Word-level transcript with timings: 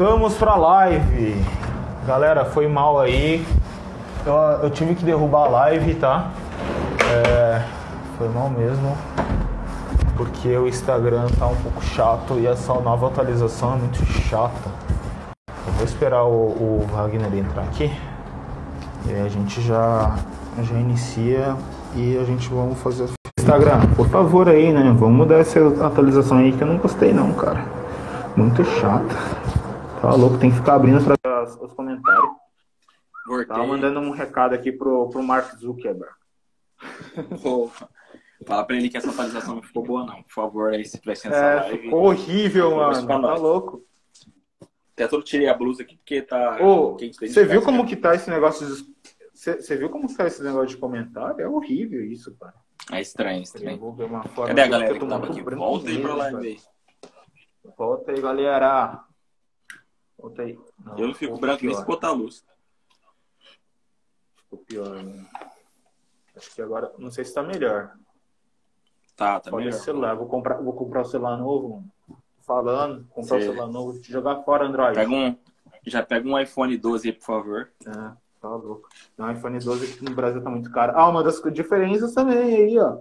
Voltamos 0.00 0.32
pra 0.32 0.56
live. 0.56 1.44
Galera, 2.06 2.46
foi 2.46 2.66
mal 2.66 2.98
aí. 2.98 3.46
Eu, 4.24 4.32
eu 4.62 4.70
tive 4.70 4.94
que 4.94 5.04
derrubar 5.04 5.44
a 5.44 5.48
live, 5.48 5.94
tá? 5.96 6.30
É, 7.06 7.62
foi 8.16 8.26
mal 8.30 8.48
mesmo. 8.48 8.96
Porque 10.16 10.56
o 10.56 10.66
Instagram 10.66 11.26
tá 11.38 11.46
um 11.46 11.56
pouco 11.56 11.84
chato 11.84 12.38
e 12.38 12.46
essa 12.46 12.72
nova 12.80 13.08
atualização 13.08 13.74
é 13.74 13.76
muito 13.76 14.02
chata. 14.22 14.70
Eu 15.66 15.72
vou 15.74 15.84
esperar 15.84 16.24
o, 16.24 16.48
o 16.48 16.86
Wagner 16.90 17.34
entrar 17.34 17.64
aqui. 17.64 17.92
E 19.06 19.12
a 19.12 19.28
gente 19.28 19.60
já, 19.60 20.16
já 20.62 20.76
inicia 20.76 21.54
e 21.94 22.16
a 22.16 22.24
gente 22.24 22.48
vamos 22.48 22.78
fazer. 22.78 23.06
Instagram, 23.38 23.80
por 23.94 24.08
favor 24.08 24.48
aí, 24.48 24.72
né? 24.72 24.96
Vamos 24.98 25.14
mudar 25.14 25.40
essa 25.40 25.60
atualização 25.84 26.38
aí 26.38 26.52
que 26.52 26.62
eu 26.62 26.68
não 26.68 26.78
gostei 26.78 27.12
não, 27.12 27.34
cara. 27.34 27.66
Muito 28.34 28.64
chata. 28.64 29.39
Tá 30.00 30.14
louco, 30.14 30.38
tem 30.38 30.50
que 30.50 30.56
ficar 30.56 30.76
abrindo 30.76 30.98
para 31.04 31.44
os 31.44 31.72
comentários. 31.74 32.30
Voltei. 33.26 33.46
Tava 33.46 33.66
mandando 33.66 34.00
um 34.00 34.10
recado 34.10 34.54
aqui 34.54 34.72
pro, 34.72 35.08
pro 35.08 35.22
Mark 35.22 35.54
Zuckerberg. 35.56 36.14
Fala 38.46 38.64
pra 38.64 38.76
ele 38.76 38.88
que 38.88 38.96
essa 38.96 39.10
atualização 39.10 39.56
não 39.56 39.62
ficou 39.62 39.82
boa, 39.82 40.06
não. 40.06 40.22
Por 40.22 40.32
favor, 40.32 40.72
aí 40.72 40.84
se 40.84 40.98
nessa 41.06 41.28
É, 41.28 41.54
live. 41.60 41.78
ficou 41.78 42.04
horrível, 42.04 42.76
mano. 42.76 43.06
Tá 43.06 43.34
louco. 43.34 43.84
Até 44.94 45.06
todo 45.06 45.22
tirei 45.22 45.48
a 45.48 45.54
blusa 45.54 45.82
aqui 45.82 45.96
porque 45.96 46.22
tá. 46.22 46.58
Ô, 46.62 46.94
dentro 46.94 47.26
você 47.26 47.44
viu 47.44 47.62
como 47.62 47.78
cara. 47.78 47.88
que 47.88 47.96
tá 47.96 48.14
esse 48.14 48.30
negócio 48.30 48.66
de... 48.66 48.84
Você 49.34 49.76
viu 49.76 49.88
como 49.90 50.08
que 50.08 50.14
tá 50.14 50.26
esse 50.26 50.42
negócio 50.42 50.68
de 50.68 50.76
comentário? 50.78 51.40
É 51.40 51.48
horrível 51.48 52.04
isso, 52.04 52.34
cara. 52.38 52.54
É 52.90 53.00
estranho, 53.00 53.42
estranho. 53.42 53.78
vou 53.78 53.92
ver 53.92 54.04
uma 54.04 54.22
forma 54.24 54.48
Cadê 54.48 54.62
a 54.62 54.66
galera 54.66 54.92
que 54.94 55.00
tô 55.00 55.06
tava 55.06 55.26
aqui? 55.26 55.42
Volta 55.42 55.88
aí 55.88 56.00
pra 56.00 56.14
live 56.14 56.46
aí. 56.46 56.58
Volta 57.76 58.12
aí, 58.12 58.20
galera. 58.20 59.04
Volta 60.20 60.42
aí. 60.42 60.58
Eu 60.98 61.06
não 61.08 61.14
fico 61.14 61.38
branco 61.38 61.64
nem 61.64 61.74
se 61.74 61.84
botar 61.84 62.08
a 62.08 62.12
luz. 62.12 62.44
Ficou 64.36 64.58
pior, 64.66 65.02
né? 65.02 65.24
Acho 66.36 66.54
que 66.54 66.62
agora... 66.62 66.92
Não 66.98 67.10
sei 67.10 67.24
se 67.24 67.34
tá 67.34 67.42
melhor. 67.42 67.92
Tá, 69.16 69.40
tá 69.40 69.50
Olha 69.52 69.66
melhor. 69.66 69.78
celular. 69.80 70.14
Vou 70.14 70.26
comprar, 70.26 70.56
vou 70.60 70.72
comprar 70.72 71.02
o 71.02 71.04
celular 71.06 71.36
novo, 71.36 71.68
mano. 71.68 71.92
Falando. 72.42 73.06
Comprar 73.10 73.38
o 73.38 73.42
celular 73.42 73.66
novo. 73.66 74.02
Jogar 74.02 74.42
fora 74.42 74.66
Android. 74.66 74.94
Pega 74.94 75.10
um, 75.10 75.36
já 75.86 76.02
pega 76.02 76.28
um 76.28 76.38
iPhone 76.38 76.76
12 76.76 77.08
aí, 77.08 77.12
por 77.14 77.24
favor. 77.24 77.70
É, 77.86 77.92
tá 78.40 78.48
louco. 78.48 78.88
O 79.18 79.30
iPhone 79.30 79.58
12 79.58 79.92
aqui 79.92 80.04
no 80.04 80.14
Brasil 80.14 80.42
tá 80.42 80.50
muito 80.50 80.70
caro. 80.72 80.92
Ah, 80.96 81.08
uma 81.08 81.22
das 81.22 81.40
diferenças 81.52 82.12
também 82.14 82.38
aí, 82.38 82.78
ó. 82.78 82.98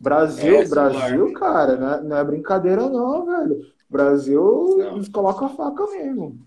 Brasil, 0.00 0.56
É. 0.56 0.68
Brasil, 0.68 1.32
cara, 1.32 1.76
não 1.76 1.90
é, 1.94 2.02
não 2.02 2.16
é 2.16 2.24
brincadeira 2.24 2.88
não, 2.88 3.24
velho. 3.26 3.72
Brasil, 3.88 4.76
Não. 4.78 4.96
eles 4.96 5.08
colocam 5.08 5.46
a 5.46 5.50
faca 5.50 5.86
mesmo. 5.86 6.38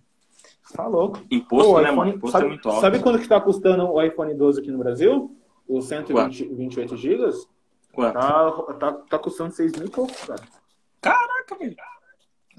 Tá 0.73 0.85
louco. 0.87 1.19
Imposto, 1.31 1.71
Pô, 1.73 1.81
né, 1.81 1.91
mano? 1.91 2.01
iPhone- 2.11 2.17
Imposto 2.17 2.31
sabe, 2.31 2.45
é 2.45 2.49
muito 2.49 2.69
alto. 2.69 2.81
sabe 2.81 2.99
quanto 2.99 3.19
que 3.19 3.27
tá 3.27 3.41
custando 3.41 3.89
o 3.91 4.01
iPhone 4.01 4.33
12 4.33 4.59
aqui 4.61 4.71
no 4.71 4.77
Brasil? 4.77 5.35
O 5.67 5.81
128 5.81 6.95
GB? 6.97 7.29
Quanto? 7.93 8.13
Tá, 8.13 8.51
tá, 8.79 8.91
tá 9.09 9.19
custando 9.19 9.53
6 9.53 9.73
mil 9.73 9.87
e 9.87 9.89
pouco, 9.89 10.13
cara. 10.27 10.41
Caraca, 11.01 11.55
velho. 11.57 11.75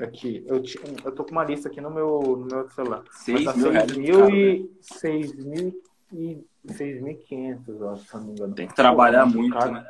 Aqui, 0.01 0.43
eu, 0.47 0.63
eu 1.05 1.13
tô 1.13 1.25
com 1.25 1.31
uma 1.33 1.45
lista 1.45 1.69
aqui 1.69 1.81
no 1.81 1.91
meu, 1.91 2.21
no 2.23 2.47
meu 2.47 2.69
celular. 2.71 3.03
Mas 3.07 3.17
6 3.23 3.45
tá 3.45 3.53
mil 3.55 3.71
reais. 3.71 3.91
6 3.93 3.99
é 3.99 4.01
mil 4.01 4.31
e. 4.31 4.71
6 4.81 5.35
mil 5.45 5.83
e 6.13 6.45
6.500, 6.67 7.69
eu 7.81 7.91
acho, 7.91 8.05
se 8.05 8.15
não 8.17 8.25
me 8.25 8.33
engano. 8.33 8.55
Tem 8.55 8.67
que 8.67 8.75
trabalhar 8.75 9.25
Pô, 9.31 9.39
muito, 9.39 9.53
cara. 9.57 9.71
né? 9.71 9.87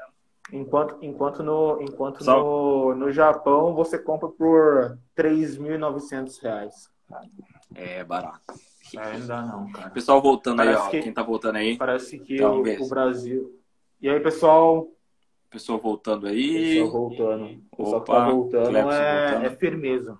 Enquanto, 0.52 0.96
enquanto, 1.00 1.42
no, 1.44 1.80
enquanto 1.80 2.24
Só- 2.24 2.38
no, 2.40 2.94
no 2.96 3.12
Japão 3.12 3.72
você 3.74 3.96
compra 3.98 4.28
por 4.28 4.98
3.900 5.16 6.38
reais. 6.42 6.90
É 7.74 8.02
barato. 8.04 8.40
É, 8.96 9.18
não 9.18 9.26
dá 9.26 9.42
não, 9.42 9.70
cara. 9.72 9.90
Pessoal 9.90 10.20
voltando 10.20 10.60
aí, 10.60 10.66
Parece 10.68 10.86
ó. 10.86 10.90
que- 10.90 11.02
Quem 11.02 11.12
tá 11.12 11.22
voltando 11.22 11.56
aí. 11.56 11.76
Parece 11.76 12.18
que 12.18 12.34
Então, 12.34 12.60
o, 12.62 12.82
o 12.84 12.88
Brasil... 12.88 13.56
E 14.02 14.08
aí, 14.08 14.18
pessoal? 14.18 14.88
Pessoal 15.50 15.78
voltando 15.78 16.26
aí. 16.26 16.80
Pessoal 16.80 16.90
voltando. 16.90 17.44
O 17.70 17.76
pessoal 17.76 18.02
que 18.02 18.10
Opa, 18.10 18.14
tá 18.24 18.30
voltando 18.30 18.68
Clebson 18.70 18.90
é, 18.92 19.26
voltando. 19.30 19.46
é 19.46 19.50
firmeza. 19.56 20.18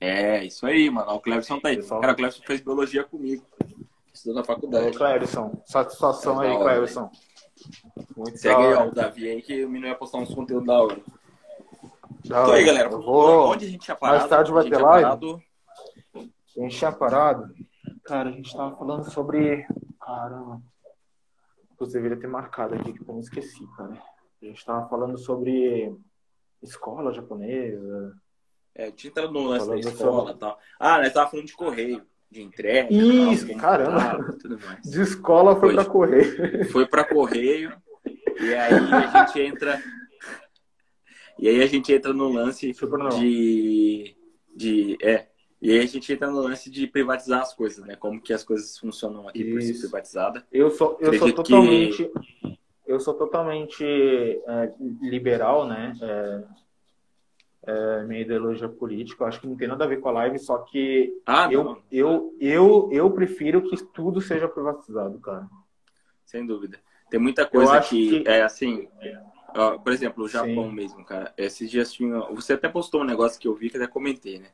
É, 0.00 0.44
isso 0.44 0.66
aí, 0.66 0.88
mano. 0.90 1.10
O 1.12 1.20
Clebson 1.20 1.58
tá 1.60 1.68
aí. 1.68 1.76
Pessoal. 1.76 2.00
Cara, 2.00 2.12
o 2.12 2.16
Clebson 2.16 2.42
fez 2.46 2.60
biologia 2.60 3.04
comigo. 3.04 3.42
Estudou 4.14 4.36
na 4.36 4.40
Ô, 4.42 4.44
faculdade. 4.44 4.96
Clérison, 4.96 5.60
satisfação 5.66 6.42
É 6.42 6.48
aí, 6.48 6.54
hora, 6.54 6.64
Clérison. 6.64 7.10
Muito 8.16 8.38
Segue 8.38 8.54
aí, 8.62 8.74
ó, 8.74 8.86
o 8.86 8.94
Davi 8.94 9.28
aí, 9.28 9.42
que 9.42 9.64
o 9.64 9.68
menino 9.68 9.88
vai 9.88 9.96
postar 9.98 10.18
uns 10.18 10.32
conteúdos 10.34 10.66
da 10.66 10.80
hora. 10.82 10.96
Da 10.96 11.00
Então 12.24 12.42
hora. 12.44 12.54
aí, 12.56 12.64
galera. 12.64 12.88
Vou... 12.88 13.50
Onde 13.52 13.66
a 13.66 13.68
gente 13.68 13.80
tinha 13.82 13.96
parado? 13.96 14.18
Mais 14.20 14.30
tarde 14.30 14.52
vai 14.52 14.64
ter 14.64 14.76
live? 14.78 15.02
parado- 15.02 15.42
A 16.56 16.60
gente 16.60 16.76
tinha 16.78 16.92
parado. 16.92 17.52
Cara, 18.04 18.28
a 18.28 18.32
gente 18.32 18.54
tava 18.56 18.76
falando 18.76 19.10
sobre. 19.10 19.66
Caramba. 20.00 20.62
Você 21.78 21.94
deveria 21.94 22.18
ter 22.18 22.26
marcado 22.28 22.74
aqui, 22.74 22.92
que 22.92 23.00
eu 23.02 23.06
não 23.06 23.20
esqueci, 23.20 23.66
cara. 23.76 23.92
A 24.42 24.44
gente 24.46 24.64
tava 24.64 24.88
falando 24.88 25.18
sobre 25.18 25.94
escola 26.62 27.12
japonesa. 27.12 28.16
É, 28.74 28.90
tinha 28.90 29.10
entrado 29.10 29.32
no 29.32 29.44
lance 29.44 29.68
da 29.68 29.76
escola 29.78 30.18
sobre- 30.20 30.32
e 30.32 30.36
tal. 30.38 30.58
Ah, 30.78 30.98
nós 30.98 31.12
tava 31.12 31.30
falando 31.30 31.46
de 31.46 31.52
correio, 31.54 32.02
de 32.30 32.42
entrega. 32.42 32.88
Isso, 32.92 33.46
tal, 33.48 33.56
caramba. 33.58 33.96
entrava, 33.98 34.32
Tudo 34.38 34.58
mais. 34.60 34.82
De 34.90 35.00
escola 35.02 35.56
foi 35.56 35.74
Foi. 35.74 35.74
pra 35.74 35.84
correr. 35.84 36.64
Foi 36.70 36.86
pra 36.86 37.04
correio. 37.04 37.76
E 38.40 38.54
aí 38.54 38.72
a 38.74 39.26
gente 39.26 39.40
entra. 39.40 39.82
E 41.38 41.48
aí 41.48 41.62
a 41.62 41.66
gente 41.66 41.92
entra 41.92 42.12
no 42.14 42.28
lance 42.28 42.72
de. 43.18 44.16
de 44.54 44.96
é. 45.02 45.28
E 45.60 45.70
aí 45.72 45.78
a 45.80 45.86
gente 45.86 46.12
entra 46.12 46.30
no 46.30 46.40
lance 46.40 46.70
de 46.70 46.86
privatizar 46.86 47.40
as 47.40 47.54
coisas, 47.54 47.84
né? 47.84 47.96
Como 47.96 48.20
que 48.20 48.32
as 48.32 48.44
coisas 48.44 48.78
funcionam 48.78 49.26
aqui 49.28 49.44
por 49.50 49.60
ser 49.62 49.70
Isso. 49.72 49.80
privatizada. 49.82 50.46
Eu 50.52 50.70
sou, 50.70 50.98
eu 51.00 51.14
sou 51.14 51.28
Acredito 51.28 51.42
que- 51.42 51.50
totalmente. 51.50 52.10
Eu 52.86 53.00
sou 53.00 53.14
totalmente 53.14 53.84
é, 53.84 54.74
liberal, 55.02 55.66
né? 55.66 55.92
É, 56.00 56.44
é, 57.68 58.02
minha 58.04 58.20
ideologia 58.20 58.68
política. 58.68 59.24
Eu 59.24 59.28
acho 59.28 59.40
que 59.40 59.46
não 59.46 59.56
tem 59.56 59.66
nada 59.66 59.84
a 59.84 59.88
ver 59.88 60.00
com 60.00 60.08
a 60.08 60.12
live, 60.12 60.38
só 60.38 60.58
que 60.58 61.20
Ah, 61.26 61.48
eu, 61.50 61.64
não, 61.64 61.82
eu, 61.90 62.36
eu, 62.38 62.88
eu 62.92 63.10
prefiro 63.10 63.62
que 63.62 63.76
tudo 63.92 64.20
seja 64.20 64.46
privatizado, 64.48 65.18
cara. 65.18 65.48
sem 66.24 66.46
dúvida. 66.46 66.78
Tem 67.10 67.18
muita 67.18 67.46
coisa 67.46 67.80
que, 67.80 68.22
que- 68.22 68.28
é 68.28 68.42
assim. 68.42 68.88
ó, 69.54 69.78
por 69.78 69.92
exemplo, 69.92 70.24
o 70.24 70.28
Japão 70.28 70.68
Sim. 70.68 70.74
mesmo, 70.74 71.04
cara. 71.04 71.32
Esses 71.36 71.70
dias 71.70 71.92
tinha. 71.92 72.20
Você 72.32 72.52
até 72.52 72.68
postou 72.68 73.00
um 73.00 73.04
negócio 73.04 73.40
que 73.40 73.48
eu 73.48 73.54
vi 73.54 73.70
que 73.70 73.76
até 73.76 73.86
comentei, 73.86 74.38
né? 74.38 74.48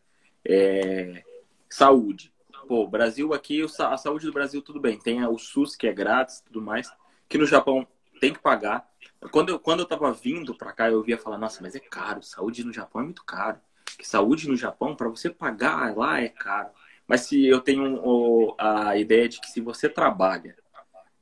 É, 0.45 1.23
saúde. 1.69 2.33
Pô, 2.69 2.87
Brasil 2.87 3.35
aqui, 3.35 3.63
a 3.63 3.97
saúde 3.97 4.27
do 4.27 4.33
Brasil, 4.33 4.63
tudo 4.63 4.81
bem. 4.81 4.99
Tem 4.99 5.25
o 5.27 5.39
SUS, 5.39 5.77
que 5.77 5.87
é 5.87 5.93
grátis 5.93 6.41
tudo 6.41 6.63
mais. 6.63 6.91
Que 7.29 7.37
no 7.39 7.47
Japão 7.47 7.87
tem 8.21 8.33
que 8.33 8.39
pagar. 8.39 8.89
Quando 9.31 9.51
eu, 9.51 9.59
quando 9.59 9.81
eu 9.81 9.87
tava 9.87 10.13
vindo 10.13 10.55
pra 10.55 10.73
cá, 10.73 10.91
eu 10.91 11.03
via 11.03 11.19
falar, 11.19 11.39
nossa, 11.39 11.61
mas 11.63 11.75
é 11.75 11.81
caro. 11.81 12.23
Saúde 12.23 12.65
no 12.65 12.73
Japão 12.73 13.03
é 13.03 13.05
muito 13.05 13.25
caro. 13.25 13.59
Que 13.99 14.07
saúde 14.07 14.49
no 14.49 14.57
Japão, 14.57 14.97
para 14.97 15.09
você 15.09 15.29
pagar 15.29 15.97
lá, 15.97 16.21
é 16.21 16.29
caro. 16.29 16.71
Mas 17.07 17.23
se 17.23 17.45
eu 17.47 17.61
tenho 17.61 18.55
a 18.59 18.97
ideia 18.97 19.29
de 19.29 19.41
que 19.41 19.49
se 19.51 19.61
você 19.61 19.89
trabalha, 19.89 20.57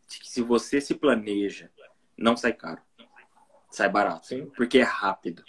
de 0.09 0.21
que 0.21 0.29
se 0.29 0.43
você 0.43 0.81
se 0.81 0.95
planeja, 0.95 1.71
não 2.17 2.37
sai 2.37 2.53
caro. 2.53 2.81
Sai 3.71 3.89
barato. 3.89 4.27
Sim. 4.27 4.47
Porque 4.57 4.79
é 4.79 4.83
rápido. 4.83 5.43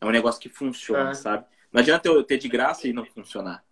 É 0.00 0.06
um 0.06 0.10
negócio 0.10 0.40
que 0.40 0.48
funciona, 0.48 1.10
É. 1.10 1.14
sabe? 1.14 1.44
Não 1.74 1.80
adianta 1.80 2.08
eu 2.08 2.22
ter 2.22 2.38
de 2.38 2.48
graça 2.48 2.86
e 2.86 2.92
não 2.92 3.04
funcionar. 3.04 3.64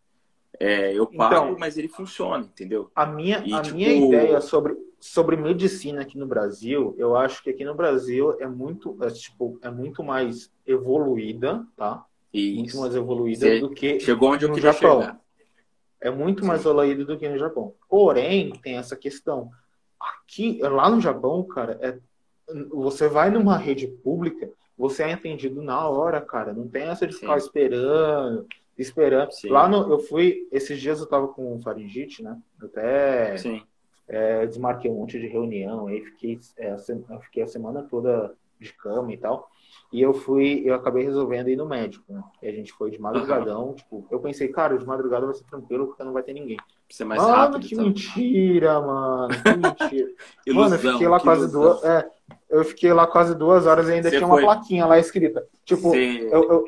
É, 0.58 0.92
eu 0.92 1.06
pago, 1.06 1.34
Então- 1.46 1.56
mas 1.58 1.78
ele 1.78 1.86
funciona, 1.86 2.44
entendeu? 2.44 2.90
A 2.96 3.06
minha, 3.06 3.42
E, 3.46 3.54
a 3.54 3.62
tipo- 3.62 3.76
minha 3.76 3.92
ideia 3.94 4.40
sobre, 4.40 4.76
sobre 4.98 5.36
medicina 5.36 6.02
aqui 6.02 6.18
no 6.18 6.26
Brasil, 6.26 6.96
eu 6.98 7.16
acho 7.16 7.40
que 7.44 7.50
aqui 7.50 7.64
no 7.64 7.74
Brasil 7.76 8.36
é 8.40 8.46
muito, 8.48 8.98
é, 9.02 9.08
tipo, 9.08 9.56
é 9.62 9.70
muito 9.70 10.02
mais 10.02 10.52
evoluída, 10.66 11.64
tá? 11.76 12.04
Muito 12.34 12.68
Isso. 12.70 12.80
mais 12.80 12.94
evoluída 12.96 13.46
Você 13.46 13.60
do 13.60 13.70
que 13.70 14.00
Chegou 14.00 14.32
onde 14.32 14.44
eu 14.46 14.48
no 14.48 14.54
queria 14.56 14.72
Japão. 14.72 15.00
chegar. 15.00 15.20
É 16.00 16.10
muito 16.10 16.44
mais 16.44 16.60
Sim. 16.62 16.68
evoluído 16.70 17.04
do 17.06 17.16
que 17.16 17.28
no 17.28 17.38
Japão. 17.38 17.74
Porém, 17.88 18.50
tem 18.62 18.76
essa 18.78 18.96
questão. 18.96 19.48
Aqui, 20.00 20.58
lá 20.60 20.90
no 20.90 21.00
Japão, 21.00 21.44
cara, 21.44 21.78
é, 21.80 21.96
você 22.70 23.06
vai 23.08 23.30
numa 23.30 23.56
rede 23.56 23.86
pública, 23.86 24.50
você 24.76 25.04
é 25.04 25.12
atendido 25.12 25.62
na 25.62 25.88
hora, 25.88 26.20
cara. 26.20 26.52
Não 26.52 26.68
tem 26.68 26.84
essa 26.84 27.06
de 27.06 27.14
ficar 27.14 27.38
Sim. 27.38 27.46
esperando, 27.46 28.46
esperando. 28.76 29.30
Sim. 29.32 29.48
Lá 29.48 29.68
no, 29.68 29.90
eu 29.92 29.98
fui, 29.98 30.48
esses 30.50 30.80
dias 30.80 31.00
eu 31.00 31.06
tava 31.06 31.28
com 31.28 31.60
faringite, 31.62 32.22
né? 32.22 32.38
Até 32.60 33.36
Sim. 33.36 33.62
é, 34.08 34.46
desmarquei 34.46 34.90
um 34.90 34.96
monte 34.96 35.18
de 35.18 35.26
reunião, 35.26 35.86
aí 35.86 36.00
fiquei, 36.02 36.38
é, 36.56 36.74
eu 36.74 37.20
fiquei 37.20 37.42
a 37.42 37.46
semana 37.46 37.82
toda 37.82 38.34
de 38.58 38.72
cama 38.72 39.12
e 39.12 39.16
tal. 39.16 39.50
E 39.92 40.00
eu 40.00 40.14
fui, 40.14 40.62
eu 40.64 40.74
acabei 40.74 41.04
resolvendo 41.04 41.50
ir 41.50 41.56
no 41.56 41.66
médico, 41.66 42.04
né? 42.08 42.22
E 42.40 42.48
a 42.48 42.52
gente 42.52 42.72
foi 42.72 42.90
de 42.90 42.98
madrugadão, 42.98 43.74
tipo, 43.74 44.06
eu 44.10 44.20
pensei, 44.20 44.48
cara, 44.48 44.78
de 44.78 44.86
madrugada 44.86 45.26
vai 45.26 45.34
ser 45.34 45.44
tranquilo 45.44 45.88
porque 45.88 46.02
não 46.02 46.14
vai 46.14 46.22
ter 46.22 46.32
ninguém. 46.32 46.56
Ser 46.88 47.04
mais 47.04 47.20
mano, 47.20 47.34
rápido. 47.34 47.66
que 47.66 47.74
mentira, 47.74 48.80
mano, 48.80 49.28
que 49.28 49.50
mentira. 49.50 50.10
Ilusão, 50.46 50.70
mano, 50.70 50.74
eu 50.74 50.92
fiquei 50.92 51.08
lá 51.08 51.20
quase 51.20 51.42
ilusão. 51.42 51.62
duas, 51.62 51.84
é, 51.84 52.10
eu 52.50 52.64
fiquei 52.64 52.92
lá 52.92 53.06
quase 53.06 53.34
duas 53.34 53.66
horas 53.66 53.88
e 53.88 53.92
ainda 53.92 54.10
Você 54.10 54.16
tinha 54.16 54.26
uma 54.26 54.36
foi- 54.36 54.44
plaquinha 54.44 54.86
lá 54.86 54.98
escrita. 54.98 55.46
Tipo, 55.64 55.94
eu, 55.94 56.42
eu, 56.50 56.64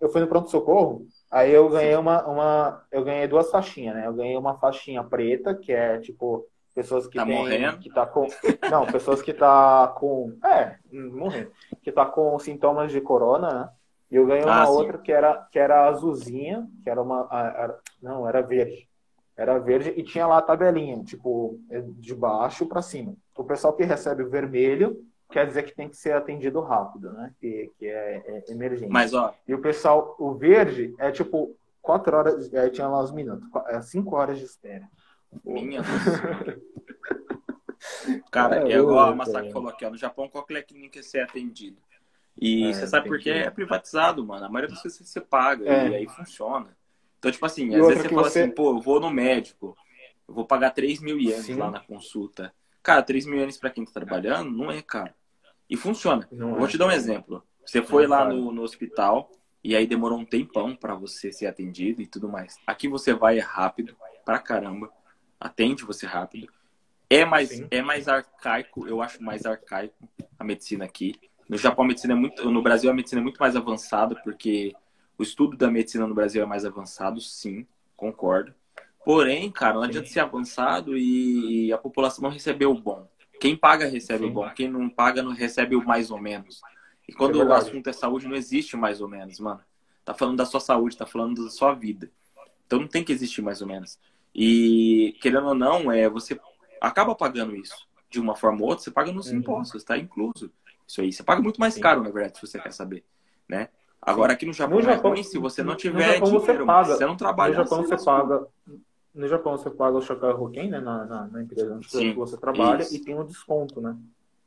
eu 0.00 0.08
fui 0.08 0.20
no 0.20 0.26
pronto-socorro, 0.26 1.06
Aí 1.30 1.52
eu 1.52 1.68
ganhei 1.68 1.96
uma, 1.96 2.24
uma. 2.26 2.82
Eu 2.90 3.02
ganhei 3.02 3.26
duas 3.26 3.50
faixinhas, 3.50 3.96
né? 3.96 4.06
Eu 4.06 4.12
ganhei 4.14 4.36
uma 4.36 4.56
faixinha 4.58 5.02
preta, 5.02 5.54
que 5.54 5.72
é 5.72 5.98
tipo, 5.98 6.46
pessoas 6.72 7.08
que 7.08 7.16
tá 7.18 7.26
tem, 7.26 7.36
morrendo? 7.36 7.78
que 7.78 7.90
tá 7.92 8.06
com. 8.06 8.28
Não, 8.70 8.86
pessoas 8.86 9.20
que 9.20 9.34
tá 9.34 9.88
com. 9.98 10.32
É, 10.44 10.76
morrendo. 10.92 11.50
Que 11.82 11.90
tá 11.90 12.06
com 12.06 12.38
sintomas 12.38 12.92
de 12.92 13.00
corona, 13.00 13.52
né? 13.52 13.68
E 14.08 14.14
eu 14.16 14.24
ganhei 14.24 14.44
uma 14.44 14.62
Ah, 14.62 14.66
sim. 14.66 14.72
outra 14.72 14.98
que 14.98 15.10
era, 15.10 15.34
que 15.50 15.58
era 15.58 15.88
azulzinha, 15.88 16.66
que 16.84 16.88
era 16.88 17.02
uma. 17.02 17.28
era- 17.32 17.78
não, 18.00 18.26
era 18.26 18.40
verde. 18.40 18.88
Era 19.36 19.58
verde 19.58 19.90
e 19.96 20.02
tinha 20.02 20.26
lá 20.26 20.38
a 20.38 20.42
tabelinha, 20.42 21.02
tipo, 21.04 21.60
de 21.98 22.14
baixo 22.14 22.66
para 22.66 22.80
cima. 22.80 23.14
O 23.36 23.44
pessoal 23.44 23.74
que 23.74 23.84
recebe 23.84 24.22
o 24.22 24.30
vermelho 24.30 25.04
quer 25.30 25.46
dizer 25.46 25.64
que 25.64 25.74
tem 25.74 25.88
que 25.88 25.96
ser 25.96 26.12
atendido 26.12 26.60
rápido, 26.60 27.12
né? 27.12 27.32
Que, 27.38 27.70
que 27.78 27.86
é, 27.86 28.16
é 28.48 28.52
emergente. 28.52 28.90
Mas, 28.90 29.12
ó, 29.12 29.34
E 29.46 29.52
o 29.54 29.60
pessoal, 29.60 30.14
o 30.18 30.34
verde 30.34 30.94
é 30.98 31.10
tipo 31.10 31.54
quatro 31.82 32.16
horas, 32.16 32.52
é, 32.54 32.70
tinha 32.70 32.88
lá 32.88 33.02
os 33.02 33.12
minutos, 33.12 33.46
é 33.68 33.80
cinco 33.82 34.16
horas 34.16 34.38
de 34.38 34.44
espera. 34.44 34.88
minha. 35.44 35.82
Cara, 38.30 38.68
É, 38.68 38.72
é 38.72 38.78
igual 38.78 39.10
a 39.10 39.14
Masaki 39.14 39.52
falou 39.52 39.68
aqui, 39.68 39.84
ó, 39.84 39.90
no 39.90 39.96
Japão 39.96 40.28
qualquer 40.28 40.62
clínica 40.64 41.02
ser 41.02 41.20
atendido. 41.20 41.76
E 42.40 42.64
É, 42.68 42.72
você 42.72 42.86
sabe 42.86 43.08
por 43.08 43.18
quê? 43.18 43.24
que- 43.24 43.30
É 43.30 43.50
privatizado, 43.50 44.24
mano. 44.26 44.44
A 44.44 44.48
maioria 44.48 44.74
das 44.74 44.82
vezes 44.82 45.08
você 45.08 45.20
paga 45.20 45.64
É. 45.68 45.88
e 45.88 45.94
aí 45.96 46.08
funciona. 46.08 46.76
Então, 47.26 47.32
tipo 47.32 47.44
assim, 47.46 47.74
às 47.74 47.86
vezes 47.88 48.02
você 48.04 48.08
fala 48.08 48.30
você- 48.30 48.42
assim, 48.42 48.50
pô, 48.52 48.70
eu 48.70 48.80
vou 48.80 49.00
no 49.00 49.10
médico, 49.10 49.76
eu 50.28 50.32
vou 50.32 50.46
pagar 50.46 50.70
3 50.70 51.00
mil 51.00 51.18
ienes 51.18 51.46
Sim. 51.46 51.56
lá 51.56 51.68
na 51.68 51.80
consulta. 51.80 52.54
Cara, 52.84 53.02
3 53.02 53.26
mil 53.26 53.36
ienes 53.40 53.56
pra 53.56 53.68
quem 53.68 53.84
tá 53.84 53.90
trabalhando 53.92 54.48
não 54.52 54.70
é 54.70 54.80
caro. 54.80 55.12
E 55.68 55.76
funciona. 55.76 56.28
Não 56.30 56.54
vou 56.54 56.66
é. 56.66 56.70
te 56.70 56.78
dar 56.78 56.86
um 56.86 56.90
exemplo. 56.92 57.42
Você 57.64 57.82
foi 57.82 58.04
Não, 58.04 58.10
lá 58.10 58.28
no, 58.28 58.52
no 58.52 58.62
hospital 58.62 59.28
e 59.64 59.74
aí 59.74 59.88
demorou 59.88 60.16
um 60.20 60.24
tempão 60.24 60.76
pra 60.76 60.94
você 60.94 61.32
ser 61.32 61.46
atendido 61.46 62.00
e 62.00 62.06
tudo 62.06 62.28
mais. 62.28 62.56
Aqui 62.64 62.86
você 62.86 63.12
vai 63.12 63.38
é 63.38 63.42
rápido 63.42 63.96
pra 64.24 64.38
caramba. 64.38 64.88
Atende 65.40 65.82
você 65.84 66.06
rápido. 66.06 66.46
É 67.10 67.24
mais, 67.24 67.48
Sim. 67.48 67.66
é 67.72 67.82
mais 67.82 68.06
arcaico, 68.06 68.86
eu 68.86 69.02
acho 69.02 69.20
mais 69.20 69.44
arcaico 69.44 70.08
a 70.38 70.44
medicina 70.44 70.84
aqui. 70.84 71.16
No 71.48 71.58
Japão 71.58 71.84
a 71.84 71.88
medicina 71.88 72.12
é 72.12 72.16
muito, 72.16 72.48
no 72.50 72.62
Brasil 72.62 72.88
a 72.88 72.94
medicina 72.94 73.20
é 73.20 73.24
muito 73.24 73.38
mais 73.38 73.56
avançada 73.56 74.14
porque 74.22 74.72
o 75.18 75.22
estudo 75.22 75.56
da 75.56 75.70
medicina 75.70 76.06
no 76.06 76.14
Brasil 76.14 76.42
é 76.42 76.46
mais 76.46 76.64
avançado, 76.64 77.20
sim, 77.20 77.66
concordo. 77.96 78.54
Porém, 79.04 79.50
cara, 79.50 79.74
não 79.74 79.82
adianta 79.82 80.08
ser 80.08 80.20
avançado 80.20 80.96
e 80.98 81.72
a 81.72 81.78
população 81.78 82.22
não 82.22 82.30
recebeu 82.30 82.72
o 82.72 82.80
bom. 82.80 83.08
Quem 83.40 83.56
paga 83.56 83.86
recebe 83.86 84.24
Sim. 84.24 84.30
o 84.30 84.32
bom, 84.32 84.50
quem 84.50 84.68
não 84.68 84.88
paga 84.88 85.22
não 85.22 85.32
recebe 85.32 85.76
o 85.76 85.84
mais 85.84 86.10
ou 86.10 86.18
menos. 86.20 86.60
E 87.08 87.12
quando 87.12 87.40
É 87.40 87.44
o 87.44 87.52
assunto 87.52 87.88
é 87.88 87.92
saúde, 87.92 88.26
não 88.26 88.34
existe 88.34 88.76
mais 88.76 89.00
ou 89.00 89.08
menos, 89.08 89.38
mano. 89.38 89.60
Tá 90.04 90.12
falando 90.14 90.38
da 90.38 90.46
sua 90.46 90.58
saúde, 90.60 90.96
tá 90.96 91.06
falando 91.06 91.44
da 91.44 91.50
sua 91.50 91.72
vida. 91.74 92.10
Então 92.66 92.80
não 92.80 92.88
tem 92.88 93.04
que 93.04 93.12
existir 93.12 93.42
mais 93.42 93.60
ou 93.60 93.68
menos. 93.68 93.98
E 94.34 95.16
querendo 95.20 95.46
ou 95.48 95.54
não, 95.54 95.92
é 95.92 96.08
você 96.08 96.38
acaba 96.80 97.14
pagando 97.14 97.54
isso. 97.54 97.86
De 98.10 98.18
uma 98.20 98.34
forma 98.34 98.60
ou 98.62 98.68
outra, 98.68 98.84
você 98.84 98.90
paga 98.90 99.12
nos 99.12 99.30
Uhum. 99.30 99.38
impostos, 99.38 99.84
tá 99.84 99.96
incluso. 99.96 100.50
Isso 100.86 101.00
aí. 101.00 101.12
Você 101.12 101.22
paga 101.22 101.42
muito 101.42 101.60
mais 101.60 101.76
caro, 101.78 102.02
na 102.02 102.10
verdade, 102.10 102.38
se 102.38 102.46
você 102.46 102.58
quer 102.58 102.72
saber, 102.72 103.04
né? 103.48 103.68
Agora 104.06 104.34
aqui 104.34 104.46
no 104.46 104.52
Japão, 104.52 104.76
No 104.76 104.82
Japão- 104.82 105.10
é 105.10 105.14
ruim, 105.14 105.22
se 105.24 105.36
você 105.36 105.64
não 105.64 105.74
tiver 105.74 106.14
Japão 106.14 106.30
você 106.30 106.46
dinheiro, 106.46 106.64
paga. 106.66 106.94
você 106.94 107.06
não 107.06 107.16
trabalha. 107.16 107.58
No 107.58 107.64
Japão 107.64 107.82
você 107.82 107.88
você 107.88 107.94
lascou. 108.10 108.28
paga. 108.28 108.46
No 109.12 109.28
Japão 109.28 109.56
você 109.58 109.70
paga 109.70 109.96
o 109.96 110.02
Shakai 110.02 110.30
Hoken, 110.30 110.70
né? 110.70 110.80
Na, 110.80 111.04
na, 111.04 111.26
na 111.26 111.42
empresa 111.42 111.74
onde 111.74 111.90
Sim, 111.90 112.14
você 112.14 112.36
trabalha 112.36 112.82
isso. 112.82 112.94
e 112.94 113.00
tem 113.00 113.18
um 113.18 113.24
desconto, 113.24 113.80
né? 113.80 113.96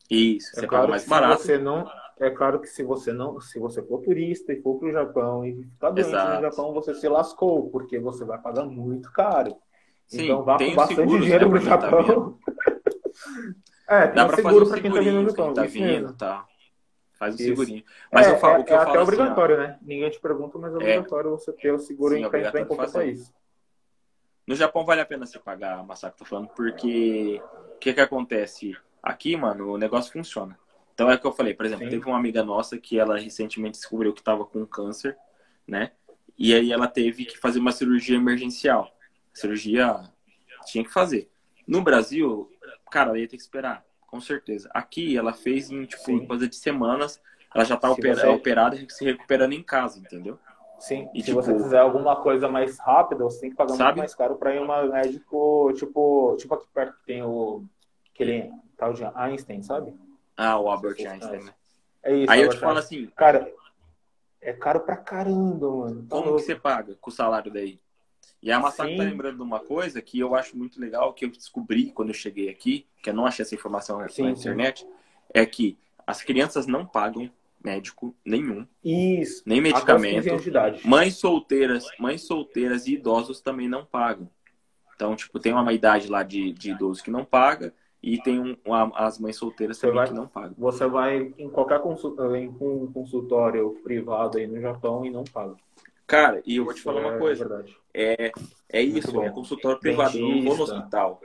Isso, 0.09 0.47
você 0.53 0.59
é 0.59 0.61
paga 0.61 0.69
claro 0.69 0.89
mais 0.91 1.03
que 1.03 1.09
barato. 1.09 1.41
se 1.41 1.47
você 1.47 1.57
não. 1.57 1.91
É 2.21 2.29
claro 2.29 2.59
que 2.59 2.67
se 2.67 2.83
você 2.83 3.11
não, 3.13 3.39
se 3.41 3.59
você 3.59 3.81
for 3.81 3.99
turista 4.01 4.53
e 4.53 4.61
for 4.61 4.77
pro 4.79 4.91
Japão 4.91 5.45
e 5.45 5.63
ficar 5.63 5.89
doente 5.89 6.07
Exato. 6.09 6.35
no 6.35 6.41
Japão, 6.41 6.73
você 6.73 6.93
se 6.95 7.07
lascou, 7.07 7.69
porque 7.69 7.99
você 7.99 8.23
vai 8.25 8.37
pagar 8.37 8.65
muito 8.65 9.11
caro. 9.11 9.55
Sim, 10.07 10.23
então 10.23 10.43
vá 10.43 10.57
com 10.57 10.75
bastante 10.75 10.95
seguros, 10.95 11.21
dinheiro 11.23 11.45
né, 11.49 11.59
pro 11.59 11.63
tá 11.63 11.69
Japão. 11.69 12.39
é, 13.87 14.07
tem 14.07 14.15
Dá 14.15 14.25
um 14.25 14.35
seguro 14.35 14.67
pra 14.67 14.81
quem 14.81 14.91
tá 14.91 14.99
vindo 14.99 15.21
no 15.21 15.29
Japão. 15.29 15.53
tá 15.53 15.63
vindo, 15.63 16.13
tá? 16.13 16.45
Faz 17.19 17.35
um 17.35 17.37
Isso. 17.37 17.47
segurinho. 17.49 17.83
Mas 18.11 18.27
é, 18.27 18.31
eu 18.31 18.37
falo, 18.37 18.55
é, 18.55 18.59
o 18.59 18.63
que 18.63 18.71
eu 18.71 18.77
é 18.77 18.79
falo 18.79 18.89
até 18.91 18.99
assim, 18.99 19.11
ó, 19.11 19.13
obrigatório, 19.13 19.57
né? 19.57 19.77
Ninguém 19.81 20.09
te 20.09 20.19
pergunta, 20.21 20.57
mas 20.57 20.73
é 20.73 20.77
obrigatório 20.77 21.31
você 21.31 21.51
ter 21.51 21.73
o 21.73 21.77
seguro 21.77 22.15
é 22.15 22.29
pra 22.29 22.39
entrar 22.39 22.61
em 22.61 22.65
qualquer 22.65 22.91
país. 22.91 23.33
No 24.47 24.55
Japão 24.55 24.85
vale 24.85 25.01
a 25.01 25.05
pena 25.05 25.25
você 25.25 25.37
pagar, 25.37 25.85
Massaco 25.85 26.17
tá 26.17 26.25
falando, 26.25 26.47
porque 26.55 27.41
o 27.75 27.77
que 27.77 27.93
que 27.93 28.01
acontece? 28.01 28.75
Aqui, 29.03 29.35
mano, 29.35 29.73
o 29.73 29.77
negócio 29.77 30.11
funciona. 30.13 30.57
Então 30.93 31.11
é 31.11 31.15
o 31.15 31.19
que 31.19 31.27
eu 31.27 31.31
falei, 31.33 31.53
por 31.53 31.65
exemplo, 31.65 31.83
Sim. 31.85 31.91
teve 31.91 32.05
uma 32.07 32.17
amiga 32.17 32.41
nossa 32.41 32.77
que 32.77 32.97
ela 32.97 33.19
recentemente 33.19 33.77
descobriu 33.77 34.13
que 34.13 34.21
estava 34.21 34.45
com 34.45 34.65
câncer, 34.65 35.17
né? 35.67 35.91
E 36.37 36.53
aí 36.53 36.71
ela 36.71 36.87
teve 36.87 37.25
que 37.25 37.37
fazer 37.37 37.59
uma 37.59 37.71
cirurgia 37.71 38.15
emergencial. 38.15 38.89
Cirurgia 39.33 40.09
tinha 40.65 40.83
que 40.83 40.91
fazer. 40.91 41.29
No 41.67 41.81
Brasil, 41.81 42.49
cara, 42.89 43.09
ela 43.09 43.19
ia 43.19 43.27
ter 43.27 43.35
que 43.35 43.43
esperar, 43.43 43.85
com 44.09 44.19
certeza. 44.19 44.69
Aqui 44.73 45.15
ela 45.17 45.33
fez 45.33 45.69
em 45.69 45.85
tipo 45.85 46.01
Sim. 46.03 46.25
coisa 46.25 46.47
de 46.47 46.55
semanas, 46.55 47.21
ela 47.53 47.63
já 47.63 47.77
tá 47.77 47.89
opera- 47.91 48.15
você- 48.15 48.27
operada 48.27 48.75
e 48.75 48.89
se 48.89 49.05
recuperando 49.05 49.53
em 49.53 49.61
casa, 49.63 49.99
entendeu? 49.99 50.39
Sim, 50.79 51.09
E, 51.13 51.19
se 51.19 51.25
tipo, 51.27 51.41
você 51.41 51.53
quiser 51.53 51.79
alguma 51.79 52.15
coisa 52.15 52.47
mais 52.47 52.79
rápida, 52.79 53.23
você 53.23 53.41
tem 53.41 53.49
que 53.49 53.55
pagar 53.55 53.69
muito 53.71 53.77
Sabe? 53.83 53.99
mais 53.99 54.15
caro 54.15 54.35
pra 54.37 54.55
ir 54.55 54.61
uma 54.61 54.83
médico, 54.83 55.71
tipo, 55.75 56.35
tipo 56.37 56.53
aqui 56.55 56.65
perto 56.73 56.97
que 56.99 57.05
tem 57.05 57.21
o 57.21 57.65
aquele 58.13 58.49
tal 58.77 58.93
de 58.93 59.03
Einstein, 59.13 59.61
sabe? 59.61 59.93
Ah, 60.37 60.57
o 60.57 60.69
Albert 60.69 60.95
Einstein, 61.05 61.43
né? 61.43 61.53
É 62.01 62.15
isso. 62.15 62.31
Aí 62.31 62.41
eu 62.41 62.49
te 62.49 62.57
falo 62.57 62.77
Einstein. 62.77 63.03
assim, 63.03 63.13
cara, 63.15 63.51
é 64.41 64.53
caro 64.53 64.79
pra 64.79 64.95
caramba, 64.95 65.69
mano. 65.69 66.01
Tá 66.03 66.09
Como 66.11 66.23
que 66.23 66.29
louco. 66.29 66.39
você 66.45 66.55
paga 66.55 66.95
com 67.01 67.09
o 67.09 67.13
salário 67.13 67.51
daí? 67.51 67.79
E 68.41 68.51
a 68.51 68.59
Massaco 68.59 68.89
Sim. 68.89 68.97
tá 68.97 69.03
lembrando 69.03 69.37
de 69.37 69.43
uma 69.43 69.59
coisa 69.59 70.01
que 70.01 70.17
eu 70.19 70.33
acho 70.33 70.57
muito 70.57 70.79
legal, 70.79 71.13
que 71.13 71.25
eu 71.25 71.29
descobri 71.29 71.91
quando 71.91 72.09
eu 72.09 72.13
cheguei 72.13 72.49
aqui, 72.49 72.85
que 73.03 73.09
eu 73.09 73.13
não 73.13 73.25
achei 73.25 73.43
essa 73.43 73.55
informação 73.55 73.97
Sim, 74.09 74.23
na 74.23 74.29
sim. 74.35 74.39
internet, 74.39 74.87
é 75.33 75.45
que 75.45 75.77
as 76.07 76.23
crianças 76.23 76.65
não 76.65 76.85
pagam 76.85 77.29
médico 77.63 78.15
nenhum, 78.25 78.65
Isso. 78.83 79.43
nem 79.45 79.59
Até 79.59 79.93
os 79.95 80.01
15 80.01 80.31
medicamento. 80.31 80.87
Mães 80.87 81.17
solteiras, 81.17 81.85
mães 81.99 82.21
solteiras 82.21 82.87
e 82.87 82.93
idosos 82.93 83.41
também 83.41 83.67
não 83.67 83.85
pagam. 83.85 84.29
Então, 84.95 85.15
tipo, 85.15 85.39
tem 85.39 85.53
uma 85.53 85.73
idade 85.73 86.07
lá 86.07 86.23
de, 86.23 86.53
de 86.53 86.71
idoso 86.71 87.03
que 87.03 87.11
não 87.11 87.25
paga 87.25 87.73
e 88.01 88.21
tem 88.21 88.39
um, 88.39 88.55
uma- 88.65 88.91
as 88.95 89.19
mães 89.19 89.35
solteiras 89.35 89.77
Você 89.77 89.87
também 89.87 89.97
vai- 89.97 90.07
que 90.07 90.13
não 90.13 90.27
pagam. 90.27 90.55
Você 90.57 90.87
vai 90.87 91.33
em 91.37 91.49
qualquer 91.49 91.81
consul- 91.81 92.35
em 92.35 92.47
um 92.47 92.91
consultório 92.91 93.71
privado 93.83 94.37
aí 94.37 94.47
no 94.47 94.59
Japão 94.59 95.05
e 95.05 95.09
não 95.09 95.23
paga. 95.25 95.55
Cara, 96.09 96.41
e 96.43 96.55
eu 96.55 96.65
vou 96.65 96.73
te 96.73 96.81
falar 96.81 97.01
é 97.01 97.05
uma 97.05 97.17
coisa. 97.19 97.47
verdade. 97.47 97.77
É, 97.93 98.31
é 98.67 98.81
isso, 98.81 99.21
é 99.21 99.29
consultório 99.29 99.79
privado, 99.79 100.17
eu 100.17 100.27
não 100.27 100.43
vou 100.43 100.57
no 100.57 100.63
hospital. 100.63 101.21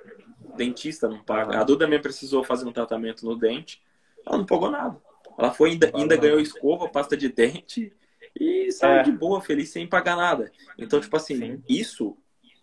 Dentista 0.57 1.09
não 1.09 1.25
paga. 1.25 1.53
Aham. 1.53 1.61
A 1.61 1.65
Duda 1.65 1.87
também 1.87 2.01
precisou 2.01 2.45
fazer 2.45 2.67
um 2.69 2.73
tratamento 2.73 3.25
no 3.25 3.35
dente, 3.35 3.83
ela 4.27 4.37
não 4.37 4.45
pagou 4.45 4.71
nada. 4.71 5.01
Ela 5.39 5.53
foi 5.53 5.71
ainda, 5.71 5.91
ainda 5.95 6.17
ganhou 6.19 6.39
escova, 6.39 6.87
pasta 6.87 7.17
de 7.17 7.31
dente 7.31 7.95
e 8.39 8.71
saiu 8.71 8.99
É. 8.99 9.03
de 9.03 9.11
boa, 9.11 9.41
feliz, 9.41 9.71
sem 9.71 9.87
pagar 9.87 10.17
nada. 10.17 10.53
Então, 10.77 11.01
tipo 11.01 11.17
assim, 11.17 11.39
Sim. 11.39 11.63
isso 11.67 12.15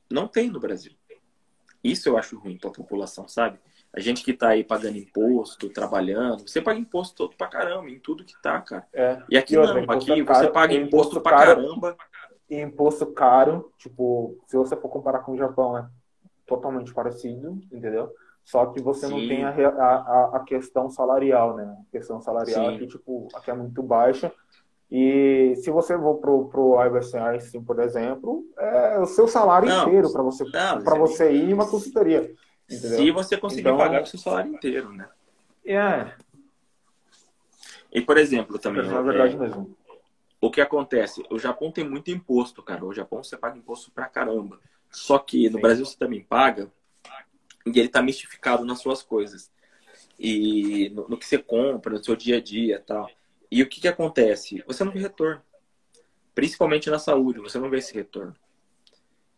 não 0.10 0.28
tem 0.28 0.48
no 0.50 0.60
Brasil. 0.60 0.94
Isso 1.84 2.08
eu 2.08 2.18
acho 2.20 2.38
ruim 2.38 2.56
pra 2.58 2.70
população, 2.70 3.28
sabe? 3.28 3.60
A 3.92 4.00
gente 4.00 4.24
que 4.24 4.32
tá 4.32 4.50
aí 4.50 4.64
pagando 4.64 4.98
imposto, 4.98 5.68
trabalhando, 5.70 6.48
você 6.48 6.62
paga 6.62 6.80
imposto 6.80 7.16
todo 7.16 7.36
pra 7.36 7.48
caramba, 7.48 7.90
em 7.90 8.00
tudo 8.00 8.24
que 8.24 8.40
tá, 8.42 8.62
cara. 8.62 8.88
É. 8.94 9.22
E 9.30 9.36
aqui 9.38 9.56
E 9.56 9.58
não, 9.58 9.84
aqui 9.90 10.12
é 10.12 10.24
você 10.24 10.48
paga 10.48 10.74
é 10.74 10.78
imposto 10.78 11.18
imposto 11.18 11.22
pra 11.22 11.36
caramba. 11.36 11.98
Imposto 12.52 13.06
caro, 13.08 13.72
tipo, 13.78 14.38
se 14.48 14.58
você 14.58 14.76
for 14.76 14.90
comparar 14.90 15.20
com 15.20 15.32
o 15.32 15.38
Japão, 15.38 15.78
é 15.78 15.86
totalmente 16.46 16.94
parecido, 16.94 17.58
entendeu? 17.72 18.14
Só 18.44 18.66
que 18.66 18.82
você 18.82 19.08
não 19.08 19.20
Sim. 19.20 19.28
tem 19.30 19.44
a, 19.46 19.50
a, 19.52 20.32
a- 20.38 20.40
questão 20.46 20.90
salarial, 20.90 21.56
né? 21.56 21.64
A 21.88 21.92
questão 21.92 22.20
salarial 22.20 22.66
Sim. 22.70 22.76
aqui, 22.76 22.88
tipo, 22.88 23.28
aqui 23.34 23.52
é 23.52 23.54
muito 23.54 23.82
baixa. 23.82 24.32
E 24.92 25.54
se 25.64 25.72
você 25.72 25.98
for 25.98 26.16
pro, 26.16 26.50
pro 26.50 26.86
Iverson 26.86 27.20
Einstein, 27.20 27.64
por 27.64 27.80
exemplo, 27.80 28.44
é 28.58 29.00
o 29.00 29.06
seu 29.06 29.28
salário 29.28 29.70
Não. 29.70 29.84
inteiro 29.88 30.12
para 30.12 30.22
você, 30.24 30.44
Não, 30.44 30.52
pra 30.84 30.96
isso 30.96 30.96
é 30.96 31.00
você 31.00 31.32
ir 31.32 31.50
em 31.52 31.54
uma 31.54 31.70
consultoria. 31.70 32.34
Entendeu? 32.70 32.98
Se 32.98 33.12
você 33.12 33.38
conseguir 33.38 33.62
Então- 33.62 33.78
pagar 33.78 34.02
o 34.02 34.06
seu 34.06 34.20
salário 34.20 34.54
inteiro, 34.54 34.92
né? 34.92 35.08
É, 35.66 36.12
E, 37.94 38.02
por 38.02 38.18
exemplo, 38.18 38.58
também, 38.58 38.82
é 38.90 39.02
verdade 39.02 39.36
é, 39.36 39.40
mesmo. 39.40 39.76
O 40.42 40.50
que 40.50 40.60
acontece? 40.60 41.24
O 41.30 41.38
Japão 41.38 41.72
tem 41.72 41.88
muito 41.88 42.10
imposto, 42.10 42.64
cara. 42.64 42.84
O 42.84 42.92
Japão 42.92 43.24
você 43.24 43.38
paga 43.38 43.58
imposto 43.58 43.92
pra 43.92 44.08
caramba. 44.10 44.60
Só 44.90 45.20
que 45.20 45.48
no 45.50 45.58
Sim. 45.58 45.62
Brasil 45.62 45.86
você 45.86 45.96
também 45.96 46.24
paga 46.24 46.72
e 47.66 47.80
ele 47.80 47.88
tá 47.88 48.02
mistificado 48.02 48.66
nas 48.66 48.80
suas 48.80 49.04
coisas. 49.04 49.52
E 50.20 50.90
no, 50.90 51.08
no 51.10 51.18
que 51.18 51.26
você 51.26 51.38
compra, 51.38 51.94
no 51.94 52.04
seu 52.04 52.16
dia 52.16 52.38
a 52.38 52.42
dia 52.42 52.76
e 52.76 52.80
tal. 52.80 53.10
E 53.52 53.62
o 53.62 53.70
que 53.70 53.80
que 53.80 53.88
acontece? 53.88 54.64
Você 54.66 54.84
não 54.84 54.92
vê 54.92 55.00
retorno. 55.00 55.42
Principalmente 56.34 56.90
na 56.90 56.98
saúde, 56.98 57.40
você 57.40 57.60
não 57.60 57.70
vê 57.70 57.78
esse 57.78 57.94
retorno. 57.94 58.36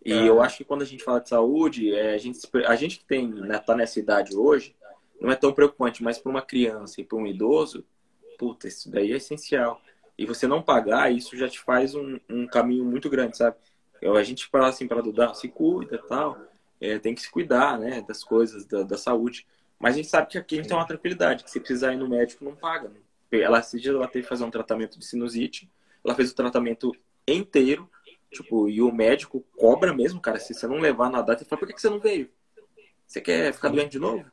E 0.05 0.13
É. 0.13 0.29
eu 0.29 0.41
acho 0.41 0.57
que 0.57 0.63
quando 0.63 0.83
a 0.83 0.85
gente 0.85 1.03
fala 1.03 1.19
de 1.19 1.29
saúde, 1.29 1.93
é, 1.93 2.13
a, 2.13 2.17
gente, 2.17 2.39
a 2.65 2.75
gente 2.75 2.99
que 2.99 3.05
tem, 3.05 3.27
né, 3.27 3.57
tá 3.59 3.75
nessa 3.75 3.99
idade 3.99 4.35
hoje, 4.35 4.75
não 5.19 5.31
é 5.31 5.35
tão 5.35 5.53
preocupante, 5.53 6.03
mas 6.03 6.17
para 6.17 6.29
uma 6.29 6.41
criança 6.41 7.01
e 7.01 7.03
para 7.03 7.17
um 7.17 7.25
idoso, 7.25 7.85
puta, 8.37 8.67
isso 8.67 8.89
daí 8.91 9.11
é 9.11 9.15
essencial. 9.17 9.81
E 10.17 10.25
você 10.25 10.47
não 10.47 10.61
pagar, 10.61 11.11
isso 11.11 11.35
já 11.37 11.47
te 11.47 11.59
faz 11.59 11.95
um, 11.95 12.19
um 12.29 12.45
caminho 12.47 12.85
muito 12.85 13.09
grande, 13.09 13.37
sabe? 13.37 13.57
Eu, 14.01 14.15
a 14.15 14.23
gente 14.23 14.47
fala 14.47 14.67
assim 14.67 14.87
para 14.87 15.01
Duda, 15.01 15.33
se 15.33 15.47
cuida 15.47 15.97
tal, 16.07 16.37
é, 16.79 16.99
tem 16.99 17.15
que 17.15 17.21
se 17.21 17.31
cuidar, 17.31 17.79
né, 17.79 18.01
das 18.01 18.23
coisas, 18.23 18.65
da, 18.65 18.83
da, 18.83 18.97
saúde. 18.97 19.47
Mas 19.79 19.93
a 19.93 19.97
gente 19.97 20.09
sabe 20.09 20.27
que 20.27 20.37
aqui 20.37 20.55
a 20.55 20.57
gente 20.57 20.67
tem 20.67 20.77
uma 20.77 20.85
tranquilidade, 20.85 21.43
que 21.43 21.51
se 21.51 21.59
precisar 21.59 21.93
ir 21.93 21.97
no 21.97 22.09
médico, 22.09 22.43
não 22.43 22.55
paga. 22.55 22.89
Né? 22.89 22.99
Ela, 23.31 23.59
esses 23.59 23.81
dias, 23.81 23.95
ela 23.95 24.07
teve 24.07 24.23
que 24.23 24.29
fazer 24.29 24.43
um 24.43 24.51
tratamento 24.51 24.99
de 24.99 25.05
sinusite, 25.05 25.69
ela 26.03 26.13
fez 26.13 26.31
o 26.31 26.35
tratamento 26.35 26.91
inteiro, 27.27 27.89
tipo, 28.29 28.69
e 28.69 28.81
o 28.81 28.91
médico 28.91 29.43
cobra 29.57 29.93
mesmo, 29.93 30.19
cara, 30.19 30.39
se 30.39 30.53
você 30.53 30.67
não 30.67 30.79
levar 30.79 31.09
na 31.09 31.21
data, 31.21 31.41
ele 31.41 31.49
fala, 31.49 31.59
por 31.59 31.67
que, 31.67 31.73
que 31.73 31.81
você 31.81 31.89
não 31.89 31.99
veio? 31.99 32.29
Você 33.07 33.21
quer 33.21 33.53
ficar 33.53 33.69
doente 33.69 33.91
de 33.91 33.99
novo? 33.99 34.25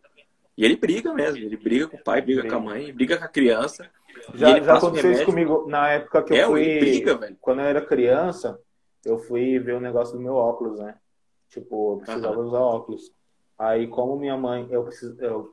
E 0.56 0.64
ele 0.64 0.76
briga 0.76 1.14
mesmo, 1.14 1.38
ele 1.38 1.56
briga 1.56 1.86
com 1.86 1.96
o 1.96 2.02
pai, 2.02 2.20
briga. 2.20 2.46
com 2.46 2.54
a 2.54 2.60
mãe, 2.60 2.92
briga 2.92 3.16
com 3.16 3.24
a 3.24 3.28
criança. 3.28 3.90
Já, 4.34 4.60
já 4.60 4.76
aconteceu 4.76 5.12
isso 5.12 5.24
comigo 5.24 5.66
na 5.68 5.90
época 5.90 6.22
que 6.22 6.34
eu 6.34 6.36
é, 6.36 6.46
fui. 6.46 7.04
Velho. 7.04 7.36
Quando 7.40 7.60
eu 7.60 7.66
era 7.66 7.80
criança, 7.80 8.58
eu 9.04 9.18
fui 9.18 9.58
ver 9.58 9.74
o 9.74 9.80
negócio 9.80 10.16
do 10.16 10.22
meu 10.22 10.34
óculos, 10.34 10.78
né? 10.78 10.96
Tipo, 11.48 11.94
eu 11.94 11.98
precisava 11.98 12.38
uhum. 12.38 12.46
usar 12.46 12.60
óculos. 12.60 13.12
Aí, 13.58 13.86
como 13.88 14.16
minha 14.16 14.36
mãe, 14.36 14.66
eu 14.70 14.84
preciso. 14.84 15.20
Eu, 15.20 15.52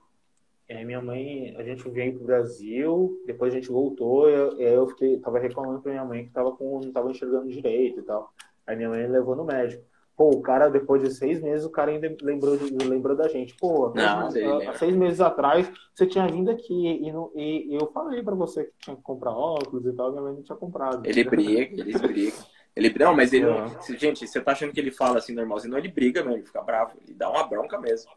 é, 0.70 0.84
minha 0.84 1.02
mãe, 1.02 1.56
a 1.58 1.64
gente 1.64 1.90
veio 1.90 2.16
pro 2.16 2.26
Brasil, 2.26 3.22
depois 3.26 3.54
a 3.54 3.56
gente 3.56 3.70
voltou, 3.70 4.30
eu, 4.30 4.60
eu 4.60 4.88
fiquei, 4.88 5.18
tava 5.18 5.40
reclamando 5.40 5.82
pra 5.82 5.92
minha 5.92 6.04
mãe 6.04 6.26
que 6.26 6.32
tava 6.32 6.52
com, 6.52 6.82
não 6.82 6.92
tava 6.92 7.10
enxergando 7.10 7.50
direito 7.50 8.02
e 8.02 8.04
tal. 8.04 8.34
Aí 8.66 8.76
minha 8.76 8.90
mãe 8.90 9.08
levou 9.08 9.36
no 9.36 9.46
médico. 9.46 9.84
Pô, 10.18 10.32
o 10.32 10.42
cara, 10.42 10.68
depois 10.68 11.04
de 11.04 11.14
seis 11.14 11.40
meses, 11.40 11.64
o 11.64 11.70
cara 11.70 11.92
ainda 11.92 12.12
lembrou, 12.24 12.58
lembrou 12.84 13.16
da 13.16 13.28
gente. 13.28 13.54
Pô, 13.54 13.94
não, 13.96 14.28
há, 14.28 14.74
seis 14.74 14.96
meses 14.96 15.22
atrás, 15.22 15.72
você 15.94 16.08
tinha 16.08 16.28
vindo 16.28 16.50
aqui 16.50 16.74
e, 16.74 17.12
não, 17.12 17.32
e, 17.36 17.72
e 17.72 17.76
eu 17.76 17.86
falei 17.92 18.24
pra 18.24 18.34
você 18.34 18.64
que 18.64 18.74
tinha 18.80 18.96
que 18.96 19.04
comprar 19.04 19.30
óculos 19.30 19.86
e 19.86 19.94
tal, 19.94 20.10
minha 20.10 20.24
mãe 20.24 20.34
não 20.34 20.42
tinha 20.42 20.58
comprado. 20.58 21.06
Ele 21.06 21.24
briga, 21.24 21.80
eles 21.80 22.02
brigam. 22.02 22.40
Ele, 22.76 22.94
não, 22.98 23.16
mas 23.16 23.32
ele 23.32 23.46
não. 23.46 23.68
Gente, 23.96 24.28
você 24.28 24.42
tá 24.42 24.54
achando 24.54 24.74
que 24.74 24.80
ele 24.80 24.90
fala 24.90 25.20
assim 25.20 25.36
normalzinho? 25.36 25.72
Não, 25.72 25.78
ele 25.78 25.90
briga 25.90 26.24
mesmo, 26.24 26.38
ele 26.38 26.48
fica 26.48 26.64
bravo, 26.64 26.98
ele 27.06 27.14
dá 27.14 27.30
uma 27.30 27.48
bronca 27.48 27.80
mesmo. 27.80 28.10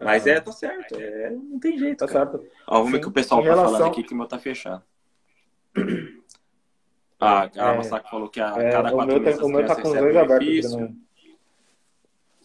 Mas 0.00 0.28
é, 0.28 0.40
tá 0.40 0.52
certo, 0.52 0.94
é, 0.96 1.30
não 1.30 1.58
tem 1.58 1.76
jeito. 1.76 1.98
Tá 1.98 2.06
cara. 2.06 2.30
certo. 2.30 2.46
Ó, 2.68 2.78
vamos 2.78 2.92
ver 2.92 3.00
que 3.00 3.08
o 3.08 3.12
pessoal 3.12 3.42
tá 3.42 3.48
relação... 3.48 3.72
falando 3.72 3.90
aqui 3.90 4.04
que 4.04 4.14
o 4.14 4.16
meu 4.16 4.28
tá 4.28 4.38
fechado. 4.38 4.82
Ah, 7.24 7.48
a 7.56 7.72
é, 7.72 7.76
Massaco 7.76 8.10
falou 8.10 8.28
que 8.28 8.40
a, 8.40 8.52
é, 8.56 8.72
cada 8.72 8.90
quatro 8.90 9.20
meses 9.20 9.40
o 9.40 9.48
meu 9.48 9.64
tá 9.64 9.80
com 9.80 9.86
os 9.86 9.96
dois 9.96 10.16
abertos. 10.16 10.72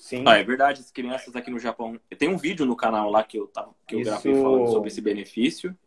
Sim. 0.07 0.23
Ah, 0.25 0.37
é 0.37 0.43
verdade, 0.43 0.79
as 0.79 0.89
crianças 0.89 1.35
aqui 1.35 1.51
no 1.51 1.59
Japão. 1.59 1.99
Tem 2.17 2.29
um 2.29 2.37
vídeo 2.37 2.65
no 2.65 2.77
canal 2.77 3.11
lá 3.11 3.25
que 3.25 3.37
eu, 3.37 3.45
tava, 3.45 3.75
que 3.85 3.93
eu 3.93 3.99
Isso... 3.99 4.09
gravei 4.09 4.35
falando 4.35 4.67
sobre 4.69 4.87
esse 4.87 5.01
benefício. 5.01 5.77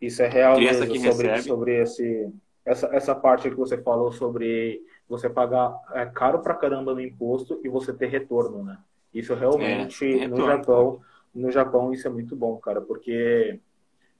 Isso 0.00 0.22
é 0.24 0.28
real 0.28 0.58
mesmo, 0.58 0.84
sobre, 0.86 1.28
recebe. 1.28 1.42
sobre 1.42 1.80
esse, 1.80 2.32
essa, 2.64 2.88
essa 2.88 3.14
parte 3.14 3.48
que 3.48 3.54
você 3.54 3.80
falou 3.80 4.10
sobre 4.10 4.82
você 5.08 5.30
pagar 5.30 5.72
é 5.92 6.04
caro 6.04 6.40
pra 6.40 6.54
caramba 6.54 6.94
no 6.94 7.00
imposto 7.00 7.60
e 7.62 7.68
você 7.68 7.92
ter 7.92 8.08
retorno, 8.08 8.64
né? 8.64 8.76
Isso 9.14 9.32
realmente 9.34 10.04
é, 10.04 10.26
no 10.26 10.44
Japão, 10.44 11.00
no 11.32 11.48
Japão 11.52 11.92
isso 11.92 12.08
é 12.08 12.10
muito 12.10 12.34
bom, 12.34 12.56
cara, 12.56 12.80
porque 12.80 13.60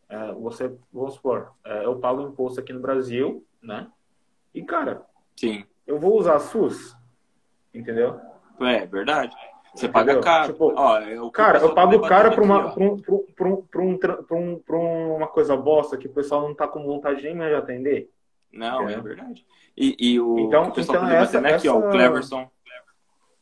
é, 0.09 0.33
você, 0.35 0.73
vamos 0.93 1.15
supor, 1.15 1.51
é, 1.65 1.85
eu 1.85 1.97
pago 1.97 2.23
imposto 2.23 2.61
aqui 2.61 2.73
no 2.73 2.79
Brasil, 2.79 3.45
né? 3.61 3.91
E 4.55 4.63
cara, 4.63 5.05
sim, 5.35 5.65
eu 5.85 5.99
vou 5.99 6.17
usar 6.17 6.39
SUS, 6.39 6.97
entendeu? 7.75 8.33
É, 8.61 8.87
verdade. 8.87 9.35
Você 9.75 9.89
paga 9.89 10.21
caro. 10.21 10.53
Tipo, 10.53 10.73
Ó, 10.77 11.01
eu, 11.01 11.31
cara, 11.31 11.59
eu 11.59 11.75
pago 11.75 12.01
caro 12.03 12.33
para 12.33 12.43
uma, 12.43 12.71
pra 12.71 12.85
um, 12.85 12.97
pra 12.97 13.15
um, 13.15 13.63
pra 13.63 13.83
um, 13.83 13.97
pra 13.99 14.37
um, 14.37 14.59
pra 14.61 14.77
uma 14.77 15.27
coisa 15.27 15.57
bosta 15.57 15.97
que 15.97 16.07
o 16.07 16.13
pessoal 16.13 16.43
não 16.43 16.55
tá 16.55 16.69
com 16.69 16.85
vontade 16.85 17.23
nem 17.23 17.35
mais 17.35 17.51
de 17.51 17.57
atender. 17.57 18.11
Não, 18.53 18.89
é, 18.89 18.95
é 18.95 19.01
verdade. 19.01 19.45
E, 19.77 19.97
e 19.99 20.21
o, 20.21 20.39
então, 20.39 20.69
o 20.69 20.73
pessoal 20.73 21.05
então 21.05 21.17
essa, 21.17 21.41
né, 21.41 21.55
aqui, 21.55 21.67
essa... 21.67 21.77
ó, 21.77 21.81
o 21.81 21.91
Cleverson. 21.91 22.49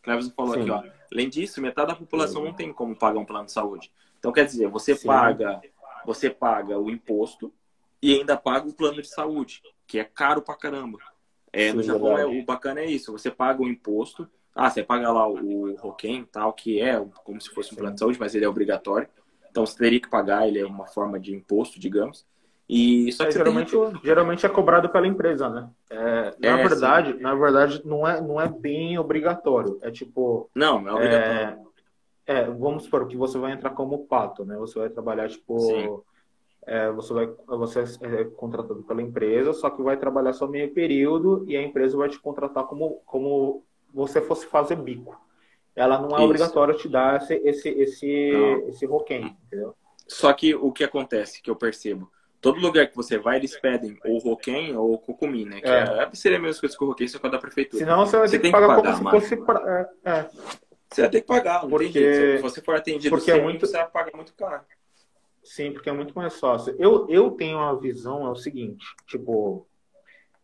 Cleverson 0.03 0.33
falou 0.35 0.55
Sim. 0.55 0.61
aqui, 0.63 0.71
ó. 0.71 0.83
Além 1.13 1.29
disso, 1.29 1.61
metade 1.61 1.89
da 1.89 1.95
população 1.95 2.41
Sim. 2.41 2.49
não 2.49 2.55
tem 2.55 2.73
como 2.73 2.97
pagar 2.97 3.19
um 3.19 3.27
plano 3.27 3.45
de 3.45 3.53
saúde. 3.53 3.93
Então, 4.19 4.33
quer 4.33 4.47
dizer, 4.47 4.69
você 4.69 4.95
Sim. 4.95 5.07
paga, 5.07 5.61
você 6.07 6.31
paga 6.31 6.79
o 6.79 6.91
imposto 6.91 7.53
e 8.01 8.15
ainda 8.15 8.39
paga 8.39 8.67
o 8.67 8.73
plano 8.73 9.03
de 9.03 9.09
saúde, 9.09 9.63
que 9.87 9.99
é 9.99 10.05
caro 10.05 10.41
pra 10.41 10.57
caramba. 10.57 10.99
É, 11.53 11.71
no 11.75 11.83
Japão, 11.83 12.17
é, 12.17 12.25
o 12.25 12.43
bacana 12.43 12.81
é 12.81 12.87
isso. 12.87 13.13
Você 13.13 13.31
paga 13.31 13.63
o 13.63 13.69
imposto 13.69 14.27
ah, 14.55 14.69
você 14.69 14.83
paga 14.83 15.11
lá 15.11 15.27
o 15.27 15.75
Roquem, 15.77 16.25
tal, 16.31 16.53
que 16.53 16.81
é 16.81 17.03
como 17.25 17.41
se 17.41 17.51
fosse 17.51 17.73
um 17.73 17.77
plano 17.77 17.95
de 17.95 18.01
saúde, 18.01 18.19
mas 18.21 18.35
ele 18.35 18.45
é 18.45 18.49
obrigatório. 18.49 19.09
Então 19.51 19.65
você 19.65 19.77
teria 19.77 20.01
que 20.01 20.09
pagar, 20.09 20.47
ele 20.47 20.59
é 20.59 20.67
uma 20.67 20.87
forma 20.87 21.19
de 21.19 21.35
imposto, 21.35 21.81
digamos. 21.81 22.27
E 22.69 23.13
só 23.13 23.25
que 23.25 23.31
é, 23.31 23.33
geralmente, 23.33 23.71
tem... 23.71 24.01
geralmente 24.03 24.47
é 24.47 24.49
cobrado 24.49 24.89
pela 24.89 25.07
empresa, 25.07 25.49
né? 25.49 25.69
É, 25.91 26.35
na 26.41 26.59
é, 26.59 26.69
verdade, 26.69 27.13
sim. 27.13 27.21
na 27.21 27.35
verdade 27.35 27.83
não 27.85 28.07
é, 28.07 28.21
não 28.21 28.41
é 28.41 28.49
bem 28.49 28.99
obrigatório. 28.99 29.79
É 29.83 29.91
tipo. 29.91 30.51
Não, 30.55 30.81
não 30.81 30.93
é 30.93 30.95
obrigatório. 30.95 31.69
É, 32.27 32.41
é, 32.41 32.45
vamos 32.45 32.85
supor 32.85 33.07
que 33.09 33.17
você 33.17 33.39
vai 33.39 33.53
entrar 33.53 33.71
como 33.71 34.07
pato, 34.07 34.45
né? 34.45 34.57
Você 34.57 34.79
vai 34.79 34.89
trabalhar 34.89 35.29
tipo. 35.29 36.05
É, 36.65 36.91
você 36.93 37.13
vai 37.13 37.27
você 37.47 37.81
é 38.03 38.25
contratado 38.25 38.85
pela 38.85 39.03
empresa, 39.03 39.53
só 39.53 39.69
que 39.69 39.83
vai 39.83 39.97
trabalhar 39.97 40.33
só 40.33 40.47
meio 40.47 40.73
período 40.73 41.45
e 41.49 41.57
a 41.57 41.63
empresa 41.63 41.97
vai 41.97 42.09
te 42.09 42.21
contratar 42.21 42.65
como, 42.65 43.03
como 43.05 43.65
você 43.93 44.21
fosse 44.21 44.47
fazer 44.47 44.77
bico. 44.77 45.21
Ela 45.75 45.99
não 45.99 46.11
é 46.11 46.15
Isso. 46.15 46.25
obrigatória 46.25 46.75
te 46.75 46.89
dar 46.89 47.23
esse, 47.23 47.35
esse, 47.45 47.69
esse, 47.69 48.31
esse 48.69 48.87
roquém, 48.87 49.37
entendeu? 49.47 49.75
Só 50.07 50.33
que 50.33 50.55
o 50.55 50.71
que 50.71 50.85
acontece, 50.85 51.41
que 51.41 51.51
eu 51.51 51.57
percebo, 51.57 52.11
todo 52.41 52.61
lugar 52.61 52.89
que 52.89 52.97
você 52.97 53.17
vai, 53.17 53.37
eles 53.39 53.59
pedem 53.59 53.99
ou 54.05 54.19
roquém 54.19 54.77
ou 54.77 54.99
cocumim, 54.99 55.47
né? 55.47 55.61
Que 55.61 55.69
é. 55.69 56.03
é 56.03 56.11
seria 56.13 56.39
a 56.39 56.41
mesma 56.41 56.61
coisa 56.61 56.77
que 56.77 56.85
o 56.85 56.87
roquém, 56.87 57.09
só 57.09 57.19
que 57.19 57.27
é 57.27 57.31
da 57.31 57.39
prefeitura. 57.39 57.79
Senão 57.83 58.05
você 58.05 58.19
vai 58.19 58.29
ter 58.29 58.39
que 58.39 58.51
pagar, 58.51 58.77
que 58.77 58.83
pagar 58.83 58.99
como 58.99 59.21
se 59.21 59.29
fosse... 59.29 59.37
Pra... 59.37 59.89
É, 60.05 60.11
é. 60.11 60.31
Você 60.91 61.01
vai 61.01 61.11
ter 61.11 61.21
que 61.23 61.27
pagar, 61.27 61.67
porque... 61.67 62.37
Se 62.37 62.43
você 62.43 62.61
for 62.61 62.77
atendido 62.77 63.17
porque 63.17 63.31
é 63.31 63.41
muito... 63.41 63.67
você 63.67 63.79
vai 63.79 63.89
pagar 63.89 64.15
muito 64.15 64.35
caro. 64.35 64.63
Sim, 65.43 65.73
porque 65.73 65.89
é 65.89 65.93
muito 65.93 66.15
mais 66.15 66.39
fácil. 66.39 66.77
Eu, 66.79 67.09
eu 67.09 67.31
tenho 67.31 67.57
uma 67.57 67.79
visão, 67.81 68.27
é 68.27 68.31
o 68.31 68.37
seguinte, 68.37 68.85
tipo, 69.07 69.67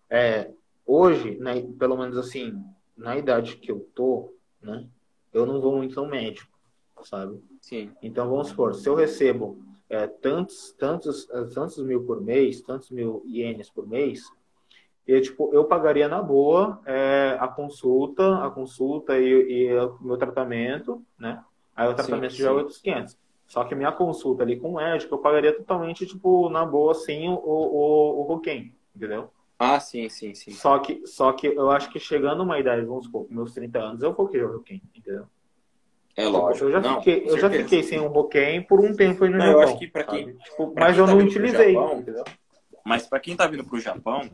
é, 0.08 0.50
hoje, 0.86 1.36
né, 1.38 1.62
pelo 1.78 1.96
menos 1.96 2.16
assim, 2.16 2.64
na 2.98 3.16
idade 3.16 3.56
que 3.56 3.70
eu 3.70 3.88
tô, 3.94 4.34
né, 4.60 4.86
eu 5.32 5.46
não 5.46 5.60
vou 5.60 5.76
muito 5.76 6.00
no 6.02 6.08
médico, 6.08 6.58
sabe? 7.04 7.40
Sim. 7.62 7.92
Então, 8.02 8.28
vamos 8.28 8.48
supor, 8.48 8.74
se 8.74 8.88
eu 8.88 8.94
recebo 8.94 9.58
é, 9.88 10.06
tantos, 10.06 10.72
tantos, 10.72 11.26
tantos 11.54 11.78
mil 11.78 12.04
por 12.04 12.20
mês, 12.20 12.60
tantos 12.60 12.90
mil 12.90 13.22
ienes 13.24 13.70
por 13.70 13.86
mês, 13.86 14.24
eu, 15.06 15.22
tipo, 15.22 15.50
eu 15.54 15.64
pagaria 15.64 16.06
na 16.06 16.20
boa 16.20 16.82
é, 16.84 17.36
a 17.40 17.48
consulta, 17.48 18.44
a 18.44 18.50
consulta 18.50 19.18
e, 19.18 19.68
e, 19.68 19.74
o 19.74 19.96
meu 20.02 20.18
tratamento, 20.18 21.02
né? 21.18 21.42
Aí 21.74 21.88
o 21.88 21.94
tratamento 21.94 22.32
sim, 22.32 22.42
já 22.42 22.48
é 22.48 22.52
outros 22.52 22.78
500. 22.78 23.16
Só 23.46 23.64
que 23.64 23.74
minha 23.74 23.90
consulta 23.90 24.42
ali 24.42 24.58
com 24.60 24.72
o 24.72 24.74
médico, 24.74 25.14
eu 25.14 25.18
pagaria 25.18 25.56
totalmente, 25.56 26.04
tipo, 26.04 26.50
na 26.50 26.66
boa, 26.66 26.92
assim, 26.92 27.26
o, 27.28 27.36
o, 27.36 28.20
o 28.20 28.22
Roquem, 28.24 28.74
entendeu? 28.94 29.30
Ah, 29.58 29.80
sim, 29.80 30.08
sim, 30.08 30.34
sim. 30.34 30.52
Só 30.52 30.78
que, 30.78 31.04
só 31.04 31.32
que 31.32 31.48
eu 31.48 31.70
acho 31.70 31.90
que 31.90 31.98
chegando 31.98 32.44
uma 32.44 32.60
idade, 32.60 32.86
vamos 32.86 33.06
supor, 33.06 33.26
com 33.26 33.34
meus 33.34 33.52
30 33.52 33.80
anos, 33.80 34.02
eu 34.02 34.12
vou 34.12 34.28
querer 34.28 34.44
o 34.44 34.52
Roquem, 34.52 34.80
entendeu? 34.94 35.26
É 36.16 36.26
lógico. 36.26 36.66
Eu 36.66 36.72
já, 36.72 36.80
não, 36.80 36.98
fiquei, 36.98 37.28
eu 37.28 37.38
já 37.38 37.50
fiquei 37.50 37.82
sem 37.82 37.98
um 37.98 38.06
Roquem 38.08 38.62
por 38.62 38.80
um 38.80 38.94
tempo 38.94 39.24
aí 39.24 39.30
no 39.30 39.38
não, 39.38 39.46
Japão. 39.46 39.62
Eu 39.62 39.68
acho 39.68 39.78
que 39.78 39.88
para 39.88 40.04
quem. 40.04 40.36
Tipo, 40.36 40.74
mas 40.76 40.94
quem 40.94 40.98
eu 41.00 41.06
tá 41.06 41.14
não 41.14 41.24
utilizei. 41.24 41.74
Japão? 41.74 42.04
Mas 42.84 43.06
para 43.06 43.20
quem 43.20 43.36
tá 43.36 43.46
vindo 43.46 43.64
pro 43.64 43.80
Japão, 43.80 44.30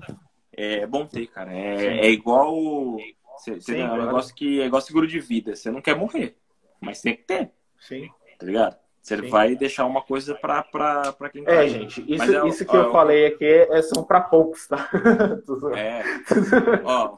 é 0.52 0.86
bom 0.86 1.06
ter, 1.06 1.26
cara. 1.26 1.52
É, 1.52 2.06
é 2.06 2.10
igual. 2.10 2.96
Cê, 3.38 3.60
sim, 3.60 3.80
é 3.80 3.84
um 3.84 4.06
negócio 4.06 4.34
que 4.34 4.60
é 4.60 4.66
igual 4.66 4.82
seguro 4.82 5.06
de 5.06 5.20
vida. 5.20 5.56
Você 5.56 5.70
não 5.70 5.80
quer 5.80 5.96
morrer, 5.96 6.36
mas 6.80 7.00
tem 7.00 7.16
que 7.16 7.22
ter. 7.22 7.50
Sim. 7.80 8.08
Tá 8.38 8.46
ligado? 8.46 8.83
Você 9.04 9.18
Sim. 9.18 9.28
vai 9.28 9.54
deixar 9.54 9.84
uma 9.84 10.00
coisa 10.00 10.34
para 10.34 11.12
quem 11.30 11.44
É, 11.46 11.68
gente, 11.68 12.02
isso, 12.10 12.34
é, 12.34 12.48
isso 12.48 12.64
que 12.64 12.74
ó, 12.74 12.84
eu 12.84 12.90
falei 12.90 13.26
aqui 13.26 13.44
é, 13.44 13.82
são 13.82 14.02
para 14.02 14.22
poucos, 14.22 14.66
tá? 14.66 14.88
É. 15.76 16.02
ó, 16.82 17.14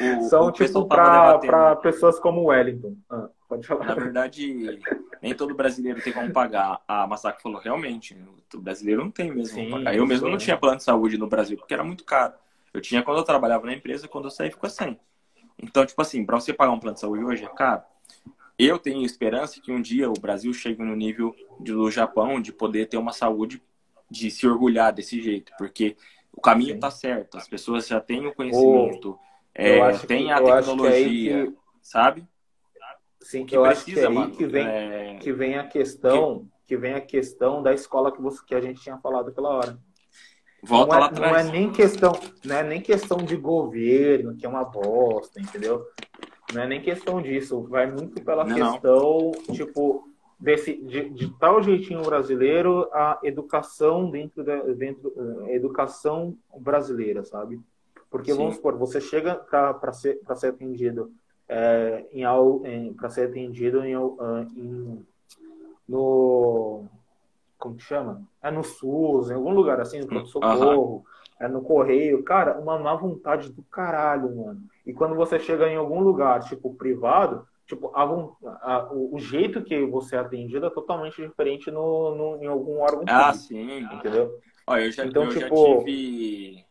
o, 0.00 0.22
são 0.30 0.46
o 0.46 0.52
tipo 0.52 0.86
para 0.86 1.76
pessoas 1.76 2.18
como 2.18 2.46
Wellington. 2.46 2.96
Ah, 3.10 3.28
pode 3.46 3.66
falar. 3.66 3.84
Na 3.84 3.94
verdade, 3.94 4.80
nem 5.20 5.34
todo 5.34 5.54
brasileiro 5.54 6.00
tem 6.00 6.14
como 6.14 6.32
pagar. 6.32 6.80
A 6.88 7.06
Massaco 7.06 7.42
falou, 7.42 7.60
realmente, 7.60 8.16
o 8.54 8.60
brasileiro 8.60 9.04
não 9.04 9.10
tem 9.10 9.30
mesmo 9.30 9.62
Sim, 9.62 9.70
pagar. 9.70 9.94
Eu 9.94 10.06
mesmo 10.06 10.30
não 10.30 10.38
tinha 10.38 10.56
plano 10.56 10.78
de 10.78 10.84
saúde 10.84 11.18
no 11.18 11.26
Brasil, 11.28 11.58
porque 11.58 11.74
era 11.74 11.84
muito 11.84 12.04
caro. 12.04 12.32
Eu 12.72 12.80
tinha 12.80 13.02
quando 13.02 13.18
eu 13.18 13.24
trabalhava 13.24 13.66
na 13.66 13.74
empresa, 13.74 14.08
quando 14.08 14.24
eu 14.24 14.30
saí 14.30 14.50
ficou 14.50 14.70
sem. 14.70 14.98
Então, 15.62 15.84
tipo 15.84 16.00
assim, 16.00 16.24
para 16.24 16.40
você 16.40 16.54
pagar 16.54 16.72
um 16.72 16.80
plano 16.80 16.94
de 16.94 17.00
saúde 17.00 17.22
hoje 17.22 17.44
é 17.44 17.48
caro 17.48 17.82
eu 18.58 18.78
tenho 18.78 19.04
esperança 19.04 19.60
que 19.60 19.70
um 19.70 19.80
dia 19.80 20.10
o 20.10 20.20
Brasil 20.20 20.52
chegue 20.52 20.82
no 20.82 20.96
nível 20.96 21.34
do 21.60 21.90
Japão 21.90 22.40
de 22.40 22.52
poder 22.52 22.86
ter 22.86 22.96
uma 22.96 23.12
saúde 23.12 23.62
de 24.10 24.30
se 24.30 24.46
orgulhar 24.46 24.92
desse 24.92 25.20
jeito, 25.20 25.52
porque 25.56 25.96
o 26.32 26.40
caminho 26.40 26.74
está 26.74 26.90
certo, 26.90 27.36
as 27.36 27.46
pessoas 27.46 27.86
já 27.86 28.00
têm 28.00 28.26
o 28.26 28.34
conhecimento, 28.34 29.18
oh, 29.18 29.28
é, 29.54 29.96
tem 29.98 30.26
que, 30.26 30.32
a 30.32 30.42
tecnologia, 30.42 31.46
que, 31.46 31.56
sabe? 31.82 32.26
Sim, 33.20 33.44
que 33.44 33.56
eu 33.56 33.62
precisa, 33.62 34.00
acho 34.00 34.00
que 34.00 34.00
é 34.00 34.08
mano, 34.08 34.36
que 34.36 34.46
vem, 34.46 34.66
é... 34.66 35.18
que 35.20 35.32
vem 35.32 35.58
a 35.58 35.66
questão, 35.66 36.46
que... 36.66 36.68
que 36.68 36.76
vem 36.76 36.94
a 36.94 37.00
questão 37.00 37.62
da 37.62 37.74
escola 37.74 38.10
que, 38.10 38.22
você, 38.22 38.40
que 38.46 38.54
a 38.54 38.60
gente 38.60 38.80
tinha 38.80 38.96
falado 38.98 39.28
aquela 39.28 39.50
hora. 39.50 39.78
Volta 40.62 40.94
não 40.94 40.96
é, 40.96 41.00
lá 41.00 41.06
atrás. 41.06 41.32
Não 41.32 41.38
é 41.38 41.52
nem 41.52 41.70
questão, 41.70 42.12
não 42.44 42.56
é 42.56 42.62
nem 42.62 42.80
questão 42.80 43.18
de 43.18 43.36
governo, 43.36 44.36
que 44.36 44.46
é 44.46 44.48
uma 44.48 44.64
bosta, 44.64 45.40
entendeu? 45.40 45.84
Não 46.52 46.62
é 46.62 46.66
nem 46.66 46.80
questão 46.80 47.20
disso. 47.20 47.62
Vai 47.62 47.90
muito 47.90 48.22
pela 48.22 48.44
Não, 48.44 48.54
questão, 48.54 49.32
tipo, 49.52 50.08
desse, 50.38 50.76
de, 50.82 51.10
de 51.10 51.30
tal 51.38 51.62
jeitinho 51.62 52.02
brasileiro 52.02 52.88
a 52.92 53.18
educação 53.22 54.10
dentro 54.10 54.44
da 54.44 54.56
dentro, 54.60 55.12
a 55.44 55.52
educação 55.52 56.36
brasileira, 56.56 57.24
sabe? 57.24 57.60
Porque 58.10 58.32
Sim. 58.32 58.38
vamos 58.38 58.54
supor, 58.56 58.76
você 58.76 59.00
chega 59.00 59.34
para 59.34 59.92
ser 59.92 60.18
ser 60.36 60.48
atendido 60.48 61.12
é, 61.48 62.06
em 62.12 62.24
algo 62.24 62.62
para 62.96 63.10
ser 63.10 63.28
atendido 63.28 63.84
em, 63.84 63.94
ah, 63.94 64.46
em 64.56 65.04
no 65.88 66.84
como 67.58 67.74
que 67.74 67.82
chama? 67.82 68.22
É 68.40 68.50
no 68.52 68.62
SUS, 68.62 69.30
em 69.30 69.34
algum 69.34 69.50
lugar 69.52 69.80
assim, 69.80 69.98
no 69.98 70.06
pronto-socorro, 70.06 71.04
é 71.40 71.48
no 71.48 71.62
correio. 71.62 72.22
Cara, 72.24 72.58
uma 72.58 72.78
má 72.78 72.94
vontade 72.94 73.52
do 73.52 73.62
caralho, 73.64 74.34
mano. 74.36 74.62
E 74.86 74.92
quando 74.92 75.14
você 75.14 75.38
chega 75.38 75.68
em 75.68 75.76
algum 75.76 76.00
lugar, 76.00 76.40
tipo, 76.44 76.74
privado, 76.74 77.46
tipo, 77.66 77.90
a, 77.94 78.02
a- 78.62 78.88
o, 78.92 79.18
jeito 79.18 79.62
que 79.62 79.84
você 79.86 80.16
é 80.16 80.18
atendido 80.20 80.66
é 80.66 80.70
totalmente 80.70 81.20
diferente 81.20 81.70
no, 81.70 82.14
no- 82.14 82.42
em 82.42 82.46
algum 82.46 82.78
órgão 82.80 83.04
Ah, 83.06 83.24
público, 83.32 83.36
sim. 83.48 83.78
entendeu? 83.80 84.38
Olha, 84.66 84.84
eu 84.86 84.92
já, 84.92 85.04
Então, 85.06 85.24
eu 85.24 85.30
já 85.32 85.40
tipo, 85.42 85.78
tive. 85.84 86.64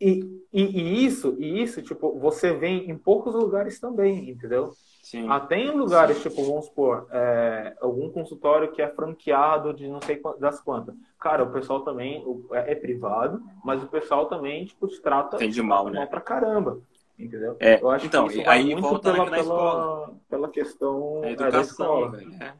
E, 0.00 0.42
e, 0.52 0.62
e 0.62 1.04
isso, 1.04 1.36
e 1.38 1.62
isso, 1.62 1.82
tipo, 1.82 2.18
você 2.18 2.54
vê 2.54 2.68
em 2.68 2.96
poucos 2.96 3.34
lugares 3.34 3.78
também, 3.78 4.30
entendeu? 4.30 4.72
Sim. 5.02 5.28
Até 5.28 5.56
em 5.58 5.70
lugares, 5.70 6.22
tipo, 6.22 6.42
vamos 6.44 6.66
supor, 6.66 7.06
é, 7.10 7.74
algum 7.80 8.10
consultório 8.10 8.70
que 8.70 8.82
é 8.82 8.88
franqueado 8.88 9.72
de 9.72 9.88
não 9.88 10.00
sei 10.02 10.20
das 10.38 10.60
quantas. 10.60 10.94
Cara, 11.18 11.42
o 11.42 11.50
pessoal 11.52 11.80
também 11.80 12.22
é, 12.52 12.72
é 12.72 12.74
privado, 12.74 13.42
mas 13.64 13.82
o 13.82 13.88
pessoal 13.88 14.26
também, 14.26 14.64
tipo, 14.66 14.86
te 14.88 15.00
trata 15.00 15.36
Entende 15.36 15.62
mal, 15.62 15.84
mal 15.84 15.92
né? 15.92 16.06
pra 16.06 16.20
caramba. 16.20 16.80
Entendeu? 17.18 17.56
É, 17.60 17.80
Eu 17.82 17.90
acho 17.90 18.06
então, 18.06 18.26
que 18.28 18.38
isso 18.38 18.48
aí 18.48 18.64
muito 18.72 18.80
volta 18.80 19.12
pela, 19.12 19.24
na 19.26 19.36
pela, 19.36 20.14
pela 20.28 20.48
questão 20.48 21.18
É 21.24 21.34
da 21.34 21.48
educação, 21.48 21.62
escola. 22.04 22.10
velho. 22.12 22.34
É. 22.42 22.54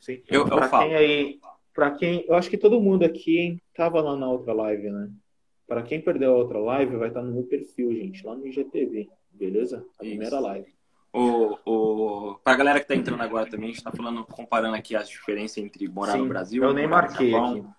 Sim. 0.00 0.22
Eu, 0.28 0.42
eu 0.42 0.46
Pra 0.48 0.68
falo. 0.68 0.84
quem 0.84 0.94
aí, 0.94 1.40
para 1.74 1.90
quem, 1.92 2.24
eu 2.28 2.34
acho 2.34 2.50
que 2.50 2.58
todo 2.58 2.80
mundo 2.80 3.04
aqui 3.04 3.58
tava 3.74 4.00
lá 4.02 4.14
na 4.16 4.28
outra 4.30 4.52
live, 4.52 4.90
né? 4.90 5.10
Pra 5.66 5.82
quem 5.82 6.00
perdeu 6.00 6.34
a 6.34 6.36
outra 6.36 6.58
live, 6.58 6.96
vai 6.96 7.08
estar 7.08 7.22
no 7.22 7.32
meu 7.32 7.44
perfil, 7.44 7.90
gente, 7.92 8.24
lá 8.24 8.34
no 8.34 8.46
IGTV, 8.46 9.08
beleza? 9.32 9.78
A 9.98 10.04
Isso. 10.04 10.10
primeira 10.10 10.38
live. 10.40 10.75
O, 11.18 11.58
o, 11.64 12.34
pra 12.44 12.54
galera 12.54 12.78
que 12.78 12.86
tá 12.86 12.94
entrando 12.94 13.22
agora 13.22 13.48
também, 13.48 13.70
a 13.70 13.72
gente 13.72 13.82
tá 13.82 13.90
falando, 13.90 14.22
comparando 14.26 14.76
aqui 14.76 14.94
as 14.94 15.08
diferenças 15.08 15.56
entre 15.56 15.88
morar 15.88 16.14
no 16.18 16.24
Sim, 16.24 16.28
Brasil 16.28 16.62
eu 16.62 16.72
e 16.72 16.74
nem 16.74 16.84
no 16.84 16.90
marquei 16.90 17.30
Japão. 17.30 17.74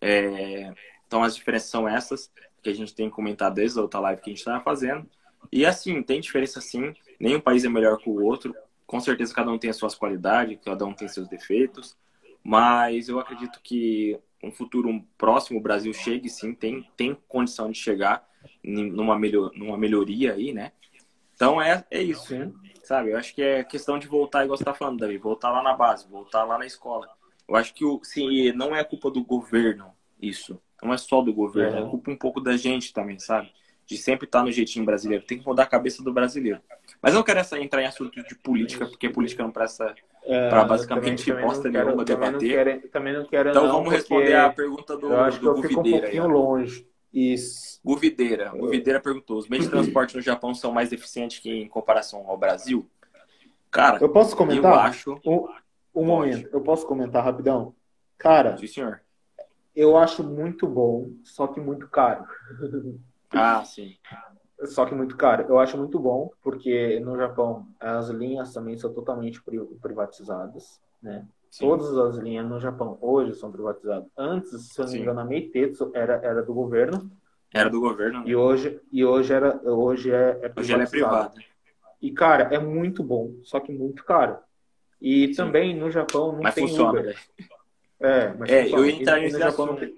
É, 0.00 0.74
então 1.06 1.22
as 1.22 1.36
diferenças 1.36 1.70
são 1.70 1.88
essas 1.88 2.32
que 2.60 2.68
a 2.68 2.74
gente 2.74 2.92
tem 2.92 3.08
comentado 3.08 3.54
desde 3.54 3.78
a 3.78 3.82
outra 3.82 4.00
live 4.00 4.20
que 4.20 4.28
a 4.28 4.32
gente 4.32 4.40
estava 4.40 4.60
fazendo. 4.60 5.08
E 5.52 5.64
assim, 5.64 6.02
tem 6.02 6.20
diferença 6.20 6.60
sim. 6.60 6.92
Nenhum 7.20 7.38
país 7.38 7.64
é 7.64 7.68
melhor 7.68 7.96
que 7.96 8.10
o 8.10 8.20
outro. 8.24 8.52
Com 8.88 8.98
certeza 8.98 9.32
cada 9.32 9.52
um 9.52 9.58
tem 9.58 9.70
as 9.70 9.76
suas 9.76 9.94
qualidades, 9.94 10.58
cada 10.64 10.84
um 10.84 10.92
tem 10.92 11.06
seus 11.06 11.28
defeitos. 11.28 11.96
Mas 12.42 13.08
eu 13.08 13.20
acredito 13.20 13.60
que 13.62 14.18
um 14.42 14.50
futuro 14.50 15.00
próximo 15.16 15.60
o 15.60 15.62
Brasil 15.62 15.92
chegue 15.92 16.28
sim, 16.28 16.52
tem, 16.52 16.90
tem 16.96 17.16
condição 17.28 17.70
de 17.70 17.78
chegar 17.78 18.28
numa, 18.64 19.16
melhor, 19.16 19.52
numa 19.54 19.78
melhoria 19.78 20.32
aí, 20.32 20.52
né? 20.52 20.72
Então 21.44 21.60
é, 21.60 21.84
é 21.90 22.02
isso. 22.02 22.26
Sim. 22.28 22.54
Sabe? 22.82 23.10
Eu 23.12 23.18
acho 23.18 23.34
que 23.34 23.42
é 23.42 23.62
questão 23.64 23.98
de 23.98 24.06
voltar, 24.06 24.44
igual 24.44 24.56
você 24.56 24.64
tá 24.64 24.72
falando, 24.74 24.98
Davi, 25.00 25.18
voltar 25.18 25.50
lá 25.50 25.62
na 25.62 25.74
base, 25.74 26.08
voltar 26.08 26.44
lá 26.44 26.56
na 26.58 26.64
escola. 26.66 27.06
Eu 27.46 27.54
acho 27.56 27.74
que 27.74 27.84
o, 27.84 28.00
se 28.02 28.50
não 28.52 28.74
é 28.74 28.82
culpa 28.82 29.10
do 29.10 29.22
governo 29.22 29.92
isso, 30.20 30.58
não 30.82 30.92
é 30.92 30.96
só 30.96 31.20
do 31.20 31.32
governo, 31.32 31.76
é, 31.78 31.80
Uhum. 31.82 31.90
culpa 31.90 32.10
um 32.10 32.16
pouco 32.16 32.40
da 32.40 32.56
gente 32.56 32.92
também, 32.94 33.18
sabe? 33.18 33.50
De 33.86 33.98
sempre 33.98 34.24
estar 34.26 34.42
no 34.42 34.50
jeitinho 34.50 34.84
brasileiro, 34.86 35.24
tem 35.26 35.38
que 35.38 35.46
mudar 35.46 35.64
a 35.64 35.66
cabeça 35.66 36.02
do 36.02 36.12
brasileiro. 36.12 36.60
Mas 37.02 37.12
eu 37.12 37.18
não 37.18 37.24
quero 37.24 37.40
essa, 37.40 37.58
entrar 37.58 37.82
em 37.82 37.86
assunto 37.86 38.22
de 38.22 38.34
política, 38.36 38.86
porque 38.86 39.08
política 39.10 39.42
não 39.42 39.50
presta. 39.50 39.94
É, 40.26 40.48
Pra 40.48 40.64
basicamente 40.64 41.26
também- 41.26 41.44
bosta 41.44 41.68
nenhuma 41.70 42.04
também 42.04 42.30
não 42.32 42.38
debater. 42.38 42.64
quero- 42.80 42.88
também 42.88 43.12
não 43.12 43.26
quero 43.26 43.50
Então 43.50 43.66
não, 43.66 43.72
vamos 43.76 43.92
responder 43.92 44.34
a 44.34 44.50
pergunta 44.50 44.96
do, 44.96 45.08
eu 45.12 45.20
acho 45.20 45.38
que 45.38 45.44
do 45.44 45.50
eu 45.50 45.56
fico 45.56 45.72
um 45.72 45.76
Guvideira. 45.76 46.06
aí, 46.08 46.16
pouquinho 46.16 46.34
ó. 47.14 47.18
longe. 47.18 47.32
Isso. 47.34 47.80
Guvideira. 47.84 48.50
Guvideira 48.50 49.00
perguntou: 49.00 49.38
os 49.38 49.48
meios 49.48 49.66
de 49.66 49.70
transporte 49.70 50.16
no 50.16 50.22
Japão 50.22 50.54
são 50.54 50.72
mais 50.72 50.92
eficientes 50.92 51.38
que 51.38 51.50
em 51.50 51.68
comparação 51.68 52.24
ao 52.28 52.36
Brasil? 52.36 52.88
Cara, 53.70 53.98
Eu 54.00 54.08
posso 54.08 54.32
eu 54.34 54.36
comentar? 54.38 54.86
acho. 54.86 55.20
Um, 55.26 55.48
um 55.94 56.04
momento, 56.06 56.48
eu 56.52 56.60
posso 56.60 56.86
comentar 56.86 57.24
rapidão? 57.24 57.74
Cara, 58.18 58.56
Sim, 58.56 58.66
senhor. 58.68 59.00
eu 59.74 59.96
acho 59.96 60.22
muito 60.22 60.66
bom, 60.66 61.10
só 61.24 61.46
que 61.46 61.60
muito 61.60 61.88
caro. 61.88 62.24
Ah, 63.36 63.64
sim. 63.64 63.96
Só 64.66 64.86
que 64.86 64.94
muito 64.94 65.16
caro. 65.16 65.44
Eu 65.48 65.58
acho 65.58 65.76
muito 65.76 65.98
bom, 65.98 66.30
porque 66.40 67.00
no 67.00 67.16
Japão 67.16 67.66
as 67.80 68.08
linhas 68.08 68.52
também 68.52 68.78
são 68.78 68.94
totalmente 68.94 69.42
pri- 69.42 69.58
privatizadas, 69.82 70.80
né? 71.02 71.26
Sim. 71.56 71.66
Todas 71.66 71.96
as 71.96 72.16
linhas 72.16 72.46
no 72.48 72.58
Japão 72.60 72.98
hoje 73.00 73.34
são 73.34 73.50
privatizadas. 73.52 74.08
Antes, 74.16 74.68
se 74.68 74.80
eu 74.80 74.84
não 74.86 74.92
me 74.92 74.98
engano, 74.98 75.20
a 75.20 75.24
Meitetsu 75.24 75.90
era, 75.94 76.14
era 76.22 76.42
do 76.42 76.52
governo 76.52 77.10
Era 77.52 77.70
do 77.70 77.80
governo, 77.80 78.20
né? 78.20 78.24
e 78.26 78.34
hoje, 78.36 78.80
e 78.92 79.04
hoje, 79.04 79.32
era, 79.32 79.60
hoje 79.64 80.10
é, 80.10 80.40
é 80.42 80.52
Hoje 80.60 80.72
ela 80.72 80.82
é 80.82 80.86
privada. 80.86 81.32
E, 82.02 82.10
cara, 82.12 82.54
é 82.54 82.58
muito 82.58 83.02
bom, 83.02 83.34
só 83.44 83.60
que 83.60 83.72
muito 83.72 84.04
caro. 84.04 84.36
E 85.00 85.28
Sim. 85.28 85.34
também 85.34 85.76
no 85.76 85.90
Japão 85.90 86.32
não 86.32 86.42
Mas 86.42 86.54
tem 86.54 86.66
funciona, 86.66 86.90
Uber. 86.90 87.04
velho. 87.04 87.18
É, 88.00 88.34
mas 88.34 88.50
É, 88.50 88.62
funciona. 88.64 88.82
eu 88.82 88.90
ia 88.90 89.00
entrar 89.00 89.20
nesse 89.20 89.34
no 89.34 89.38
Japão 89.40 89.66
não 89.66 89.76
tem, 89.76 89.94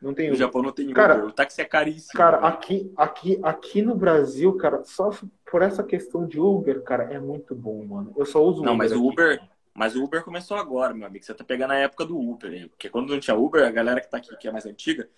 não 0.00 0.14
tem 0.14 0.28
No 0.28 0.34
Uber. 0.34 0.46
Japão 0.46 0.62
não 0.62 0.72
tem 0.72 0.92
Cara, 0.92 1.14
Uber. 1.16 1.28
O 1.28 1.32
táxi 1.32 1.60
é 1.60 1.64
caríssimo. 1.64 2.12
Cara, 2.16 2.36
aqui, 2.46 2.92
aqui, 2.96 3.38
aqui 3.42 3.82
no 3.82 3.94
Brasil, 3.96 4.56
cara, 4.56 4.84
só 4.84 5.10
por 5.50 5.62
essa 5.62 5.82
questão 5.82 6.26
de 6.26 6.38
Uber, 6.38 6.82
cara, 6.82 7.04
é 7.04 7.18
muito 7.18 7.54
bom, 7.54 7.84
mano. 7.84 8.12
Eu 8.16 8.26
só 8.26 8.42
uso 8.44 8.62
Não, 8.62 8.76
mas 8.76 8.92
o. 8.92 9.04
Uber. 9.08 9.40
Mas 9.78 9.94
o 9.94 10.02
Uber 10.02 10.24
começou 10.24 10.56
agora, 10.56 10.92
meu 10.92 11.06
amigo. 11.06 11.24
Você 11.24 11.32
tá 11.32 11.44
pegando 11.44 11.70
a 11.70 11.76
época 11.76 12.04
do 12.04 12.18
Uber 12.18 12.50
aí. 12.50 12.68
Porque 12.68 12.90
quando 12.90 13.10
não 13.10 13.20
tinha 13.20 13.36
Uber, 13.36 13.64
a 13.64 13.70
galera 13.70 14.00
que 14.00 14.10
tá 14.10 14.16
aqui, 14.16 14.36
que 14.36 14.48
é 14.48 14.50
mais 14.50 14.66
antiga, 14.66 15.08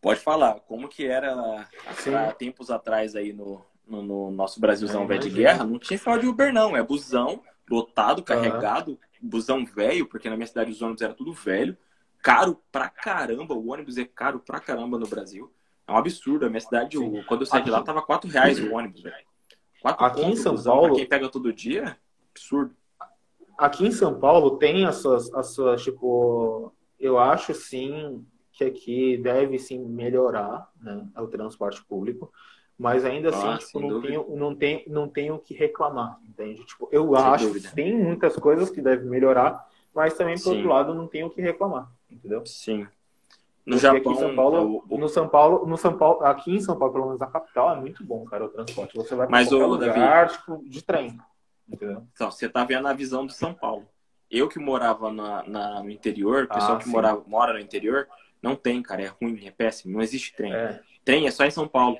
pode 0.00 0.20
falar 0.20 0.60
como 0.60 0.88
que 0.88 1.04
era 1.04 1.66
há 2.16 2.32
tempos 2.32 2.70
atrás 2.70 3.16
aí 3.16 3.32
no, 3.32 3.60
no, 3.84 4.00
no 4.00 4.30
nosso 4.30 4.60
Brasilzão 4.60 5.02
É, 5.02 5.06
velho 5.06 5.20
de 5.22 5.30
guerra. 5.30 5.64
Não 5.64 5.80
tinha 5.80 5.96
esse 5.96 6.18
de 6.20 6.26
Uber, 6.28 6.52
não. 6.52 6.76
É 6.76 6.82
busão, 6.82 7.42
lotado, 7.68 8.22
carregado, 8.22 9.00
busão 9.20 9.66
velho, 9.66 10.06
porque 10.06 10.30
na 10.30 10.36
minha 10.36 10.46
cidade 10.46 10.70
os 10.70 10.80
ônibus 10.80 11.02
eram 11.02 11.14
tudo 11.14 11.32
velho. 11.32 11.76
Caro 12.22 12.62
pra 12.70 12.88
caramba. 12.88 13.54
O 13.54 13.72
ônibus 13.72 13.98
é 13.98 14.04
caro 14.04 14.38
pra 14.38 14.60
caramba 14.60 14.96
no 14.96 15.08
Brasil. 15.08 15.52
É 15.88 15.90
um 15.90 15.96
absurdo. 15.96 16.46
A 16.46 16.48
minha 16.48 16.60
cidade, 16.60 16.96
Sim. 16.96 17.24
quando 17.26 17.40
eu 17.40 17.46
saí 17.46 17.64
de 17.64 17.70
lá, 17.70 17.78
Aqui- 17.78 17.86
tava 17.86 18.02
4 18.02 18.30
reais 18.30 18.60
o 18.60 18.72
ônibus, 18.72 19.02
velho. 19.02 19.26
4 19.82 20.04
Aqui 20.06 20.22
em 20.24 20.36
São 20.36 20.54
Paulo- 20.56 20.86
Pra 20.90 20.96
quem 20.98 21.06
pega 21.06 21.28
todo 21.28 21.52
dia, 21.52 21.96
absurdo. 22.30 22.77
Aqui 23.58 23.86
em 23.86 23.92
São 23.92 24.20
Paulo 24.20 24.58
tem 24.58 24.86
as 24.86 24.96
suas, 24.96 25.34
as 25.34 25.48
suas, 25.54 25.82
tipo, 25.82 26.72
eu 26.98 27.18
acho 27.18 27.54
sim 27.54 28.24
que 28.52 28.64
aqui 28.64 29.18
deve 29.18 29.58
sim 29.58 29.80
melhorar, 29.80 30.70
né, 30.80 31.08
o 31.18 31.26
transporte 31.28 31.84
público, 31.84 32.32
mas 32.78 33.04
ainda 33.04 33.30
assim, 33.30 33.56
Ah, 33.56 33.58
tipo, 33.58 33.80
sem 33.80 33.82
não 33.82 33.88
dúvida. 33.94 34.24
tenho, 34.24 34.36
não 34.36 34.54
tenho, 34.56 34.82
não 34.88 35.08
tenho 35.08 35.34
o 35.34 35.38
que 35.40 35.54
reclamar, 35.54 36.20
entende? 36.24 36.64
Tipo, 36.66 36.88
eu 36.92 37.16
Sem 37.16 37.22
acho 37.24 37.46
dúvida. 37.46 37.68
que 37.68 37.74
tem 37.74 37.96
muitas 37.96 38.36
coisas 38.36 38.70
que 38.70 38.80
devem 38.80 39.06
melhorar, 39.08 39.68
mas 39.94 40.14
também, 40.16 40.38
por 40.38 40.50
Sim. 40.50 40.54
outro 40.54 40.68
lado, 40.68 40.94
não 40.94 41.08
tenho 41.08 41.26
o 41.26 41.30
que 41.30 41.40
reclamar, 41.42 41.90
entendeu? 42.10 42.44
Sim. 42.44 42.86
No 43.66 43.76
Porque 43.76 43.78
Japão, 43.78 43.96
aqui 43.96 44.12
em 44.12 44.16
São 44.16 44.34
Paulo, 44.34 44.76
o- 44.88 44.96
o- 44.96 44.98
no 44.98 45.08
São 45.08 45.28
Paulo, 45.28 45.66
no 45.66 45.76
São 45.76 45.96
Paulo, 45.98 46.24
aqui 46.24 46.52
em 46.54 46.60
São 46.60 46.78
Paulo, 46.78 46.92
pelo 46.94 47.06
menos 47.06 47.22
a 47.22 47.26
capital, 47.26 47.76
é 47.76 47.80
muito 47.80 48.04
bom, 48.04 48.24
cara, 48.24 48.44
o 48.46 48.48
transporte. 48.48 48.96
Você 48.96 49.14
vai 49.14 49.28
para 49.28 49.40
qualquer 49.40 49.66
ô, 49.66 49.66
lugar, 49.66 50.28
tipo, 50.30 50.62
de 50.68 50.82
trem, 50.82 51.18
entendeu? 51.68 52.06
então, 52.14 52.30
você 52.30 52.48
tá 52.48 52.64
vendo 52.64 52.86
a 52.88 52.92
visão 52.92 53.26
de 53.26 53.34
São 53.34 53.54
Paulo. 53.54 53.86
Eu 54.30 54.48
que 54.48 54.58
morava 54.58 55.10
na, 55.12 55.42
na- 55.46 55.82
no 55.82 55.90
interior, 55.90 56.44
o 56.44 56.48
pessoal 56.48 56.76
Ah, 56.76 56.78
que 56.78 56.84
sim. 56.84 56.90
morava, 56.90 57.22
mora 57.26 57.52
no 57.54 57.58
interior, 57.58 58.06
não 58.42 58.54
tem, 58.54 58.82
cara. 58.82 59.02
É 59.02 59.06
ruim, 59.06 59.46
é 59.46 59.50
péssimo. 59.50 59.94
Não 59.94 60.02
existe 60.02 60.34
trem. 60.34 60.52
É, 60.52 60.80
Trem 61.04 61.26
é 61.26 61.30
só 61.30 61.44
em 61.44 61.50
São 61.50 61.66
Paulo. 61.66 61.98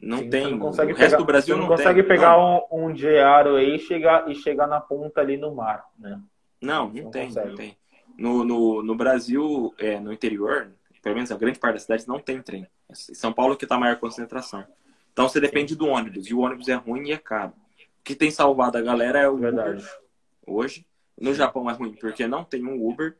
Não 0.00 0.18
sim, 0.18 0.30
tem. 0.30 0.56
Não 0.56 0.68
o 0.68 0.70
resto 0.70 0.96
pegar, 0.96 1.16
do 1.16 1.24
Brasil 1.24 1.56
não, 1.56 1.62
não, 1.64 1.68
consegue 1.70 2.00
tem. 2.00 2.08
pegar 2.08 2.36
Não, 2.36 2.66
um, 2.70 2.86
um 2.86 2.92
diário 2.92 3.56
aí 3.56 3.76
e 3.76 3.78
chegar, 3.78 4.28
e 4.30 4.34
chegar 4.34 4.66
na 4.66 4.80
ponta 4.80 5.20
ali 5.20 5.36
no 5.36 5.54
mar, 5.54 5.84
né? 5.98 6.20
não, 6.60 6.88
não 6.88 7.04
não 7.04 7.10
tem. 7.10 7.26
consegue. 7.26 7.48
Não 7.48 7.56
tem. 7.56 7.76
No, 8.18 8.44
no, 8.44 8.82
no 8.82 8.94
Brasil, 8.94 9.74
é, 9.78 9.98
no 9.98 10.12
interior, 10.12 10.72
pelo 11.02 11.14
menos 11.14 11.32
a 11.32 11.36
grande 11.36 11.58
parte 11.58 11.74
das 11.74 11.82
cidades, 11.82 12.06
não 12.06 12.18
tem 12.18 12.40
trem. 12.42 12.66
São 12.92 13.32
Paulo 13.32 13.56
que 13.56 13.66
tá 13.66 13.76
a 13.76 13.78
maior 13.78 13.96
concentração. 13.98 14.64
Então 15.12 15.28
você 15.28 15.40
depende 15.40 15.74
do 15.74 15.86
ônibus. 15.86 16.26
E 16.28 16.34
o 16.34 16.40
ônibus 16.40 16.68
é 16.68 16.74
ruim 16.74 17.08
e 17.08 17.12
é 17.12 17.18
caro. 17.18 17.52
O 18.02 18.04
que 18.04 18.16
tem 18.16 18.32
salvado 18.32 18.76
a 18.76 18.82
galera 18.82 19.20
é 19.20 19.28
o 19.28 19.36
Verdade. 19.36 19.80
Uber 19.80 20.00
hoje. 20.44 20.84
No 21.16 21.32
Japão 21.32 21.70
é 21.70 21.72
ruim 21.72 21.94
porque 21.94 22.26
não 22.26 22.42
tem 22.44 22.66
um 22.66 22.84
Uber. 22.84 23.16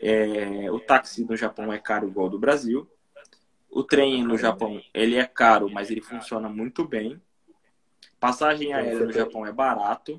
É, 0.00 0.70
o 0.70 0.80
táxi 0.80 1.22
no 1.22 1.36
Japão 1.36 1.70
é 1.70 1.78
caro 1.78 2.08
igual 2.08 2.30
do 2.30 2.38
Brasil. 2.38 2.88
O 3.70 3.84
trem 3.84 4.24
no 4.24 4.38
Japão 4.38 4.80
ele 4.94 5.16
é 5.16 5.26
caro, 5.26 5.68
mas 5.70 5.90
ele 5.90 6.00
funciona 6.00 6.48
muito 6.48 6.82
bem. 6.82 7.20
Passagem 8.18 8.72
aérea 8.72 9.04
no 9.04 9.12
Japão 9.12 9.44
é 9.44 9.52
barato. 9.52 10.18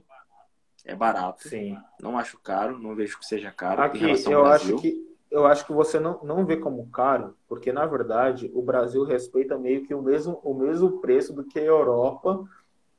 É 0.85 0.93
barato. 0.93 1.47
Sim. 1.49 1.75
Não 1.99 2.15
acho 2.15 2.37
caro, 2.37 2.77
não 2.77 2.93
vejo 2.93 3.17
que 3.17 3.25
seja 3.25 3.51
caro 3.51 3.81
em 3.81 3.85
Aqui, 3.85 3.97
relação 3.97 4.33
ao 4.33 4.39
eu 4.39 4.43
Brasil. 4.45 4.75
acho 4.75 4.81
que 4.83 5.13
eu 5.31 5.47
acho 5.47 5.65
que 5.65 5.73
você 5.73 5.99
não, 5.99 6.23
não 6.23 6.45
vê 6.45 6.57
como 6.57 6.87
caro, 6.91 7.35
porque 7.47 7.73
na 7.73 7.87
verdade 7.87 8.51
o 8.53 8.61
Brasil 8.61 9.03
respeita 9.03 9.57
meio 9.57 9.83
que 9.83 9.95
o 9.95 10.01
mesmo, 10.03 10.39
o 10.43 10.53
mesmo 10.53 10.99
preço 11.01 11.33
do 11.33 11.43
que 11.43 11.57
a 11.57 11.63
Europa, 11.63 12.47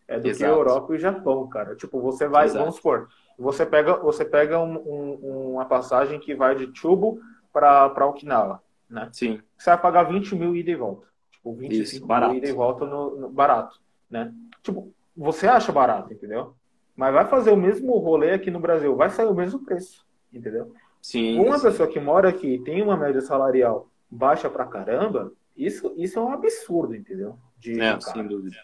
é 0.07 0.19
do 0.19 0.29
Exato. 0.29 0.38
que 0.38 0.45
a 0.45 0.49
Europa 0.49 0.93
e 0.93 0.97
o 0.97 1.01
Japão, 1.01 1.49
cara. 1.49 1.75
Tipo, 1.77 2.01
você 2.01 2.29
vai, 2.29 2.47
Exato. 2.47 2.61
vamos 2.61 2.77
supor, 2.77 3.09
você 3.38 3.64
pega, 3.67 3.97
você 3.97 4.25
pega 4.25 4.59
um, 4.59 4.77
um, 4.77 5.53
uma 5.53 5.64
passagem 5.64 6.21
que 6.21 6.35
vai 6.35 6.55
de 6.55 6.71
Chubo 6.79 7.21
para 7.53 8.07
Okinawa, 8.07 8.62
né? 8.88 9.09
Sim. 9.12 9.40
Você 9.57 9.71
vai 9.71 9.81
pagar 9.81 10.05
20 10.05 10.35
mil 10.35 10.55
ida 10.55 10.71
e 10.71 10.75
volta. 10.75 11.07
Tipo, 11.33 11.55
25 11.55 11.83
Isso, 11.83 12.07
barato. 12.07 12.33
mil 12.33 12.38
ida 12.38 12.49
e 12.49 12.53
volta 12.53 12.85
no, 12.85 13.17
no, 13.17 13.29
barato, 13.31 13.81
né? 14.11 14.33
Tipo, 14.62 14.93
você 15.17 15.47
acha 15.47 15.73
barato, 15.73 16.12
entendeu? 16.12 16.55
Mas 16.97 17.12
vai 17.12 17.27
fazer 17.27 17.51
o 17.51 17.57
mesmo 17.57 17.97
rolê 17.99 18.33
aqui 18.33 18.51
no 18.51 18.61
Brasil, 18.61 18.95
vai 18.95 19.11
sair 19.11 19.27
o 19.27 19.35
mesmo 19.35 19.64
preço, 19.64 20.07
entendeu? 20.33 20.73
Sim. 21.03 21.38
Uma 21.40 21.59
sim. 21.59 21.67
pessoa 21.67 21.88
que 21.88 21.99
mora 21.99 22.29
aqui 22.29 22.61
tem 22.64 22.83
uma 22.83 22.97
média 22.97 23.21
salarial 23.21 23.88
baixa 24.11 24.49
pra 24.49 24.64
caramba, 24.64 25.33
isso, 25.57 25.93
isso 25.97 26.19
é 26.19 26.23
um 26.23 26.33
absurdo, 26.33 26.95
entendeu? 26.95 27.37
De, 27.59 27.81
é, 27.81 28.01
sem 28.01 28.27
dúvida. 28.27 28.57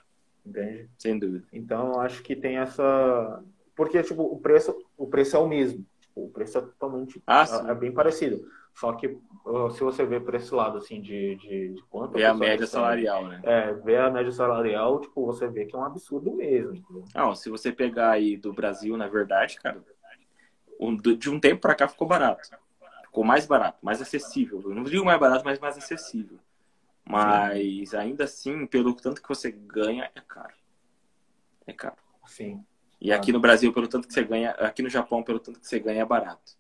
Entende? 0.45 0.89
Sem 0.99 1.19
dúvida. 1.19 1.47
Então, 1.53 2.01
acho 2.01 2.23
que 2.23 2.35
tem 2.35 2.59
essa. 2.59 3.43
Porque, 3.75 4.03
tipo, 4.03 4.23
o 4.23 4.39
preço, 4.39 4.77
o 4.97 5.07
preço 5.07 5.37
é 5.37 5.39
o 5.39 5.49
mesmo. 5.49 5.87
Tipo, 6.01 6.25
o 6.25 6.31
preço 6.31 6.59
é 6.59 6.61
totalmente. 6.61 7.23
Ah, 7.27 7.45
é, 7.67 7.71
é, 7.71 7.75
bem 7.75 7.93
parecido. 7.93 8.45
Só 8.75 8.93
que 8.93 9.09
se 9.73 9.81
você 9.83 10.05
ver 10.05 10.23
por 10.23 10.35
esse 10.35 10.55
lado, 10.55 10.79
assim, 10.79 11.01
de, 11.01 11.37
de, 11.37 11.75
de 11.75 11.83
quanto. 11.91 12.13
Vê 12.13 12.25
a 12.25 12.35
média 12.35 12.67
salarial, 12.67 13.27
né? 13.27 13.41
É, 13.43 13.73
ver 13.75 14.01
a 14.01 14.11
média 14.11 14.33
salarial, 14.33 15.01
tipo, 15.01 15.27
você 15.27 15.49
vê 15.49 15.67
que 15.67 15.75
é 15.75 15.79
um 15.79 15.85
absurdo 15.85 16.33
mesmo. 16.33 16.75
Entendeu? 16.75 17.05
Não, 17.15 17.35
se 17.35 17.51
você 17.51 17.73
pegar 17.73 18.11
aí 18.11 18.37
do 18.37 18.53
Brasil, 18.53 18.97
na 18.97 19.09
verdade, 19.09 19.57
cara, 19.57 19.83
de 21.19 21.31
um 21.31 21.41
tempo 21.41 21.61
para 21.61 21.75
cá 21.75 21.89
ficou 21.89 22.07
barato. 22.07 22.49
Ficou 23.05 23.25
mais 23.25 23.45
barato, 23.45 23.79
mais 23.83 24.01
acessível. 24.01 24.63
Eu 24.63 24.75
não 24.75 24.85
digo 24.85 25.05
mais 25.05 25.19
barato, 25.19 25.45
mas 25.45 25.59
mais 25.59 25.77
acessível. 25.77 26.39
Mas 27.11 27.93
ainda 27.95 28.25
assim, 28.25 28.67
pelo 28.67 28.95
tanto 28.95 29.21
que 29.21 29.29
você 29.29 29.51
ganha, 29.51 30.11
é 30.15 30.21
caro. 30.21 30.55
É 31.67 31.73
caro. 31.73 31.97
Sim. 32.27 32.65
E 33.01 33.13
aqui 33.13 33.33
no 33.33 33.41
Brasil, 33.41 33.73
pelo 33.73 33.89
tanto 33.89 34.07
que 34.07 34.15
você 34.15 34.23
ganha, 34.23 34.51
aqui 34.53 34.83
no 34.83 34.89
Japão, 34.89 35.23
pelo 35.23 35.41
tanto 35.41 35.59
que 35.59 35.67
você 35.67 35.81
ganha, 35.81 36.03
é 36.03 36.05
barato. 36.05 36.59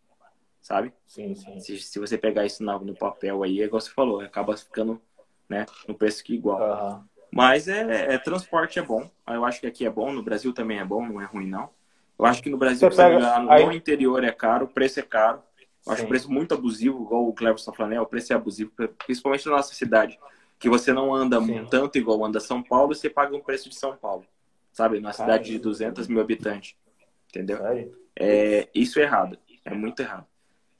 Sabe? 0.60 0.92
Sim, 1.06 1.34
sim. 1.34 1.60
Se, 1.60 1.78
se 1.78 1.98
você 1.98 2.18
pegar 2.18 2.44
isso 2.46 2.64
no, 2.64 2.78
no 2.80 2.94
papel 2.94 3.42
aí, 3.42 3.60
é 3.60 3.64
igual 3.64 3.80
você 3.80 3.90
falou, 3.90 4.20
acaba 4.20 4.56
ficando 4.56 5.00
né, 5.48 5.66
no 5.86 5.94
preço 5.94 6.24
que 6.24 6.34
igual. 6.34 6.60
Uhum. 6.60 7.04
Mas 7.32 7.68
é, 7.68 8.14
é, 8.14 8.18
transporte 8.18 8.78
é 8.78 8.82
bom. 8.82 9.08
Eu 9.28 9.44
acho 9.44 9.60
que 9.60 9.66
aqui 9.66 9.86
é 9.86 9.90
bom, 9.90 10.12
no 10.12 10.22
Brasil 10.22 10.52
também 10.52 10.78
é 10.78 10.84
bom, 10.84 11.06
não 11.06 11.20
é 11.20 11.24
ruim 11.24 11.46
não. 11.46 11.70
Eu 12.18 12.26
acho 12.26 12.42
que 12.42 12.50
no 12.50 12.58
Brasil, 12.58 12.88
pega, 12.90 13.38
no 13.38 13.50
aí... 13.50 13.76
interior 13.76 14.22
é 14.24 14.32
caro, 14.32 14.66
o 14.66 14.68
preço 14.68 14.98
é 14.98 15.02
caro. 15.02 15.42
Eu 15.86 15.92
acho 15.92 16.04
o 16.04 16.08
preço 16.08 16.30
muito 16.30 16.52
abusivo, 16.52 17.02
igual 17.02 17.26
o 17.26 17.32
Cleber 17.32 17.58
está 17.58 17.72
falando, 17.72 17.94
é, 17.94 18.00
o 18.00 18.06
preço 18.06 18.32
é 18.32 18.36
abusivo, 18.36 18.70
principalmente 19.06 19.46
na 19.46 19.52
nossa 19.52 19.74
cidade, 19.74 20.18
que 20.60 20.68
você 20.68 20.92
não 20.92 21.12
anda 21.12 21.40
Sim. 21.40 21.66
tanto 21.68 21.98
igual 21.98 22.24
anda 22.24 22.38
São 22.38 22.62
Paulo, 22.62 22.94
você 22.94 23.08
paga 23.08 23.34
um 23.34 23.40
preço 23.40 23.68
de 23.68 23.74
São 23.74 23.96
Paulo, 23.96 24.26
sabe? 24.72 25.00
Na 25.00 25.12
cidade 25.12 25.50
de 25.50 25.58
200 25.58 26.06
mil 26.06 26.20
habitantes, 26.20 26.76
entendeu? 27.30 27.58
É, 28.14 28.68
isso 28.74 29.00
é 29.00 29.02
errado, 29.02 29.38
é 29.64 29.74
muito 29.74 30.00
errado. 30.02 30.26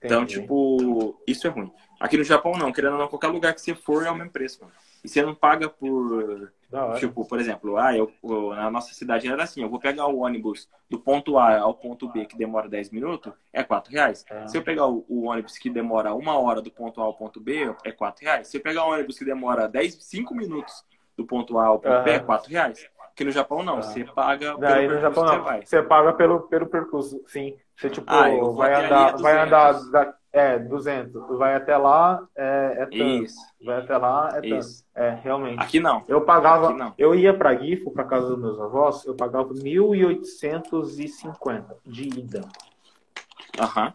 Então, 0.03 0.23
Entendi. 0.23 0.41
Então, 0.41 0.43
tipo, 0.43 1.23
isso 1.27 1.47
é 1.47 1.51
ruim. 1.51 1.73
Aqui 1.99 2.17
no 2.17 2.25
Japão, 2.25 2.53
não. 2.53 2.73
Querendo 2.73 2.93
ou 2.93 2.99
não, 2.99 3.09
qualquer 3.09 3.29
lugar 3.29 3.55
que 3.55 3.61
você 3.61 3.75
for 3.75 4.05
é 4.05 4.11
o 4.11 4.15
mesmo 4.15 4.31
preço, 4.31 4.61
mano. 4.63 4.73
E 5.05 5.09
você 5.09 5.23
não 5.23 5.35
paga 5.35 5.69
por. 5.69 6.53
Tipo, 6.99 7.27
por 7.27 7.41
exemplo, 7.41 7.77
ah, 7.77 7.97
eu, 7.97 8.13
eu, 8.23 8.55
na 8.55 8.71
nossa 8.71 8.95
cidade 8.95 9.27
era 9.27 9.43
assim: 9.43 9.63
eu 9.63 9.69
vou 9.69 9.81
pegar 9.81 10.07
o 10.07 10.21
ônibus 10.21 10.69
do 10.89 11.01
ponto 11.01 11.37
A 11.37 11.59
ao 11.59 11.75
ponto 11.75 12.09
B, 12.09 12.27
que 12.27 12.37
demora 12.37 12.69
10 12.69 12.91
minutos, 12.91 13.33
é 13.53 13.65
4 13.65 13.93
reais. 13.93 14.25
É. 14.31 14.47
Se 14.47 14.57
eu 14.57 14.63
pegar 14.63 14.87
o, 14.87 15.05
o, 15.09 15.27
ônibus 15.27 15.59
que 15.59 15.69
demora 15.69 16.15
uma 16.15 16.39
hora 16.39 16.63
do 16.63 16.71
ponto 16.71 17.01
A 17.01 17.05
ao 17.05 17.15
ponto 17.15 17.41
B, 17.41 17.75
é 17.85 17.91
4 17.91 18.25
reais. 18.25 18.49
Se 18.49 18.57
eu 18.57 18.61
pegar 18.61 18.85
o 18.85 18.93
ônibus 18.93 19.19
que 19.19 19.25
demora 19.25 19.69
10, 19.69 19.97
5 20.01 20.35
minutos 20.35 20.85
do 21.17 21.27
ponto 21.27 21.59
A 21.59 21.67
ao 21.67 21.81
ponto 21.81 21.97
uhum. 21.97 22.05
B, 22.05 22.11
é 22.11 22.19
4 22.21 22.51
reais. 22.51 22.89
Aqui 23.13 23.25
no 23.25 23.33
Japão, 23.33 23.63
não. 23.65 23.83
Você 23.83 24.05
paga 24.05 24.57
pelo 24.57 24.61
Daí, 24.61 24.89
no 24.89 25.01
Japão, 25.01 25.25
não. 25.25 25.43
Você, 25.43 25.67
você 25.67 25.83
paga 25.83 26.13
pelo, 26.13 26.41
pelo 26.43 26.67
percurso, 26.67 27.21
sim. 27.27 27.57
Você, 27.77 27.91
tipo, 27.91 28.07
ah, 28.09 28.29
vai 28.55 28.85
andar, 28.85 29.17
vai 29.17 29.39
andar 29.39 29.81
é, 30.33 30.59
200. 30.59 31.37
Vai 31.37 31.55
até 31.57 31.77
lá, 31.77 32.27
é, 32.37 32.77
é 32.79 32.87
tanto. 32.87 32.97
Isso. 32.97 33.37
Vai 33.65 33.79
até 33.79 33.97
lá, 33.97 34.29
é 34.29 34.41
tanto. 34.41 34.57
Isso. 34.57 34.85
É, 34.95 35.19
realmente. 35.23 35.61
Aqui 35.61 35.81
não. 35.81 36.05
Eu 36.07 36.21
pagava, 36.23 36.73
não. 36.73 36.95
eu 36.97 37.13
ia 37.15 37.37
para 37.37 37.57
Gifo, 37.57 37.91
para 37.91 38.05
casa 38.05 38.29
dos 38.29 38.39
meus 38.39 38.59
avós, 38.61 39.05
eu 39.05 39.15
pagava 39.15 39.53
1.850 39.53 41.65
de 41.85 42.05
ida. 42.05 42.49
Aham. 43.59 43.87
Uhum. 43.87 43.93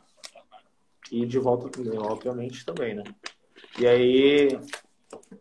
E 1.12 1.24
de 1.26 1.38
volta 1.38 1.69
também, 1.69 2.00
obviamente, 2.00 2.65
também, 2.65 2.95
né? 2.95 3.04
E 3.80 3.88
aí... 3.88 4.60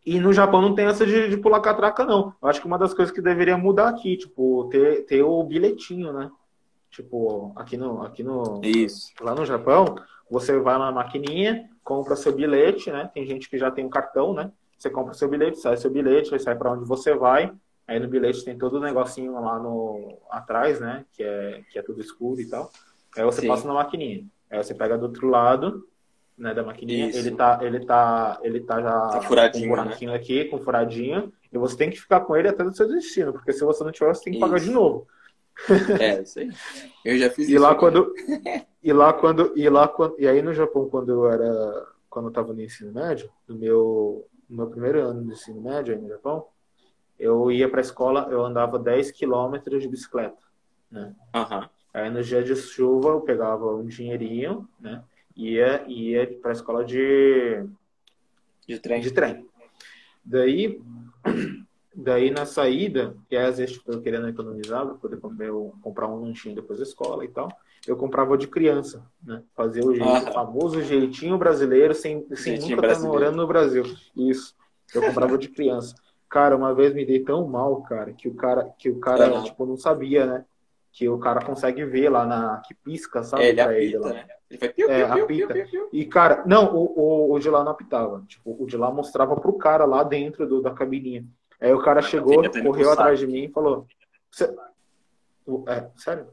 E 0.04 0.20
no 0.20 0.32
Japão 0.32 0.62
não 0.62 0.74
tem 0.74 0.86
essa 0.86 1.06
de, 1.06 1.28
de 1.28 1.36
pular 1.38 1.60
catraca, 1.60 2.04
não. 2.04 2.34
Eu 2.40 2.48
acho 2.48 2.60
que 2.60 2.66
uma 2.66 2.78
das 2.78 2.94
coisas 2.94 3.12
que 3.12 3.22
deveria 3.22 3.56
mudar 3.56 3.88
aqui, 3.88 4.16
tipo, 4.16 4.68
ter, 4.70 5.04
ter 5.06 5.22
o 5.22 5.42
bilhetinho, 5.42 6.12
né? 6.12 6.30
Tipo, 6.94 7.52
aqui 7.56 7.76
no, 7.76 8.02
aqui 8.02 8.22
no. 8.22 8.60
Isso. 8.62 9.12
Lá 9.20 9.34
no 9.34 9.44
Japão, 9.44 9.96
você 10.30 10.56
vai 10.60 10.78
na 10.78 10.92
maquininha, 10.92 11.68
compra 11.82 12.14
seu 12.14 12.32
bilhete, 12.32 12.88
né? 12.92 13.10
Tem 13.12 13.26
gente 13.26 13.50
que 13.50 13.58
já 13.58 13.68
tem 13.68 13.84
um 13.84 13.88
cartão, 13.90 14.32
né? 14.32 14.52
Você 14.78 14.88
compra 14.88 15.12
seu 15.12 15.28
bilhete, 15.28 15.58
sai 15.58 15.76
seu 15.76 15.90
bilhete, 15.90 16.32
aí 16.32 16.38
sai 16.38 16.54
para 16.54 16.70
onde 16.70 16.84
você 16.84 17.12
vai. 17.12 17.52
Aí 17.84 17.98
no 17.98 18.06
bilhete 18.06 18.44
tem 18.44 18.56
todo 18.56 18.74
o 18.74 18.80
negocinho 18.80 19.32
lá 19.40 19.58
no 19.58 20.18
atrás, 20.30 20.78
né? 20.78 21.04
Que 21.12 21.24
é, 21.24 21.62
que 21.68 21.78
é 21.80 21.82
tudo 21.82 22.00
escuro 22.00 22.40
e 22.40 22.48
tal. 22.48 22.70
Aí 23.16 23.24
você 23.24 23.40
Sim. 23.40 23.48
passa 23.48 23.66
na 23.66 23.74
maquininha. 23.74 24.24
Aí 24.48 24.62
você 24.62 24.72
pega 24.72 24.96
do 24.96 25.06
outro 25.06 25.28
lado, 25.28 25.88
né, 26.38 26.54
da 26.54 26.62
maquininha. 26.62 27.08
Isso. 27.08 27.18
Ele 27.18 27.32
tá, 27.32 27.58
ele 27.60 27.84
tá, 27.84 28.38
ele 28.44 28.60
tá 28.60 28.80
já 28.80 29.08
tá 29.08 29.20
furadinho, 29.22 29.66
com 29.66 29.72
um 29.72 29.76
buraquinho 29.76 30.10
né? 30.12 30.16
aqui, 30.16 30.44
com 30.44 30.60
furadinho. 30.60 31.32
E 31.52 31.58
você 31.58 31.76
tem 31.76 31.90
que 31.90 32.00
ficar 32.00 32.20
com 32.20 32.36
ele 32.36 32.48
até 32.48 32.62
o 32.62 32.72
seu 32.72 32.86
destino, 32.86 33.32
porque 33.32 33.52
se 33.52 33.64
você 33.64 33.82
não 33.82 33.90
tiver, 33.90 34.14
você 34.14 34.22
tem 34.22 34.32
que 34.32 34.38
Isso. 34.38 34.46
pagar 34.46 34.60
de 34.60 34.70
novo. 34.70 35.08
É, 36.00 36.22
isso 36.22 36.38
aí. 36.38 36.50
Eu 37.04 37.18
já 37.18 37.30
fiz 37.30 37.48
e 37.48 37.54
isso. 37.54 37.62
Lá 37.62 37.74
quando, 37.74 38.12
e 38.82 38.92
lá 38.92 39.12
quando. 39.12 39.52
E 39.56 39.68
lá 39.68 39.88
quando. 39.88 40.16
E 40.18 40.26
aí 40.26 40.42
no 40.42 40.52
Japão, 40.52 40.88
quando 40.88 41.10
eu 41.12 41.30
era. 41.30 41.86
Quando 42.10 42.28
eu 42.28 42.32
tava 42.32 42.52
no 42.52 42.62
ensino 42.62 42.92
médio, 42.92 43.28
no 43.48 43.56
meu, 43.56 44.28
no 44.48 44.56
meu 44.56 44.66
primeiro 44.68 45.00
ano 45.00 45.24
de 45.24 45.32
ensino 45.32 45.60
médio 45.60 45.94
aí 45.94 46.00
no 46.00 46.08
Japão, 46.08 46.46
eu 47.18 47.50
ia 47.50 47.68
pra 47.68 47.80
escola, 47.80 48.28
eu 48.30 48.44
andava 48.44 48.78
10 48.78 49.10
quilômetros 49.10 49.82
de 49.82 49.88
bicicleta. 49.88 50.38
Né? 50.90 51.12
Uhum. 51.34 51.68
Aí 51.92 52.10
no 52.10 52.22
dia 52.22 52.42
de 52.42 52.54
chuva 52.54 53.10
eu 53.10 53.20
pegava 53.20 53.74
um 53.74 53.84
dinheirinho, 53.84 54.68
né? 54.78 55.02
Ia, 55.36 55.84
ia 55.88 56.38
pra 56.40 56.52
escola 56.52 56.84
de. 56.84 57.64
De 58.66 58.78
trem. 58.78 59.00
De 59.00 59.12
trem. 59.12 59.46
Daí 60.24 60.80
Daí 61.96 62.30
na 62.30 62.44
saída, 62.44 63.16
que 63.28 63.36
às 63.36 63.58
vezes 63.58 63.76
tipo, 63.76 63.92
eu 63.92 64.02
querendo 64.02 64.28
economizar 64.28 64.84
para 64.84 64.94
poder 64.96 65.16
comer, 65.18 65.50
comprar 65.80 66.08
um 66.08 66.20
lanchinho 66.20 66.54
depois 66.54 66.78
da 66.78 66.84
escola 66.84 67.24
e 67.24 67.28
tal, 67.28 67.48
eu 67.86 67.96
comprava 67.96 68.36
de 68.36 68.48
criança, 68.48 69.04
né? 69.22 69.42
Fazer 69.54 69.84
o, 69.84 69.94
jeito, 69.94 70.08
ah. 70.08 70.32
famoso 70.32 70.82
jeitinho 70.82 71.38
brasileiro 71.38 71.94
sem, 71.94 72.26
sem 72.34 72.58
nunca 72.58 72.86
estar 72.86 73.06
morando 73.06 73.36
no 73.36 73.46
Brasil. 73.46 73.84
Isso. 74.16 74.54
Eu 74.94 75.02
comprava 75.02 75.36
de 75.36 75.48
criança. 75.48 75.94
Cara, 76.28 76.56
uma 76.56 76.74
vez 76.74 76.92
me 76.92 77.04
dei 77.04 77.20
tão 77.20 77.46
mal, 77.46 77.82
cara, 77.82 78.12
que 78.12 78.26
o 78.28 78.34
cara, 78.34 78.64
que 78.78 78.90
o 78.90 78.98
cara 78.98 79.26
é. 79.26 79.42
tipo, 79.42 79.66
não 79.66 79.76
sabia, 79.76 80.26
né? 80.26 80.44
Que 80.92 81.08
o 81.08 81.18
cara 81.18 81.44
consegue 81.44 81.84
ver 81.84 82.08
lá 82.08 82.24
na. 82.24 82.62
que 82.66 82.74
pisca, 82.74 83.22
sabe? 83.22 83.44
É, 83.44 83.48
ele 83.50 83.60
apita, 83.60 83.80
ele, 83.80 83.98
lá. 83.98 84.08
né? 84.08 84.26
Ele 84.50 84.58
vai 84.58 84.68
piu, 84.70 84.90
é, 84.90 85.04
piu, 85.04 85.24
apita. 85.24 85.54
Piu, 85.54 85.66
piu, 85.66 85.88
E, 85.92 86.04
cara, 86.04 86.42
não, 86.46 86.74
o, 86.74 86.84
o, 86.96 87.32
o 87.34 87.38
de 87.38 87.50
lá 87.50 87.62
não 87.62 87.72
apitava. 87.72 88.24
Tipo, 88.26 88.56
o 88.58 88.66
de 88.66 88.76
lá 88.76 88.90
mostrava 88.90 89.36
pro 89.36 89.52
cara 89.54 89.84
lá 89.84 90.02
dentro 90.02 90.46
do, 90.46 90.62
da 90.62 90.70
cabininha. 90.70 91.24
Aí 91.64 91.72
o 91.72 91.80
cara 91.80 92.02
chegou, 92.02 92.42
correu 92.62 92.92
atrás 92.92 93.18
de 93.18 93.26
mim 93.26 93.44
e 93.44 93.48
falou: 93.48 93.86
É, 95.66 95.88
sério? 95.96 96.26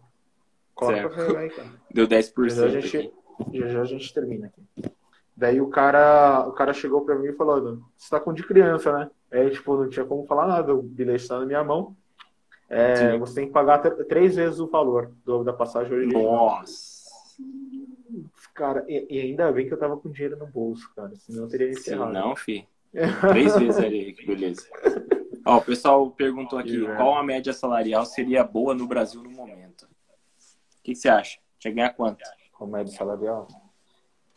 Coloca 0.76 1.10
pra 1.10 1.40
aí, 1.40 1.50
cara. 1.50 1.70
Deu 1.90 2.06
10%. 2.06 2.50
Já, 2.50 2.66
a 2.66 2.68
gente, 2.68 3.14
já, 3.54 3.68
já 3.68 3.82
a 3.82 3.86
gente 3.86 4.14
termina 4.14 4.48
aqui. 4.48 4.92
Daí 5.36 5.62
o 5.62 5.70
cara, 5.70 6.46
o 6.50 6.52
cara 6.52 6.74
chegou 6.74 7.06
pra 7.06 7.16
mim 7.16 7.28
e 7.28 7.34
falou: 7.34 7.82
Você 7.98 8.10
tá 8.10 8.20
com 8.20 8.34
de 8.34 8.44
criança, 8.44 8.92
né? 8.92 9.10
Aí, 9.32 9.50
tipo, 9.52 9.78
não 9.78 9.88
tinha 9.88 10.04
como 10.06 10.26
falar 10.26 10.48
nada, 10.48 10.76
o 10.76 10.82
bilhete 10.82 11.26
tá 11.30 11.40
na 11.40 11.46
minha 11.46 11.64
mão. 11.64 11.96
É, 12.68 13.18
você 13.18 13.36
tem 13.36 13.48
que 13.48 13.54
pagar 13.54 13.80
três 13.80 14.36
vezes 14.36 14.60
o 14.60 14.68
valor 14.68 15.14
do, 15.24 15.46
da 15.46 15.54
passagem 15.54 15.94
original. 15.94 16.24
Nossa! 16.24 17.02
Cara, 18.54 18.84
e, 18.86 19.08
e, 19.10 19.22
ainda 19.22 19.50
bem 19.54 19.66
que 19.66 19.74
eu 19.74 19.80
tava 19.80 19.96
com 19.96 20.12
dinheiro 20.12 20.38
no 20.38 20.46
bolso, 20.46 20.92
cara. 20.94 21.16
Senão 21.16 21.44
eu 21.44 21.50
teria 21.50 21.70
encerrado. 21.70 22.10
Sim, 22.10 22.20
não, 22.20 22.36
fi. 22.36 22.68
Três 23.30 23.58
vezes 23.58 23.78
ali, 23.78 24.12
que 24.12 24.26
beleza. 24.26 24.68
Ó, 25.46 25.58
o 25.58 25.62
pessoal 25.62 26.12
perguntou 26.12 26.60
aqui, 26.60 26.86
qual 26.96 27.16
a 27.16 27.24
média 27.24 27.54
salarial 27.54 28.06
seria 28.06 28.44
boa 28.44 28.74
no 28.74 28.88
Brasil 28.88 29.22
no 29.24 29.32
momento? 29.32 29.86
O 29.86 30.84
que, 30.84 30.94
que 30.94 30.96
você 30.96 31.10
acha? 31.10 31.40
Tinha 31.60 31.74
ganhar 31.74 31.94
quanto? 31.94 32.24
Com 32.54 32.66
média 32.68 32.94
salarial? 32.94 33.48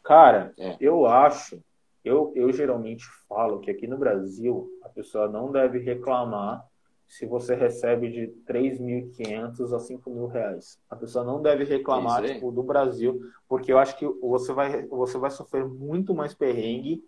Cara, 0.03 0.53
é. 0.59 0.77
eu 0.81 1.07
acho, 1.07 1.63
eu, 2.05 2.33
eu 2.37 2.53
geralmente 2.53 3.05
falo 3.29 3.61
que 3.61 3.71
aqui 3.71 3.87
no 3.87 3.97
Brasil 3.97 4.71
a 4.83 4.89
pessoa 4.89 5.29
não 5.29 5.51
deve 5.51 5.79
reclamar 5.79 6.67
se 7.07 7.27
você 7.27 7.55
recebe 7.55 8.11
de 8.11 8.27
3.500 8.47 9.73
a 9.75 9.79
5 9.79 10.11
mil 10.11 10.27
reais. 10.27 10.79
A 10.91 10.97
pessoa 10.97 11.25
não 11.25 11.41
deve 11.41 11.65
reclamar 11.65 12.23
tipo, 12.23 12.51
do 12.51 12.63
Brasil, 12.63 13.21
porque 13.49 13.73
eu 13.73 13.79
acho 13.79 13.97
que 13.97 14.07
você 14.07 14.53
vai, 14.53 14.87
você 14.87 15.17
vai 15.17 15.31
sofrer 15.31 15.67
muito 15.67 16.15
mais 16.15 16.35
perrengue 16.35 17.05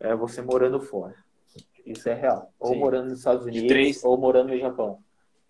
é, 0.00 0.14
você 0.14 0.40
morando 0.40 0.80
fora. 0.80 1.14
Isso 1.90 2.08
é 2.08 2.14
real. 2.14 2.52
Ou 2.60 2.74
Sim. 2.74 2.78
morando 2.78 3.08
nos 3.10 3.18
Estados 3.18 3.46
Unidos, 3.46 3.68
três, 3.68 4.04
ou 4.04 4.18
morando 4.18 4.50
no 4.50 4.58
Japão. 4.58 5.02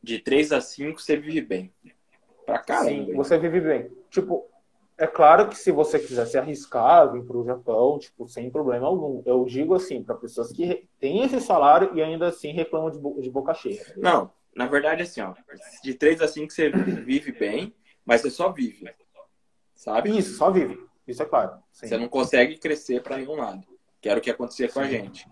De 0.03 0.21
3 0.21 0.53
a 0.53 0.61
5 0.61 1.01
você 1.01 1.17
vive 1.17 1.41
bem. 1.41 1.73
Pra 2.47 2.61
caramba. 2.61 3.07
Sim, 3.07 3.15
você 3.15 3.37
vive 3.39 3.61
bem. 3.61 3.91
Tipo, 4.11 4.47
é 4.97 5.07
claro 5.07 5.49
que 5.49 5.57
se 5.57 5.73
você 5.73 5.99
quiser 5.99 6.27
se 6.27 6.39
arriscar, 6.39 7.13
vir 7.13 7.25
para 7.25 7.37
o 7.37 7.45
Japão, 7.45 7.99
tipo, 7.99 8.29
sem 8.29 8.49
problema 8.51 8.87
algum. 8.87 9.23
Eu 9.27 9.45
digo 9.45 9.75
assim, 9.75 10.03
para 10.03 10.15
pessoas 10.15 10.53
que 10.53 10.87
têm 11.01 11.25
esse 11.25 11.41
salário 11.41 11.91
e 11.95 12.03
ainda 12.03 12.29
assim 12.29 12.53
reclamam 12.53 12.91
de, 12.91 12.99
bo 12.99 13.21
de 13.21 13.31
boca 13.31 13.53
cheia. 13.55 13.85
Não, 13.97 14.31
na 14.55 14.67
verdade, 14.67 15.03
assim, 15.03 15.21
ó, 15.21 15.35
de 15.83 15.95
3 15.95 16.23
a 16.23 16.29
5 16.29 16.53
você 16.53 16.71
vive 16.71 17.33
bem, 17.33 17.75
mas 18.05 18.23
você 18.23 18.31
só 18.31 18.51
vive. 18.51 18.89
Sabe? 19.75 20.17
Isso, 20.17 20.37
só 20.37 20.51
vive. 20.51 20.79
Isso 21.07 21.23
é 21.23 21.27
claro. 21.27 21.59
Sim. 21.73 21.89
Você 21.89 21.97
não 21.97 22.09
consegue 22.09 22.59
crescer 22.59 23.03
para 23.03 23.17
nenhum 23.17 23.37
lado. 23.37 23.67
Que 24.01 24.09
era 24.09 24.19
o 24.19 24.23
que 24.23 24.31
acontecia 24.31 24.69
Sim. 24.69 24.75
com 24.75 24.81
a 24.81 24.85
gente. 24.85 25.27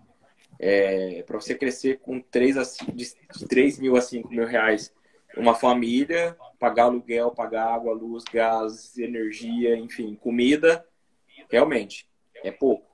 É, 0.59 1.23
para 1.23 1.39
você 1.39 1.53
crescer 1.55 1.99
com 1.99 2.19
3 2.19 2.57
a 2.57 2.65
5, 2.65 2.91
de 2.93 3.15
3 3.47 3.79
mil 3.79 3.95
a 3.95 4.01
5 4.01 4.29
mil 4.29 4.45
reais 4.45 4.91
uma 5.35 5.53
família, 5.53 6.35
pagar 6.59 6.85
aluguel, 6.85 7.31
pagar 7.31 7.73
água, 7.73 7.93
luz, 7.93 8.23
gás, 8.31 8.97
energia, 8.97 9.75
enfim, 9.75 10.15
comida, 10.15 10.85
realmente 11.49 12.09
é 12.43 12.51
pouco. 12.51 12.85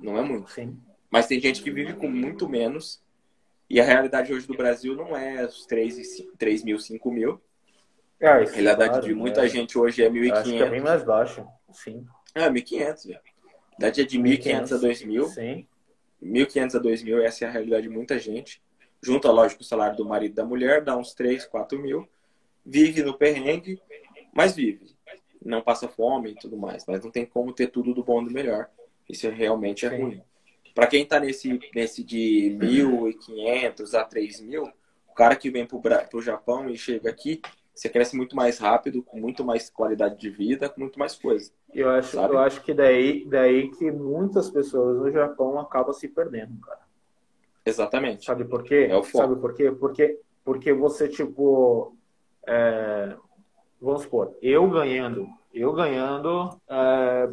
Não 0.00 0.18
é 0.18 0.22
muito. 0.22 0.50
Sim. 0.50 0.78
Mas 1.10 1.26
tem 1.26 1.40
gente 1.40 1.62
que 1.62 1.70
vive 1.70 1.94
com 1.94 2.08
muito 2.08 2.48
menos. 2.48 3.02
E 3.68 3.80
a 3.80 3.84
realidade 3.84 4.32
hoje 4.32 4.46
do 4.46 4.56
Brasil 4.56 4.94
não 4.94 5.16
é 5.16 5.44
os 5.44 5.66
3, 5.66 6.24
3 6.38 6.64
mil, 6.64 6.78
5 6.78 7.10
mil. 7.10 7.40
É, 8.18 8.28
a 8.28 8.38
realidade 8.38 8.90
claro, 8.90 9.06
de 9.06 9.14
muita 9.14 9.44
é. 9.44 9.48
gente 9.48 9.76
hoje 9.76 10.02
é 10.02 10.08
1.500. 10.08 10.32
Acho 10.32 10.50
que 10.50 10.62
é 10.62 10.70
bem 10.70 10.80
mais 10.80 11.02
baixo, 11.02 11.46
sim. 11.72 12.06
É, 12.34 12.48
1.500, 12.48 13.06
velho. 13.06 13.18
A 13.18 13.78
realidade 13.78 14.00
é 14.00 14.04
de 14.04 14.18
1.500 14.18 14.72
a 14.72 14.78
2.000. 14.78 15.28
Sim. 15.28 15.66
1.500 16.22 16.74
a 16.74 16.82
2.000, 16.82 17.22
essa 17.22 17.44
é 17.44 17.48
a 17.48 17.50
realidade 17.50 17.84
de 17.84 17.88
muita 17.88 18.18
gente 18.18 18.60
junta, 19.02 19.30
lógico, 19.30 19.62
o 19.62 19.64
salário 19.64 19.96
do 19.96 20.04
marido 20.04 20.32
e 20.32 20.34
da 20.34 20.44
mulher, 20.44 20.82
dá 20.82 20.96
uns 20.96 21.14
3, 21.14 21.44
4 21.46 21.78
mil, 21.78 22.08
vive 22.64 23.02
no 23.02 23.16
perrengue, 23.16 23.80
mas 24.32 24.54
vive. 24.54 24.96
Não 25.44 25.62
passa 25.62 25.86
fome 25.86 26.32
e 26.32 26.34
tudo 26.34 26.56
mais, 26.56 26.84
mas 26.86 27.02
não 27.04 27.10
tem 27.10 27.24
como 27.24 27.52
ter 27.52 27.68
tudo 27.68 27.94
do 27.94 28.02
bom 28.02 28.22
e 28.22 28.24
do 28.24 28.32
melhor. 28.32 28.68
Isso 29.08 29.28
realmente 29.30 29.86
é 29.86 29.90
Sim. 29.90 30.02
ruim. 30.02 30.22
Para 30.74 30.88
quem 30.88 31.04
está 31.04 31.20
nesse, 31.20 31.58
nesse 31.74 32.02
de 32.02 32.56
1.500 32.60 33.94
a 33.94 34.06
3.000, 34.06 34.72
o 35.08 35.14
cara 35.14 35.36
que 35.36 35.50
vem 35.50 35.64
para 35.64 36.08
o 36.12 36.20
Japão 36.20 36.68
e 36.68 36.76
chega 36.76 37.08
aqui, 37.08 37.40
você 37.76 37.90
cresce 37.90 38.16
muito 38.16 38.34
mais 38.34 38.58
rápido, 38.58 39.02
com 39.02 39.20
muito 39.20 39.44
mais 39.44 39.68
qualidade 39.68 40.18
de 40.18 40.30
vida, 40.30 40.66
com 40.66 40.80
muito 40.80 40.98
mais 40.98 41.14
coisa. 41.14 41.52
Eu 41.74 41.90
acho, 41.90 42.16
eu 42.16 42.38
acho 42.38 42.62
que 42.62 42.72
daí, 42.72 43.26
daí 43.28 43.70
que 43.72 43.92
muitas 43.92 44.48
pessoas 44.48 44.96
no 44.96 45.10
Japão 45.10 45.60
acabam 45.60 45.92
se 45.92 46.08
perdendo, 46.08 46.58
cara. 46.60 46.80
Exatamente. 47.66 48.24
Sabe 48.24 48.46
por 48.46 48.62
quê? 48.62 48.86
É 48.88 48.96
o 48.96 49.02
foco. 49.02 49.18
Sabe 49.18 49.40
por 49.40 49.52
quê? 49.52 49.70
Porque, 49.70 50.18
porque 50.42 50.72
você, 50.72 51.06
tipo, 51.06 51.94
é, 52.46 53.14
vamos 53.78 54.02
supor, 54.02 54.34
eu 54.40 54.70
ganhando, 54.70 55.28
eu 55.52 55.70
ganhando 55.74 56.58
é, 56.66 57.28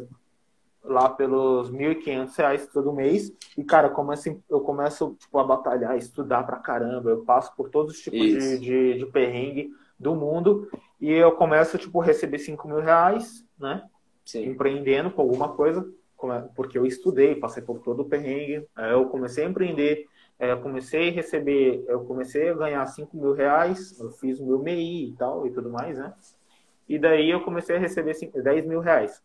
lá 0.82 1.08
pelos 1.08 1.70
R$ 1.70 1.94
1.500 1.94 2.68
todo 2.70 2.92
mês, 2.92 3.32
e, 3.56 3.64
cara, 3.64 3.88
começo, 3.88 4.42
eu 4.50 4.60
começo, 4.60 5.16
tipo, 5.18 5.38
a 5.38 5.44
batalhar, 5.44 5.96
estudar 5.96 6.42
pra 6.42 6.58
caramba, 6.58 7.08
eu 7.08 7.24
passo 7.24 7.54
por 7.56 7.70
todos 7.70 7.94
os 7.94 8.02
tipos 8.02 8.20
de, 8.20 8.58
de, 8.58 8.98
de, 8.98 9.06
perrengue 9.06 9.72
do 10.04 10.14
mundo, 10.14 10.68
e 11.00 11.10
eu 11.10 11.32
começo, 11.32 11.78
tipo, 11.78 12.00
a 12.00 12.04
receber 12.04 12.38
5 12.38 12.68
mil 12.68 12.80
reais, 12.80 13.44
né? 13.58 13.82
Sim. 14.24 14.44
Empreendendo 14.46 15.10
com 15.10 15.22
alguma 15.22 15.48
coisa, 15.48 15.84
porque 16.54 16.78
eu 16.78 16.86
estudei, 16.86 17.34
passei 17.34 17.62
por 17.62 17.80
todo 17.80 18.00
o 18.00 18.04
perrengue, 18.04 18.66
eu 18.92 19.06
comecei 19.06 19.44
a 19.44 19.48
empreender, 19.48 20.06
é, 20.38 20.52
eu 20.52 20.60
comecei 20.60 21.08
a 21.08 21.12
receber, 21.12 21.84
eu 21.88 22.04
comecei 22.04 22.50
a 22.50 22.54
ganhar 22.54 22.86
5 22.86 23.16
mil 23.16 23.32
reais, 23.32 23.98
eu 23.98 24.10
fiz 24.10 24.38
o 24.38 24.46
meu 24.46 24.58
MEI 24.58 25.08
e 25.08 25.16
tal, 25.16 25.46
e 25.46 25.50
tudo 25.50 25.70
mais, 25.70 25.98
né? 25.98 26.12
E 26.88 26.98
daí 26.98 27.30
eu 27.30 27.40
comecei 27.40 27.76
a 27.76 27.78
receber 27.78 28.14
5, 28.14 28.42
10 28.42 28.66
mil 28.66 28.80
reais. 28.80 29.22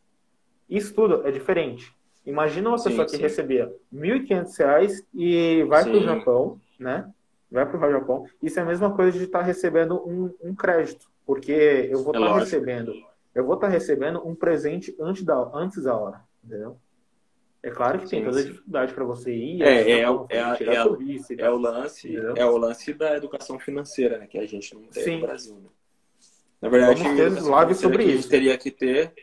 Isso 0.70 0.94
tudo 0.94 1.28
é 1.28 1.32
diferente. 1.32 1.94
Imagina 2.26 2.70
uma 2.70 2.78
sim, 2.78 2.90
pessoa 2.90 3.06
que 3.06 3.16
sim. 3.16 3.22
recebia 3.22 3.74
1.500 3.94 4.58
reais 4.58 5.08
e 5.14 5.64
vai 5.64 5.84
para 5.84 5.98
o 5.98 6.04
Japão, 6.04 6.62
né? 6.80 7.10
Vai 7.52 7.66
para 7.66 7.88
o 7.88 7.92
Japão. 7.92 8.26
Isso 8.42 8.60
é 8.60 8.62
a 8.62 8.66
mesma 8.66 8.94
coisa 8.94 9.18
de 9.18 9.26
estar 9.26 9.40
tá 9.40 9.46
recebendo 9.46 9.96
um, 10.08 10.34
um 10.42 10.56
crédito, 10.56 11.10
porque 11.26 11.52
eu 11.52 12.04
vou 12.04 12.14
estar 12.14 12.26
é 12.26 12.30
tá 12.30 12.40
recebendo, 12.40 12.94
eu 13.34 13.46
vou 13.46 13.56
estar 13.56 13.68
tá 13.68 13.74
recebendo 13.74 14.28
um 14.28 14.36
presente 14.36 14.96
antes 15.00 15.24
da, 15.24 15.36
antes 15.54 15.84
da 15.84 15.96
hora, 15.96 16.22
entendeu? 16.44 16.78
É 17.62 17.70
claro 17.70 18.00
que 18.00 18.08
sim, 18.08 18.18
tem 18.18 18.26
toda 18.26 18.40
a 18.40 18.44
dificuldade 18.44 18.94
para 18.94 19.04
você 19.04 19.34
ir. 19.34 19.62
É, 19.62 19.92
é, 19.92 20.00
é, 20.00 20.06
é, 20.30 20.38
é, 20.40 20.84
serviço, 20.84 21.34
é, 21.38 21.50
o 21.50 21.58
lance, 21.58 22.16
é 22.16 22.46
o 22.46 22.58
lance 22.58 22.94
da 22.94 23.18
educação 23.18 23.60
financeira, 23.60 24.18
né, 24.18 24.28
que 24.28 24.38
a 24.38 24.48
gente 24.48 24.74
não 24.74 24.84
tem 24.84 25.04
sim. 25.04 25.16
no 25.16 25.28
Brasil. 25.28 25.56
Né? 25.56 25.70
Na 26.62 26.70
verdade, 26.70 27.04
Vamos 27.04 27.18
ter 27.18 27.50
live 27.50 27.76
sobre 27.76 28.04
isso. 28.04 28.12
A 28.12 28.16
gente 28.16 28.30
teria 28.30 28.58
que 28.58 28.72
ter, 28.72 29.14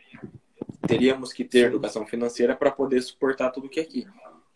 teríamos 0.87 1.33
que 1.33 1.43
ter 1.43 1.67
educação 1.67 2.05
financeira 2.05 2.55
para 2.55 2.71
poder 2.71 3.01
suportar 3.01 3.51
tudo 3.51 3.69
que 3.69 3.79
é 3.79 3.83
aqui. 3.83 4.07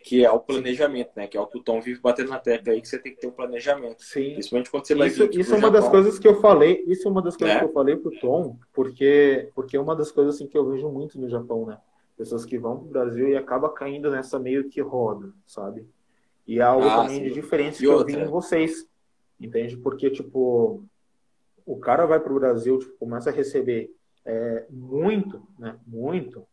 Que 0.03 0.25
é 0.25 0.31
o 0.31 0.39
planejamento, 0.39 1.11
né? 1.15 1.27
Que 1.27 1.37
é 1.37 1.41
o 1.41 1.47
que 1.47 1.57
o 1.57 1.63
Tom 1.63 1.79
vive 1.79 1.99
batendo 1.99 2.29
na 2.29 2.39
tecla 2.39 2.73
aí, 2.73 2.81
que 2.81 2.87
você 2.87 2.97
tem 2.97 3.13
que 3.13 3.21
ter 3.21 3.27
um 3.27 3.31
planejamento. 3.31 4.03
Sim. 4.03 4.33
Principalmente 4.33 4.71
quando 4.71 4.87
você 4.87 4.95
vai 4.95 5.07
Isso, 5.07 5.23
isso 5.31 5.53
é 5.53 5.57
uma 5.57 5.71
das 5.71 5.87
coisas 5.87 6.17
que 6.17 6.27
eu 6.27 6.41
falei, 6.41 6.83
isso 6.87 7.07
é 7.07 7.11
uma 7.11 7.21
das 7.21 7.37
coisas 7.37 7.57
é? 7.57 7.59
que 7.59 7.65
eu 7.65 7.73
falei 7.73 7.95
pro 7.95 8.19
Tom, 8.19 8.57
porque, 8.73 9.49
porque 9.53 9.77
é 9.77 9.79
uma 9.79 9.95
das 9.95 10.11
coisas 10.11 10.35
assim, 10.35 10.47
que 10.47 10.57
eu 10.57 10.67
vejo 10.69 10.89
muito 10.89 11.19
no 11.19 11.29
Japão, 11.29 11.65
né? 11.65 11.77
pessoas 12.21 12.45
que 12.45 12.57
vão 12.57 12.77
para 12.77 12.85
o 12.85 12.91
Brasil 12.91 13.29
e 13.29 13.35
acaba 13.35 13.73
caindo 13.73 14.11
nessa 14.11 14.37
meio 14.37 14.69
que 14.69 14.79
roda, 14.79 15.33
sabe? 15.45 15.87
E 16.45 16.59
é 16.59 16.61
algo 16.61 16.87
ah, 16.87 16.97
também 16.97 17.17
sim. 17.17 17.23
de 17.23 17.33
diferente 17.33 17.79
que 17.79 17.85
eu 17.85 18.05
vi 18.05 18.15
em 18.15 18.25
vocês, 18.25 18.87
entende? 19.39 19.75
Porque, 19.77 20.09
tipo, 20.11 20.83
o 21.65 21.79
cara 21.79 22.05
vai 22.05 22.19
para 22.19 22.31
o 22.31 22.39
Brasil, 22.39 22.77
tipo, 22.77 22.95
começa 22.97 23.31
a 23.31 23.33
receber 23.33 23.91
é, 24.23 24.65
muito, 24.69 25.41
né? 25.57 25.79
Muito, 25.87 26.45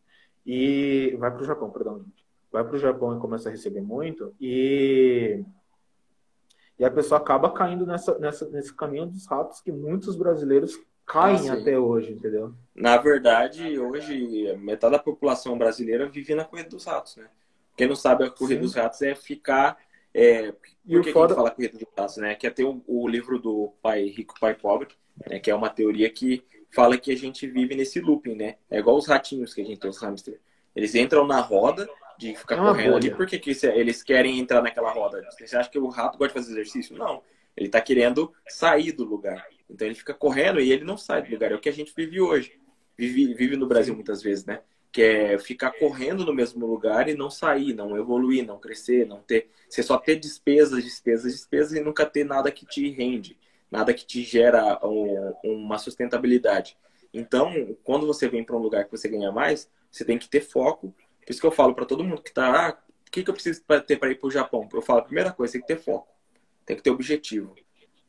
e 0.46 1.14
vai 1.18 1.30
para 1.30 1.42
o 1.42 1.46
Japão, 1.46 1.70
perdão, 1.70 1.98
gente. 1.98 2.26
Vai 2.50 2.64
para 2.64 2.76
o 2.76 2.78
Japão 2.78 3.16
e 3.16 3.20
começa 3.20 3.48
a 3.48 3.52
receber 3.52 3.82
muito, 3.82 4.34
e 4.40 5.44
e 6.78 6.84
a 6.84 6.90
pessoa 6.90 7.18
acaba 7.20 7.50
caindo 7.50 7.84
nessa, 7.84 8.16
nessa, 8.18 8.48
nesse 8.50 8.72
caminho 8.72 9.06
dos 9.06 9.26
ratos 9.26 9.60
que 9.60 9.72
muitos 9.72 10.14
brasileiros 10.14 10.78
caem 11.04 11.50
ah, 11.50 11.54
até 11.54 11.76
hoje, 11.76 12.12
entendeu? 12.12 12.54
Na 12.74 12.96
verdade, 12.96 13.78
hoje, 13.78 14.56
metade 14.58 14.92
da 14.92 14.98
população 14.98 15.58
brasileira 15.58 16.08
vive 16.08 16.34
na 16.34 16.44
corrida 16.44 16.68
dos 16.68 16.84
ratos, 16.84 17.16
né? 17.16 17.26
Quem 17.76 17.88
não 17.88 17.96
sabe, 17.96 18.24
a 18.24 18.30
corrida 18.30 18.60
sim. 18.60 18.66
dos 18.66 18.74
ratos 18.74 19.02
é 19.02 19.14
ficar. 19.14 19.76
É, 20.14 20.52
por 20.52 21.02
que, 21.02 21.12
foda... 21.12 21.34
que 21.34 21.34
fala 21.34 21.50
corrida 21.50 21.78
dos 21.78 21.88
ratos, 21.96 22.16
né? 22.18 22.34
Que 22.34 22.46
é 22.46 22.50
ter 22.50 22.64
o, 22.64 22.82
o, 22.86 23.08
livro 23.08 23.38
do 23.40 23.72
Pai 23.82 24.04
Rico, 24.04 24.34
Pai 24.38 24.54
Pobre, 24.54 24.88
né? 25.26 25.40
que 25.40 25.50
é 25.50 25.54
uma 25.54 25.70
teoria 25.70 26.08
que 26.10 26.44
fala 26.70 26.96
que 26.98 27.10
a 27.10 27.16
gente 27.16 27.46
vive 27.46 27.74
nesse 27.74 28.00
looping, 28.00 28.34
né? 28.34 28.56
É 28.70 28.78
igual 28.78 28.96
os 28.96 29.06
ratinhos 29.06 29.54
que 29.54 29.62
a 29.62 29.64
gente 29.64 29.80
tem, 29.80 29.90
os 29.90 29.98
hamsters. 29.98 30.38
Eles 30.76 30.94
entram 30.94 31.26
na 31.26 31.40
roda 31.40 31.88
de 32.18 32.34
ficar 32.34 32.56
é 32.56 32.58
correndo 32.58 32.92
bolha. 32.92 33.08
ali. 33.08 33.14
Por 33.14 33.26
que, 33.26 33.38
que 33.38 33.56
eles 33.68 34.02
querem 34.02 34.40
entrar 34.40 34.60
naquela 34.60 34.90
roda? 34.90 35.24
Você 35.30 35.56
acha 35.56 35.70
que 35.70 35.78
o 35.78 35.88
rato 35.88 36.18
gosta 36.18 36.34
de 36.34 36.40
fazer 36.40 36.52
exercício? 36.52 36.96
Não. 36.96 37.22
Ele 37.56 37.66
está 37.66 37.80
querendo 37.80 38.32
sair 38.48 38.92
do 38.92 39.04
lugar. 39.04 39.46
Então 39.70 39.86
ele 39.86 39.94
fica 39.94 40.12
correndo 40.12 40.60
e 40.60 40.72
ele 40.72 40.84
não 40.84 40.96
sai 40.96 41.22
do 41.22 41.30
lugar. 41.30 41.52
É 41.52 41.54
o 41.54 41.60
que 41.60 41.68
a 41.68 41.72
gente 41.72 41.92
vive 41.96 42.20
hoje. 42.20 42.60
Vive, 42.96 43.34
vive 43.34 43.56
no 43.56 43.68
Brasil 43.68 43.94
muitas 43.94 44.20
vezes, 44.20 44.44
né? 44.44 44.60
Que 44.90 45.02
é 45.02 45.38
ficar 45.38 45.70
correndo 45.72 46.24
no 46.24 46.34
mesmo 46.34 46.66
lugar 46.66 47.08
e 47.08 47.14
não 47.14 47.30
sair, 47.30 47.72
não 47.72 47.96
evoluir, 47.96 48.44
não 48.44 48.58
crescer, 48.58 49.06
não 49.06 49.20
ter. 49.20 49.48
Você 49.68 49.82
só 49.82 49.96
ter 49.96 50.16
despesas, 50.16 50.82
despesas, 50.82 51.32
despesas 51.32 51.72
e 51.78 51.80
nunca 51.80 52.04
ter 52.04 52.24
nada 52.24 52.50
que 52.50 52.66
te 52.66 52.90
rende, 52.90 53.38
nada 53.70 53.94
que 53.94 54.04
te 54.04 54.22
gera 54.22 54.80
um, 54.84 55.34
uma 55.44 55.78
sustentabilidade. 55.78 56.76
Então, 57.14 57.76
quando 57.84 58.06
você 58.06 58.28
vem 58.28 58.42
para 58.42 58.56
um 58.56 58.60
lugar 58.60 58.84
que 58.84 58.90
você 58.90 59.08
ganha 59.08 59.30
mais, 59.30 59.70
você 59.90 60.04
tem 60.04 60.18
que 60.18 60.28
ter 60.28 60.40
foco. 60.40 60.92
Por 61.28 61.32
isso 61.32 61.40
que 61.40 61.46
eu 61.46 61.52
falo 61.52 61.74
para 61.74 61.84
todo 61.84 62.02
mundo 62.02 62.22
que 62.22 62.30
está, 62.30 62.68
ah, 62.68 62.78
o 63.06 63.10
que, 63.10 63.22
que 63.22 63.28
eu 63.28 63.34
preciso 63.34 63.62
ter 63.86 63.98
para 63.98 64.10
ir 64.10 64.14
para 64.14 64.26
o 64.26 64.30
Japão? 64.30 64.66
Eu 64.72 64.82
falo, 64.82 65.02
primeira 65.02 65.30
coisa, 65.30 65.52
tem 65.52 65.60
que 65.60 65.66
ter 65.66 65.78
foco, 65.78 66.08
tem 66.64 66.76
que 66.76 66.82
ter 66.82 66.90
objetivo 66.90 67.54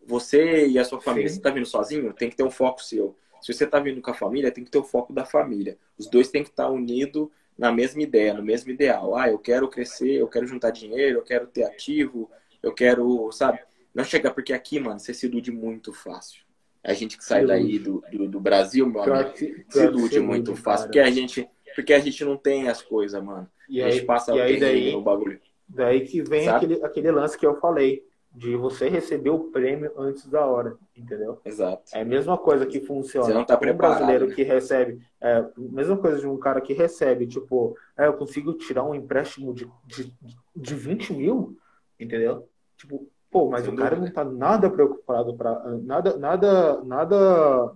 você 0.10 0.67
e 0.67 0.79
a 0.79 0.84
sua 0.84 0.99
família, 0.99 1.29
Sim. 1.29 1.36
você 1.36 1.39
está 1.39 1.51
vindo 1.51 1.65
sozinho, 1.67 2.12
tem 2.13 2.29
que 2.29 2.36
ter 2.36 2.43
um 2.43 2.49
foco 2.49 2.84
seu. 2.84 3.15
Se 3.41 3.53
você 3.53 3.63
está 3.63 3.79
vindo 3.79 4.01
com 4.01 4.10
a 4.10 4.13
família, 4.13 4.51
tem 4.51 4.65
que 4.65 4.71
ter 4.71 4.79
o 4.79 4.84
foco 4.84 5.13
da 5.13 5.23
família. 5.23 5.77
Os 5.97 6.08
dois 6.08 6.29
têm 6.29 6.43
que 6.43 6.49
estar 6.49 6.65
tá 6.65 6.69
unidos 6.69 7.29
na 7.58 7.71
mesma 7.71 8.01
ideia, 8.01 8.34
no 8.34 8.41
mesmo 8.41 8.71
ideal. 8.71 9.15
Ah, 9.15 9.29
eu 9.29 9.38
quero 9.38 9.69
crescer, 9.69 10.15
eu 10.15 10.27
quero 10.27 10.47
juntar 10.47 10.71
dinheiro, 10.71 11.19
eu 11.19 11.23
quero 11.23 11.45
ter 11.45 11.63
ativo, 11.63 12.29
eu 12.62 12.73
quero, 12.73 13.32
sabe? 13.32 13.60
Não 13.93 14.03
chega 14.03 14.32
porque 14.32 14.51
aqui, 14.51 14.79
mano, 14.79 14.99
você 14.99 15.13
se 15.13 15.27
ilude 15.27 15.51
muito 15.51 15.93
fácil. 15.93 16.41
A 16.84 16.93
gente 16.93 17.17
que 17.17 17.23
sai 17.23 17.45
daí 17.45 17.77
do, 17.77 18.03
do, 18.12 18.27
do 18.27 18.39
Brasil, 18.39 18.88
meu 18.88 19.03
amigo, 19.03 19.38
se 19.38 19.84
ilude 19.84 20.19
muito 20.19 20.55
fácil. 20.55 20.88
Porque 20.88 20.99
a, 20.99 21.12
gente, 21.12 21.47
porque 21.79 21.93
a 21.93 21.99
gente 21.99 22.25
não 22.25 22.35
tem 22.35 22.67
as 22.67 22.81
coisas, 22.81 23.23
mano. 23.23 23.47
E 23.69 23.81
a 23.81 23.89
gente 23.89 24.05
passa 24.05 24.35
e 24.35 24.41
aí 24.41 24.59
daí, 24.59 24.91
no 24.91 25.01
bagulho. 25.01 25.39
Daí 25.67 26.01
que 26.01 26.21
vem 26.21 26.49
aquele, 26.49 26.83
aquele 26.83 27.11
lance 27.11 27.37
que 27.37 27.45
eu 27.45 27.55
falei 27.59 28.03
de 28.33 28.55
você 28.55 28.89
receber 28.89 29.29
o 29.29 29.45
prêmio 29.45 29.91
antes 29.97 30.27
da 30.27 30.45
hora, 30.45 30.77
entendeu? 30.95 31.39
Exato. 31.43 31.83
É 31.93 32.01
a 32.01 32.05
mesma 32.05 32.37
coisa 32.37 32.65
que 32.65 32.81
funciona. 32.81 33.25
Você 33.27 33.33
não 33.33 33.45
tá 33.45 33.57
um 33.57 33.73
brasileiro 33.73 34.27
né? 34.27 34.35
que 34.35 34.43
recebe, 34.43 35.01
é, 35.21 35.45
mesma 35.57 35.97
coisa 35.97 36.19
de 36.19 36.27
um 36.27 36.37
cara 36.37 36.61
que 36.61 36.73
recebe, 36.73 37.25
tipo, 37.25 37.75
é, 37.97 38.07
eu 38.07 38.13
consigo 38.13 38.53
tirar 38.53 38.83
um 38.83 38.93
empréstimo 38.93 39.53
de, 39.53 39.67
de, 39.85 40.13
de 40.55 40.75
20 40.75 41.13
mil, 41.13 41.57
entendeu? 41.99 42.47
Tipo, 42.77 43.07
pô, 43.31 43.49
mas 43.49 43.63
Sem 43.63 43.73
o 43.73 43.77
cara 43.77 43.95
dúvida. 43.95 44.05
não 44.05 44.13
tá 44.13 44.37
nada 44.37 44.69
preocupado 44.69 45.35
para 45.35 45.77
nada, 45.77 46.17
nada, 46.17 46.83
nada. 46.83 47.73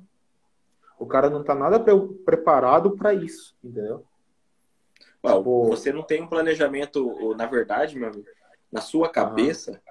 O 1.04 1.06
cara 1.06 1.30
não 1.30 1.44
tá 1.44 1.54
nada 1.54 1.80
pre- 1.80 1.94
preparado 2.26 2.92
para 2.96 3.14
isso, 3.14 3.56
entendeu? 3.64 4.06
Well, 5.24 5.38
Tipo- 5.40 5.68
Você 5.68 5.92
não 5.92 6.02
tem 6.04 6.22
um 6.22 6.28
planejamento, 6.28 7.34
na 7.36 7.46
verdade, 7.46 7.98
meu 8.00 8.08
amigo, 8.10 8.26
na 8.72 8.80
sua 8.82 9.10
cabeça, 9.10 9.82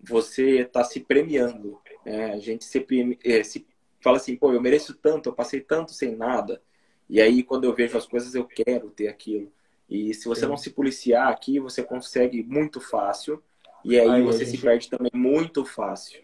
você 0.00 0.60
está 0.60 0.82
se 0.84 1.00
premiando. 1.00 1.80
né? 2.04 2.32
A 2.34 2.38
gente 2.38 2.64
se, 2.64 2.84
eh, 3.24 3.42
se 3.42 3.66
fala 4.00 4.16
assim, 4.16 4.36
pô, 4.36 4.52
eu 4.52 4.60
mereço 4.60 4.94
tanto, 4.94 5.28
eu 5.28 5.32
passei 5.32 5.60
tanto 5.60 5.92
sem 5.92 6.14
nada. 6.14 6.60
E 7.08 7.20
aí, 7.20 7.42
quando 7.42 7.64
eu 7.64 7.74
vejo 7.74 7.96
as 7.98 8.06
coisas, 8.06 8.34
eu 8.34 8.44
quero 8.44 8.90
ter 8.90 9.08
aquilo. 9.08 9.52
E 9.88 10.12
se 10.14 10.26
você 10.28 10.42
Sim. 10.42 10.48
não 10.48 10.56
se 10.56 10.70
policiar 10.70 11.28
aqui, 11.28 11.58
você 11.60 11.82
consegue 11.82 12.42
muito 12.42 12.80
fácil. 12.80 13.42
E 13.84 13.98
aí, 13.98 14.08
Aí 14.08 14.22
você 14.22 14.44
gente- 14.44 14.56
se 14.56 14.62
perde 14.62 14.88
também 14.90 15.10
muito 15.14 15.64
fácil. 15.64 16.22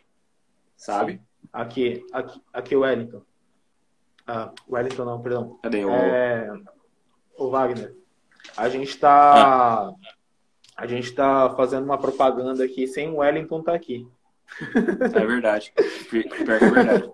Sabe? 0.76 1.20
Aqui, 1.52 2.04
aqui, 2.12 2.40
aqui 2.52 2.76
o 2.76 2.80
Wellington. 2.80 3.22
Ah, 4.26 4.52
Wellington 4.68 5.04
não, 5.04 5.20
perdão. 5.20 5.58
Cadê 5.62 5.84
o. 5.84 5.90
É, 5.90 6.50
o 7.36 7.50
Wagner. 7.50 7.94
A 8.56 8.68
gente 8.68 8.96
tá. 8.98 9.92
A 10.76 10.86
gente 10.86 11.12
tá 11.12 11.54
fazendo 11.56 11.84
uma 11.84 11.98
propaganda 11.98 12.64
aqui 12.64 12.86
sem 12.86 13.08
o 13.08 13.16
Wellington 13.16 13.62
tá 13.62 13.74
aqui. 13.74 14.06
É 15.14 15.26
verdade. 15.26 15.72
Pior 16.10 16.24
que 16.24 16.42
é 16.42 16.44
verdade. 16.44 17.12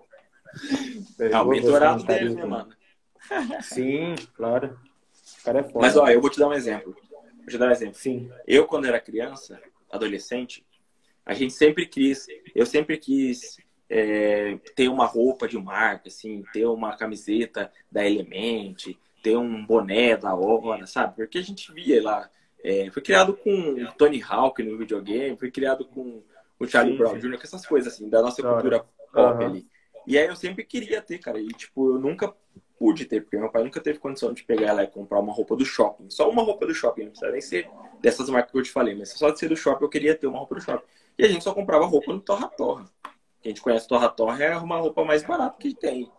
Ah, 1.33 1.43
o 1.43 1.49
deles, 1.49 2.33
aqui. 2.33 2.35
né, 2.35 2.45
mano? 2.45 2.69
Sim, 3.61 4.15
claro. 4.35 4.77
O 5.39 5.43
cara 5.43 5.59
é 5.59 5.63
foda. 5.63 5.79
Mas, 5.79 5.95
ó, 5.95 6.07
eu 6.09 6.21
vou 6.21 6.29
te 6.29 6.39
dar 6.39 6.47
um 6.47 6.53
exemplo. 6.53 6.95
Vou 7.37 7.47
te 7.47 7.57
dar 7.57 7.67
um 7.67 7.71
exemplo. 7.71 7.95
Sim, 7.95 8.31
Eu, 8.47 8.65
quando 8.65 8.85
era 8.85 8.99
criança, 8.99 9.59
adolescente, 9.91 10.65
a 11.25 11.33
gente 11.33 11.53
sempre 11.53 11.85
quis, 11.85 12.27
eu 12.55 12.65
sempre 12.65 12.97
quis 12.97 13.57
é, 13.89 14.57
ter 14.75 14.87
uma 14.87 15.05
roupa 15.05 15.47
de 15.47 15.57
marca, 15.57 16.07
assim, 16.07 16.43
ter 16.53 16.65
uma 16.65 16.95
camiseta 16.95 17.71
da 17.91 18.05
Element, 18.05 18.95
ter 19.23 19.35
um 19.35 19.65
boné 19.65 20.15
da 20.15 20.35
hora, 20.35 20.85
sabe? 20.85 21.15
Porque 21.15 21.39
a 21.39 21.43
gente 21.43 21.71
via 21.73 22.01
lá, 22.01 22.29
é, 22.63 22.89
foi 22.91 23.01
criado 23.01 23.35
com 23.35 23.51
o 23.51 23.91
Tony 23.93 24.21
Hawk 24.21 24.61
no 24.61 24.77
videogame, 24.77 25.37
foi 25.37 25.49
criado 25.49 25.85
com 25.85 26.21
o 26.59 26.67
Charlie 26.67 26.93
Sim, 26.93 26.97
Brown. 26.99 27.17
Jr., 27.17 27.37
com 27.37 27.43
essas 27.43 27.65
coisas, 27.65 27.93
assim, 27.93 28.09
da 28.09 28.21
nossa 28.21 28.41
cultura 28.43 28.85
pop 29.11 29.43
Aham. 29.43 29.45
ali. 29.45 29.67
E 30.05 30.17
aí 30.17 30.27
eu 30.27 30.35
sempre 30.35 30.63
queria 30.63 31.01
ter, 31.01 31.17
cara, 31.19 31.39
e 31.39 31.47
tipo, 31.49 31.95
eu 31.95 31.99
nunca 31.99 32.33
pude 32.77 33.05
ter, 33.05 33.21
porque 33.21 33.37
meu 33.37 33.51
pai 33.51 33.63
nunca 33.63 33.81
teve 33.81 33.99
condição 33.99 34.33
de 34.33 34.43
pegar 34.43 34.71
lá 34.73 34.83
e 34.83 34.87
comprar 34.87 35.19
uma 35.19 35.33
roupa 35.33 35.55
do 35.55 35.65
shopping. 35.65 36.09
Só 36.09 36.29
uma 36.29 36.41
roupa 36.41 36.65
do 36.65 36.73
shopping, 36.73 37.03
não 37.03 37.09
precisa 37.11 37.31
nem 37.31 37.41
ser 37.41 37.69
dessas 38.01 38.29
marcas 38.29 38.51
que 38.51 38.57
eu 38.57 38.63
te 38.63 38.71
falei, 38.71 38.95
mas 38.95 39.09
só 39.09 39.29
de 39.29 39.37
ser 39.37 39.49
do 39.49 39.57
shopping 39.57 39.83
eu 39.83 39.89
queria 39.89 40.15
ter 40.15 40.27
uma 40.27 40.39
roupa 40.39 40.55
do 40.55 40.61
shopping. 40.61 40.85
E 41.17 41.25
a 41.25 41.27
gente 41.27 41.43
só 41.43 41.53
comprava 41.53 41.85
roupa 41.85 42.13
no 42.13 42.21
Torra 42.21 42.47
Torra. 42.47 42.89
Quem 43.41 43.51
a 43.51 43.55
gente 43.55 43.61
conhece 43.61 43.87
Torra 43.87 44.09
Torra 44.09 44.43
é 44.43 44.57
uma 44.57 44.77
roupa 44.77 45.03
mais 45.05 45.23
barata 45.23 45.57
que 45.59 45.73
tem. 45.73 46.11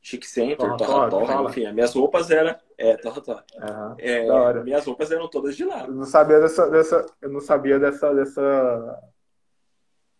Chic 0.00 0.24
Center, 0.24 0.56
Torra 0.58 0.76
Torra 0.76 1.10
Torra, 1.10 1.26
Torra, 1.36 1.50
enfim, 1.50 1.66
as 1.66 1.74
minhas 1.74 1.94
roupas 1.94 2.30
eram. 2.30 2.54
É, 2.76 2.96
Torra 2.96 3.20
Torra. 3.22 3.44
aham. 3.58 3.96
É, 3.98 4.26
Da 4.26 4.34
hora. 4.34 4.62
minhas 4.62 4.84
roupas 4.84 5.10
eram 5.10 5.28
todas 5.28 5.56
de 5.56 5.64
lá. 5.64 5.84
Eu 5.84 5.94
não 5.94 6.04
sabia 6.04 6.40
dessa, 6.40 6.68
dessa. 6.70 7.06
Eu 7.22 7.30
não 7.30 7.40
sabia 7.40 7.78
dessa. 7.78 8.14
dessa 8.14 9.02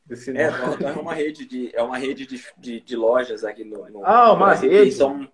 desse 0.07 0.31
É, 0.37 0.51
nome. 0.51 0.63
Torra 0.63 0.79
Torra 0.79 0.91
é 0.99 1.03
uma 1.03 1.15
rede 1.15 1.47
de, 1.47 1.75
é 1.77 1.83
uma 1.83 1.99
rede 1.99 2.27
de, 2.27 2.43
de, 2.59 2.81
de 2.81 2.97
lojas 2.97 3.45
aqui 3.45 3.65
no, 3.65 3.89
no 3.91 4.05
Ah, 4.05 4.29
no 4.29 4.35
uma 4.35 4.59
que 4.59 4.67
rede? 4.69 4.93
São, 4.93 5.29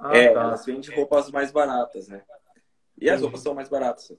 Ah, 0.00 0.16
é, 0.16 0.28
tá. 0.32 0.40
elas 0.40 0.64
vendem 0.64 0.94
roupas 0.96 1.30
mais 1.30 1.50
baratas, 1.52 2.08
né? 2.08 2.22
E 2.98 3.10
as 3.10 3.20
roupas 3.20 3.40
são 3.40 3.54
mais 3.54 3.68
baratas. 3.68 4.12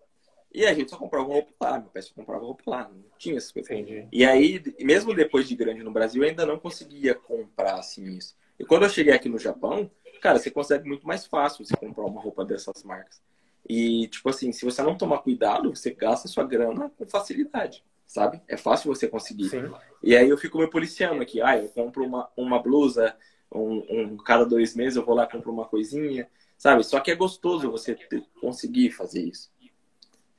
E 0.53 0.65
a 0.65 0.73
gente 0.73 0.89
só 0.89 0.97
comprava 0.97 1.25
roupa 1.25 1.51
lá, 1.59 1.79
meu 1.79 1.89
pai 1.89 2.01
só 2.01 2.13
comprava 2.13 2.43
roupa 2.45 2.63
lá, 2.67 2.87
não 2.89 3.03
tinha 3.17 3.37
essas 3.37 3.51
coisas. 3.51 3.71
Entendi. 3.71 4.07
E 4.11 4.23
aí, 4.23 4.61
mesmo 4.79 5.13
depois 5.13 5.47
de 5.47 5.55
grande 5.55 5.81
no 5.83 5.91
Brasil, 5.91 6.21
eu 6.23 6.29
ainda 6.29 6.45
não 6.45 6.59
conseguia 6.59 7.15
comprar 7.15 7.75
assim 7.79 8.05
isso. 8.17 8.35
E 8.59 8.65
quando 8.65 8.83
eu 8.83 8.89
cheguei 8.89 9.13
aqui 9.13 9.27
no 9.27 9.39
Japão, 9.39 9.89
cara, 10.21 10.37
você 10.37 10.51
consegue 10.51 10.87
muito 10.87 11.07
mais 11.07 11.25
fácil 11.25 11.65
você 11.65 11.75
comprar 11.75 12.05
uma 12.05 12.21
roupa 12.21 12.45
dessas 12.45 12.83
marcas. 12.83 13.21
E, 13.67 14.07
tipo 14.09 14.29
assim, 14.29 14.51
se 14.51 14.65
você 14.65 14.81
não 14.83 14.95
tomar 14.97 15.19
cuidado, 15.19 15.75
você 15.75 15.91
gasta 15.91 16.27
sua 16.27 16.43
grana 16.43 16.91
com 16.97 17.05
facilidade, 17.07 17.83
sabe? 18.05 18.41
É 18.47 18.57
fácil 18.57 18.93
você 18.93 19.07
conseguir. 19.07 19.49
Sim. 19.49 19.71
E 20.03 20.15
aí 20.15 20.29
eu 20.29 20.37
fico 20.37 20.59
me 20.59 20.69
policiando 20.69 21.21
aqui. 21.21 21.41
Ah, 21.41 21.57
eu 21.57 21.69
compro 21.69 22.05
uma, 22.05 22.29
uma 22.37 22.61
blusa, 22.61 23.15
um, 23.51 23.83
um- 23.89 24.17
cada 24.17 24.45
dois 24.45 24.75
meses 24.75 24.97
eu 24.97 25.05
vou 25.05 25.15
lá 25.15 25.23
e 25.23 25.31
compro 25.31 25.51
uma 25.51 25.65
coisinha, 25.65 26.27
sabe? 26.57 26.83
Só 26.83 26.99
que 26.99 27.09
é 27.11 27.15
gostoso 27.15 27.71
você 27.71 27.95
ter- 27.95 28.23
conseguir 28.41 28.91
fazer 28.91 29.23
isso. 29.23 29.51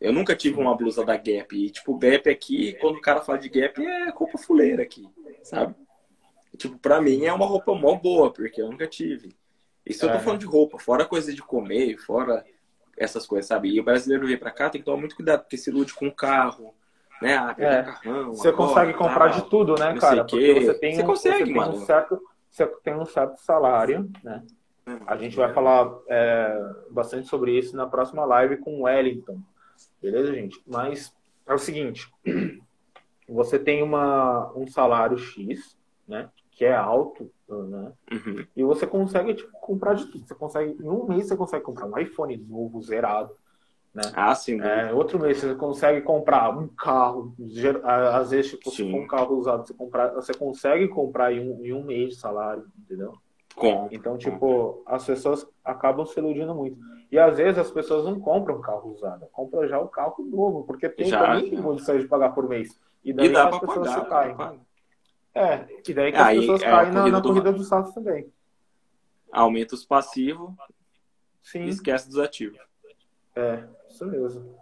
Eu 0.05 0.13
nunca 0.13 0.37
tive 0.37 0.61
uma 0.61 0.77
blusa 0.77 1.05
da 1.05 1.17
Gap. 1.17 1.55
E, 1.57 1.71
tipo, 1.71 1.97
Gap 1.97 2.29
aqui, 2.29 2.75
quando 2.81 2.97
o 2.97 3.01
cara 3.01 3.21
fala 3.23 3.39
de 3.39 3.49
Gap, 3.49 3.83
é 3.85 4.11
roupa 4.11 4.37
fuleira 4.37 4.83
aqui, 4.83 5.09
sabe? 5.43 5.75
E, 6.53 6.57
tipo, 6.57 6.79
pra 6.79 7.01
mim 7.01 7.25
é 7.25 7.33
uma 7.33 7.47
roupa 7.47 7.75
mó 7.75 7.95
boa, 7.95 8.31
porque 8.33 8.61
eu 8.61 8.71
nunca 8.71 8.87
tive. 8.87 9.35
Isso 9.85 10.05
eu 10.05 10.11
tô 10.11 10.17
É. 10.17 10.21
falando 10.21 10.41
de 10.41 10.47
roupa, 10.47 10.79
fora 10.79 11.05
coisa 11.07 11.33
de 11.33 11.43
comer, 11.43 11.97
fora 11.99 12.45
essas 12.97 13.27
coisas, 13.27 13.47
sabe? 13.49 13.71
E 13.71 13.81
o 13.81 13.85
brasileiro 13.85 14.27
vem 14.27 14.37
pra 14.37 14.51
cá, 14.51 14.69
tem 14.71 14.81
que 14.81 14.85
tomar 14.85 14.99
muito 14.99 15.17
cuidado, 15.17 15.41
porque 15.43 15.57
se 15.57 15.71
ilude 15.71 15.95
com 15.95 16.07
o 16.07 16.15
carro, 16.15 16.75
né? 17.23 17.37
Ah, 17.37 17.55
É. 17.59 17.83
carrão, 17.83 18.35
Você 18.35 18.49
agora, 18.49 18.69
consegue 18.69 18.93
comprar 18.95 19.31
tal. 19.31 19.41
de 19.43 19.51
tudo, 19.51 19.75
né, 19.75 19.97
cara? 19.99 20.25
Porque 20.25 20.55
você 20.61 20.75
tem, 20.75 20.95
Você 20.95 21.03
um, 21.03 21.07
consegue, 21.07 21.39
você 21.39 21.45
tem 21.45 21.55
mano. 21.55 21.73
um 21.77 21.85
certo, 21.87 22.21
você 22.51 22.67
tem 22.83 22.95
um 22.95 23.05
certo 23.07 23.37
salário, 23.39 24.11
né? 24.23 24.43
A 25.07 25.17
gente 25.17 25.35
vai 25.35 25.51
falar 25.53 25.91
é, 26.09 26.61
bastante 26.91 27.27
sobre 27.27 27.59
isso 27.59 27.75
na 27.75 27.87
próxima 27.87 28.25
live 28.27 28.59
com 28.59 28.81
o 28.81 28.83
Wellington. 28.83 29.39
Beleza, 30.05 30.35
gente? 30.35 30.63
Mas 30.67 31.15
é 31.47 31.55
o 31.55 31.59
seguinte: 31.59 32.13
você 33.27 33.59
tem 33.59 33.83
uma, 33.83 34.53
um 34.55 34.67
salário 34.67 35.17
X, 35.17 35.79
né? 36.07 36.29
Que 36.51 36.67
é 36.67 36.75
alto, 36.75 37.33
né? 37.49 37.93
Uhum. 38.13 38.47
E 38.55 38.63
você 38.63 38.87
consegue 38.87 39.33
tipo, 39.33 39.51
comprar 39.53 39.95
de 39.95 40.05
tudo. 40.07 40.27
Você 40.27 40.35
consegue, 40.35 40.77
em 40.79 40.89
um 40.89 41.07
mês 41.07 41.27
você 41.27 41.37
consegue 41.37 41.65
comprar 41.65 41.87
um 41.87 41.99
iPhone 41.99 42.37
novo, 42.37 42.83
zerado. 42.83 43.35
Ah, 44.13 44.35
sim. 44.35 44.61
É, 44.61 44.93
outro 44.93 45.19
mês 45.19 45.39
você 45.39 45.55
consegue 45.55 46.03
comprar 46.03 46.51
um 46.51 46.69
carro. 46.69 47.35
Às 48.13 48.31
vezes, 48.31 48.51
tipo, 48.51 48.71
se 48.71 48.91
for 48.91 49.01
um 49.01 49.07
carro 49.07 49.39
usado, 49.39 49.67
você, 49.67 49.73
comprar, 49.73 50.09
você 50.13 50.35
consegue 50.35 50.87
comprar 50.89 51.33
em 51.33 51.41
um, 51.41 51.65
em 51.65 51.73
um 51.73 51.83
mês 51.83 52.11
de 52.11 52.17
salário, 52.17 52.67
entendeu? 52.79 53.15
Com. 53.57 53.89
Então, 53.91 54.19
tipo, 54.19 54.83
as 54.85 55.07
pessoas 55.07 55.47
acabam 55.65 56.05
se 56.05 56.19
iludindo 56.19 56.55
muito. 56.55 56.77
E 57.11 57.19
às 57.19 57.37
vezes 57.37 57.59
as 57.59 57.71
pessoas 57.71 58.05
não 58.05 58.19
compram 58.19 58.61
carro 58.61 58.91
usado, 58.93 59.27
compram 59.33 59.67
já 59.69 59.79
o 59.79 59.89
carro 59.89 60.25
novo, 60.25 60.65
porque 60.65 60.89
tem 60.89 61.07
Já, 61.07 61.39
já. 61.41 61.63
condições 61.63 62.03
de 62.03 62.09
pagar 62.09 62.31
por 62.31 62.49
mês. 62.49 62.79
E 63.05 63.13
daí 63.13 63.27
E 63.27 63.33
dá 63.33 63.49
as 63.49 63.59
pessoas 63.61 63.89
pagar. 64.07 64.35
caem. 64.37 64.61
É, 65.35 65.67
e 65.89 65.95
daí 65.95 66.13
que 66.13 66.19
Aí 66.19 66.39
as 66.39 66.41
pessoas 66.41 66.63
é 66.63 66.71
caem 66.71 66.93
na, 66.93 67.01
corrida 67.01 67.11
na 67.17 67.21
do- 67.21 67.29
corrida 67.29 67.53
dos 67.53 67.69
também. 67.95 68.33
Aumenta 69.33 69.75
os 69.75 69.85
passivos 69.85 70.51
Sim, 71.43 71.65
e 71.65 71.69
esquece 71.69 72.09
dos 72.09 72.19
ativos. 72.19 72.59
é, 73.37 73.65
isso 73.89 74.07
mesmo. 74.07 74.55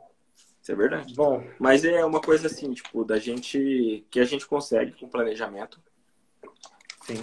Isso 0.60 0.72
é 0.72 0.74
verdade. 0.74 1.14
Bom, 1.14 1.42
Mas 1.58 1.84
é 1.84 2.04
uma 2.04 2.20
coisa 2.20 2.46
assim, 2.46 2.72
tipo, 2.72 3.04
da 3.04 3.18
gente. 3.18 4.06
que 4.10 4.20
a 4.20 4.24
gente 4.24 4.46
consegue 4.46 4.92
com 4.92 5.08
planejamento. 5.08 5.80
sim, 7.02 7.20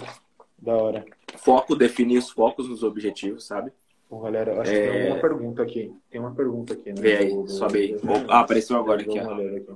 da 0.58 0.74
hora. 0.76 1.04
Foco, 1.38 1.74
definir 1.74 2.18
os 2.18 2.30
focos 2.30 2.68
nos 2.68 2.82
objetivos, 2.82 3.46
sabe? 3.46 3.72
Bom, 4.10 4.20
galera, 4.22 4.52
eu 4.54 4.60
acho 4.60 4.72
É. 4.72 4.86
que 4.86 4.92
tem 4.92 5.12
uma 5.12 5.20
pergunta 5.20 5.62
aqui. 5.62 5.94
Tem 6.10 6.20
uma 6.20 6.34
pergunta 6.34 6.72
aqui, 6.74 6.92
né? 6.92 7.00
Vê 7.00 7.16
aí, 7.16 7.28
do- 7.30 7.42
do- 7.44 7.50
sobe 7.50 7.78
aí. 7.78 7.94
do- 7.96 8.30
ah, 8.30 8.40
apareceu 8.40 8.76
agora 8.76 9.00
aqui, 9.02 9.18
aqui. 9.18 9.66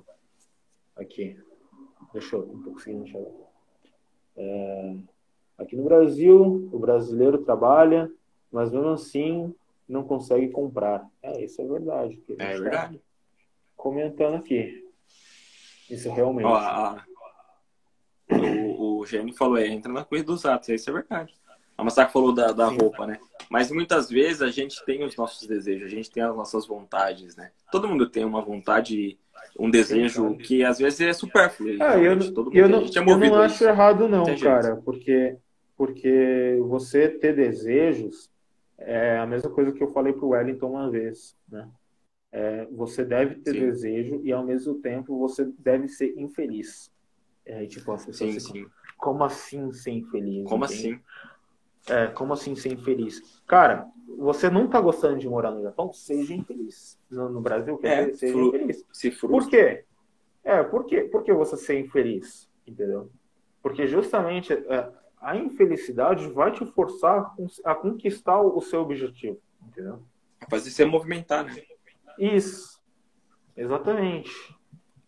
Aqui. 0.96 1.36
Deixa 2.12 2.36
eu 2.36 2.46
não 2.46 2.62
tô 2.62 2.72
conseguindo 2.72 3.04
enxergar. 3.04 3.30
É, 4.36 4.96
Aqui 5.56 5.76
no 5.76 5.84
Brasil, 5.84 6.68
o 6.72 6.78
brasileiro 6.80 7.38
trabalha, 7.44 8.10
mas 8.50 8.72
mesmo 8.72 8.88
assim 8.88 9.54
não 9.88 10.02
consegue 10.02 10.48
comprar. 10.50 11.08
É, 11.22 11.44
isso 11.44 11.62
é 11.62 11.64
verdade. 11.64 12.20
É 12.30 12.34
tá 12.34 12.44
verdade. 12.60 13.00
Comentando 13.76 14.34
aqui. 14.34 14.84
Isso 15.88 16.10
realmente. 16.10 16.44
Ó, 16.46 16.56
a- 16.56 17.04
o, 18.28 18.98
o 18.98 19.06
Gênio 19.06 19.32
falou, 19.32 19.56
é, 19.58 19.68
entra 19.68 19.92
na 19.92 20.04
corrida 20.04 20.26
dos 20.26 20.44
atos, 20.44 20.68
isso 20.70 20.90
é 20.90 20.92
verdade. 20.92 21.32
A 21.76 21.84
Massaca 21.84 22.12
falou 22.12 22.32
da, 22.32 22.52
da 22.52 22.68
Sim. 22.68 22.78
roupa, 22.78 23.06
né? 23.06 23.18
Mas 23.50 23.70
muitas 23.70 24.08
vezes 24.08 24.42
a 24.42 24.50
gente 24.50 24.84
tem 24.84 25.04
os 25.04 25.16
nossos 25.16 25.46
desejos, 25.46 25.86
a 25.86 25.90
gente 25.94 26.10
tem 26.10 26.22
as 26.22 26.34
nossas 26.34 26.66
vontades, 26.66 27.36
né? 27.36 27.50
Todo 27.70 27.88
mundo 27.88 28.08
tem 28.08 28.24
uma 28.24 28.40
vontade, 28.40 29.18
um 29.58 29.70
desejo 29.70 30.36
que 30.36 30.64
às 30.64 30.78
vezes 30.78 31.00
é 31.00 31.12
supérfluo. 31.12 31.82
É, 31.82 32.06
eu, 32.06 32.32
todo 32.32 32.46
mundo 32.46 32.56
eu 32.56 32.68
não, 32.68 32.80
é 32.80 32.88
eu 32.98 33.30
não 33.30 33.40
acho 33.40 33.56
isso. 33.56 33.64
errado, 33.64 34.08
não, 34.08 34.24
cara, 34.38 34.76
porque, 34.76 35.36
porque 35.76 36.58
você 36.62 37.08
ter 37.08 37.34
desejos 37.34 38.30
é 38.78 39.18
a 39.18 39.26
mesma 39.26 39.50
coisa 39.50 39.72
que 39.72 39.82
eu 39.82 39.92
falei 39.92 40.12
pro 40.12 40.28
Wellington 40.28 40.70
uma 40.70 40.90
vez, 40.90 41.36
né? 41.48 41.68
É, 42.30 42.66
você 42.72 43.04
deve 43.04 43.36
ter 43.36 43.52
Sim. 43.52 43.60
desejo 43.60 44.20
e 44.24 44.32
ao 44.32 44.44
mesmo 44.44 44.74
tempo 44.80 45.16
você 45.18 45.48
deve 45.58 45.86
ser 45.88 46.18
infeliz. 46.18 46.90
É, 47.46 47.64
tipo, 47.66 47.92
as 47.92 48.04
pessoas 48.04 48.42
sim. 48.42 48.66
como 48.96 49.22
assim 49.22 49.70
ser 49.72 49.92
infeliz? 49.92 50.48
Como 50.48 50.64
entende? 50.64 50.94
assim? 50.94 51.00
É, 51.88 52.06
como 52.08 52.32
assim 52.32 52.54
ser 52.54 52.72
infeliz? 52.72 53.42
Cara, 53.46 53.86
você 54.18 54.48
não 54.48 54.68
tá 54.68 54.80
gostando 54.80 55.18
de 55.18 55.28
morar 55.28 55.50
no 55.50 55.62
Japão? 55.62 55.92
Seja 55.92 56.34
infeliz. 56.34 56.98
No, 57.10 57.40
Brasil, 57.40 57.76
quer 57.78 57.88
É, 57.88 58.04
dizer, 58.06 58.16
seja 58.18 58.32
fru- 58.32 58.48
infeliz. 58.48 58.84
Se 58.92 59.10
Por 59.10 59.18
frustra. 59.18 59.50
quê? 59.50 59.84
É, 60.42 60.62
por 60.62 60.84
quê? 60.86 61.02
Por 61.02 61.22
que 61.22 61.32
você 61.32 61.56
ser 61.56 61.78
infeliz? 61.78 62.48
Entendeu? 62.66 63.10
Porque 63.62 63.86
justamente 63.86 64.52
é, 64.52 64.90
a 65.20 65.36
infelicidade 65.36 66.26
vai 66.30 66.52
te 66.52 66.64
forçar 66.66 67.18
a 67.18 67.22
con- 67.24 67.46
a 67.64 67.74
conquistar 67.74 68.40
o 68.40 68.60
seu 68.60 68.80
objetivo. 68.80 69.38
Entendeu? 69.66 70.02
Fazer 70.48 70.70
você 70.70 70.84
movimentar, 70.84 71.44
né? 71.44 71.54
Isso. 72.18 72.82
Exatamente. 73.56 74.30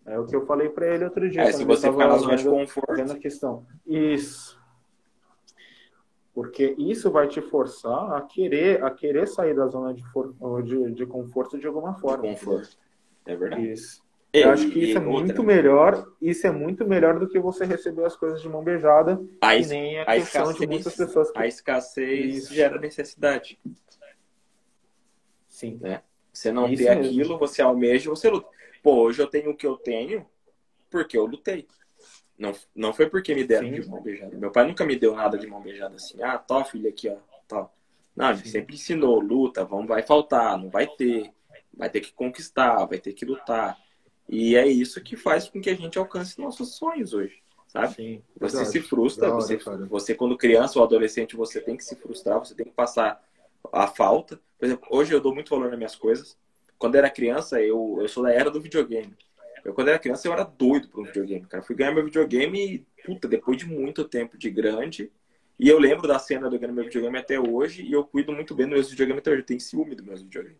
É 0.04 0.18
o 0.18 0.24
que 0.26 0.36
eu 0.36 0.46
falei 0.46 0.68
pra 0.68 0.86
ele 0.94 1.04
outro 1.04 1.28
dia. 1.28 1.42
É, 1.42 1.52
se 1.52 1.64
você 1.64 1.90
ficar 1.90 2.08
na 2.08 2.16
zona 2.18 2.36
de 2.36 2.44
conforto, 2.48 3.12
a 3.12 3.18
questão. 3.18 3.66
Isso. 3.86 4.58
Porque 6.37 6.74
isso 6.76 7.11
vai 7.11 7.26
te 7.28 7.41
forçar 7.41 8.12
a 8.12 8.20
querer, 8.20 8.84
a 8.84 8.91
querer 8.91 9.26
sair 9.26 9.55
da 9.55 9.66
zona 9.68 9.95
de, 9.95 10.05
for- 10.12 10.34
de, 10.62 10.93
de 10.93 11.07
conforto 11.07 11.59
de 11.59 11.66
alguma 11.66 11.95
de 11.95 12.01
forma. 12.03 12.24
conforto. 12.24 12.76
É 13.24 13.34
verdade. 13.34 13.72
Isso. 13.72 14.05
E- 14.34 14.41
Eu 14.43 14.51
acho 14.51 14.68
que 14.70 14.78
isso 14.80 14.99
é 14.99 15.01
outra, 15.01 15.11
muito 15.24 15.43
melhor. 15.43 16.07
Isso 16.20 16.47
é 16.47 16.51
muito 16.51 16.87
melhor 16.87 17.18
do 17.18 17.26
que 17.26 17.39
você 17.41 17.64
receber 17.64 18.05
as 18.05 18.14
coisas 18.14 18.43
de 18.43 18.49
mão 18.51 18.62
beijada, 18.62 19.18
A, 19.41 19.57
es- 19.57 19.70
nem 19.70 19.99
a, 19.99 20.03
a 20.03 20.14
questão 20.16 20.43
de 20.45 20.51
escassez, 20.51 20.68
muitas 20.68 20.95
pessoas 20.95 21.30
que. 21.30 21.39
a 21.39 21.47
escassez 21.47 22.37
Isso. 22.37 22.55
gera 22.55 22.78
necessidade. 22.78 23.59
Sim. 25.49 25.80
Você 26.30 26.53
não 26.53 26.68
Isso 26.68 26.82
ter 26.82 26.95
mesmo. 26.97 27.05
aquilo, 27.11 27.39
você 27.39 27.62
almeja, 27.62 28.11
você 28.11 28.28
luta. 28.28 28.47
Pô, 28.82 29.05
hoje 29.05 29.22
eu 29.22 29.26
tenho 29.26 29.53
o 29.53 29.57
que 29.57 29.66
eu 29.66 29.76
tenho 29.78 30.26
porque 30.91 31.16
eu 31.16 31.24
lutei. 31.24 31.66
Não, 32.39 32.53
não 32.74 32.93
foi 32.93 33.09
porque 33.09 33.34
me 33.34 33.45
deram 33.45 33.68
Sim. 33.68 33.80
de 33.80 33.89
mão 33.89 34.03
beijada. 34.03 34.37
Meu 34.37 34.51
pai 34.51 34.66
nunca 34.66 34.84
me 34.84 34.97
deu 34.97 35.14
nada 35.14 35.39
de 35.39 35.47
mão 35.47 35.61
beijada 35.61 35.97
assim. 35.97 36.22
Ah, 36.22 36.37
tó, 36.37 36.64
filho, 36.64 36.89
aqui, 36.89 37.09
ó. 37.09 37.16
Tó. 37.49 37.70
Não, 38.14 38.30
ele 38.30 38.39
Sim. 38.39 38.51
sempre 38.51 38.74
ensinou, 38.74 39.20
luta, 39.20 39.64
vamos, 39.64 39.87
vai 39.87 40.03
faltar, 40.03 40.59
não 40.59 40.68
vai 40.68 40.87
ter. 40.87 41.30
Vai 41.74 41.91
ter 41.91 42.01
que 42.01 42.12
conquistar, 42.12 42.84
vai 42.87 42.99
ter 42.99 43.12
que 43.12 43.24
lutar. 43.24 43.78
E 44.28 44.57
é 44.57 44.66
isso 44.66 45.01
que 45.01 45.16
faz 45.16 45.49
com 45.49 45.61
que 45.61 45.70
a 45.70 45.74
gente 45.74 45.99
alcance 45.99 46.41
nossos 46.41 46.74
sonhos 46.74 47.12
hoje, 47.12 47.43
sabe? 47.68 47.95
Sim. 47.95 48.22
Você 48.41 48.57
Verdade. 48.57 48.70
se 48.72 48.80
frustra, 48.80 49.26
hora, 49.28 49.34
você, 49.34 49.57
cara. 49.59 49.87
você 49.87 50.14
quando 50.14 50.37
criança 50.37 50.78
ou 50.78 50.84
adolescente, 50.84 51.37
você 51.37 51.61
tem 51.61 51.76
que 51.76 51.84
se 51.84 51.95
frustrar, 51.97 52.39
você 52.39 52.55
tem 52.55 52.66
que 52.66 52.72
passar 52.72 53.22
a 53.72 53.87
falta. 53.87 54.41
Por 54.59 54.64
exemplo, 54.64 54.89
hoje 54.91 55.12
eu 55.12 55.20
dou 55.20 55.34
muito 55.34 55.51
valor 55.51 55.68
nas 55.68 55.76
minhas 55.76 55.95
coisas. 55.95 56.37
Quando 56.78 56.95
eu 56.95 57.01
era 57.01 57.11
criança, 57.11 57.61
eu, 57.61 57.99
eu 58.01 58.09
sou 58.09 58.22
da 58.22 58.32
era 58.32 58.51
do 58.51 58.61
videogame. 58.61 59.14
Eu, 59.66 59.74
quando 59.74 59.88
era 59.88 59.98
criança, 59.98 60.28
eu 60.28 60.32
era 60.32 60.44
doido 60.44 60.88
por 60.88 61.00
um 61.00 61.04
videogame, 61.04 61.44
cara. 61.44 61.60
Fui 61.60 61.74
ganhar 61.74 61.92
meu 61.92 62.04
videogame, 62.04 62.86
puta, 63.04 63.26
depois 63.26 63.58
de 63.58 63.66
muito 63.66 64.04
tempo 64.04 64.38
de 64.38 64.48
grande. 64.48 65.10
E 65.58 65.68
eu 65.68 65.76
lembro 65.76 66.06
da 66.06 66.20
cena 66.20 66.48
de 66.48 66.54
eu 66.54 66.60
ganhar 66.60 66.72
meu 66.72 66.84
videogame 66.84 67.18
até 67.18 67.40
hoje, 67.40 67.82
e 67.82 67.90
eu 67.90 68.04
cuido 68.04 68.32
muito 68.32 68.54
bem 68.54 68.66
dos 68.66 68.74
meus 68.74 68.90
videogames 68.90 69.18
até 69.18 69.32
hoje. 69.32 69.40
Eu 69.40 69.46
tenho 69.46 69.60
ciúme 69.60 69.96
dos 69.96 70.06
meus 70.06 70.22
videogames. 70.22 70.58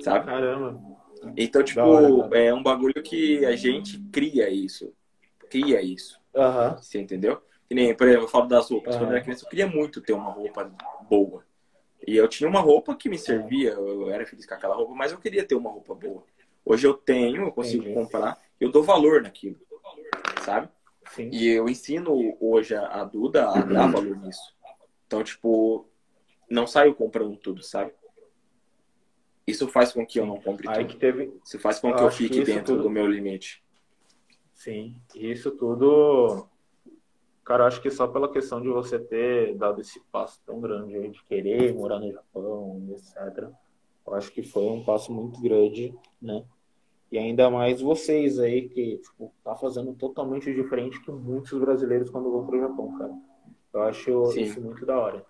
Sabe? 0.00 0.26
Caramba. 0.26 0.78
Então, 1.38 1.62
tipo, 1.62 1.80
hora, 1.80 2.38
é 2.38 2.52
um 2.52 2.62
bagulho 2.62 3.02
que 3.02 3.46
a 3.46 3.56
gente 3.56 3.98
cria 4.12 4.50
isso. 4.50 4.92
Cria 5.48 5.80
isso. 5.80 6.20
Aham. 6.36 6.76
Você 6.76 7.00
entendeu? 7.00 7.40
Que 7.66 7.74
nem, 7.74 7.94
por 7.94 8.06
exemplo, 8.06 8.26
eu 8.26 8.28
falo 8.30 8.46
das 8.46 8.70
roupas. 8.70 8.94
Quando 8.94 9.08
eu 9.08 9.16
era 9.16 9.22
criança, 9.22 9.46
eu 9.46 9.48
queria 9.48 9.66
muito 9.66 10.02
ter 10.02 10.12
uma 10.12 10.30
roupa 10.30 10.70
boa. 11.08 11.42
E 12.06 12.14
eu 12.14 12.28
tinha 12.28 12.48
uma 12.48 12.60
roupa 12.60 12.94
que 12.94 13.08
me 13.08 13.18
servia, 13.18 13.70
eu 13.70 14.10
era 14.10 14.26
feliz 14.26 14.44
com 14.44 14.54
aquela 14.54 14.74
roupa, 14.74 14.94
mas 14.94 15.12
eu 15.12 15.18
queria 15.18 15.44
ter 15.44 15.54
uma 15.54 15.70
roupa 15.70 15.94
boa. 15.94 16.22
Hoje 16.64 16.86
eu 16.86 16.94
tenho, 16.94 17.42
eu 17.42 17.52
consigo 17.52 17.82
Entendi. 17.84 17.94
comprar, 17.94 18.38
eu 18.60 18.70
dou 18.70 18.82
valor 18.82 19.22
naquilo, 19.22 19.56
sabe? 20.44 20.68
Sim. 21.12 21.30
E 21.32 21.48
eu 21.48 21.68
ensino 21.68 22.36
hoje 22.40 22.74
a 22.74 23.02
Duda 23.04 23.48
a 23.48 23.62
dar 23.62 23.86
valor 23.90 24.16
nisso. 24.18 24.54
Então, 25.06 25.22
tipo, 25.24 25.86
não 26.50 26.66
saio 26.66 26.94
comprando 26.94 27.36
tudo, 27.36 27.62
sabe? 27.62 27.92
Isso 29.46 29.66
faz 29.66 29.92
com 29.92 30.04
que 30.04 30.20
eu 30.20 30.26
não 30.26 30.38
compre 30.38 30.68
Aí 30.68 30.84
tudo. 30.84 30.88
que 30.88 30.96
teve. 30.98 31.32
Isso 31.42 31.58
faz 31.58 31.78
com 31.80 31.88
eu 31.88 31.96
que 31.96 32.02
eu 32.02 32.08
que 32.10 32.16
fique 32.16 32.36
isso 32.42 32.44
dentro 32.52 32.74
tudo- 32.74 32.82
do 32.82 32.90
meu 32.90 33.06
limite. 33.06 33.64
Sim. 34.52 34.94
Isso 35.14 35.50
tudo. 35.52 36.46
Cara, 37.42 37.66
acho 37.66 37.80
que 37.80 37.90
só 37.90 38.06
pela 38.06 38.30
questão 38.30 38.60
de 38.60 38.68
você 38.68 38.98
ter 38.98 39.54
dado 39.56 39.80
esse 39.80 39.98
passo 40.12 40.38
tão 40.44 40.60
grande 40.60 40.94
aí 40.96 41.08
de 41.08 41.22
querer 41.24 41.72
morar 41.72 41.98
no 41.98 42.12
Japão, 42.12 42.86
etc. 42.90 43.48
Eu 44.08 44.14
acho 44.14 44.32
que 44.32 44.42
foi 44.42 44.64
um 44.64 44.82
passo 44.82 45.12
muito 45.12 45.40
grande, 45.40 45.94
né? 46.20 46.44
E 47.12 47.18
ainda 47.18 47.50
mais 47.50 47.80
vocês 47.80 48.38
aí 48.38 48.68
que 48.68 48.98
tipo, 48.98 49.32
tá 49.44 49.54
fazendo 49.54 49.94
totalmente 49.94 50.52
diferente 50.52 51.00
que 51.02 51.10
muitos 51.10 51.58
brasileiros 51.58 52.10
quando 52.10 52.30
vão 52.30 52.46
pro 52.46 52.58
Japão, 52.58 52.96
cara. 52.98 53.12
Eu 53.72 53.82
acho 53.82 54.26
Sim. 54.32 54.42
isso 54.42 54.60
muito 54.60 54.84
da 54.86 54.98
hora. 54.98 55.26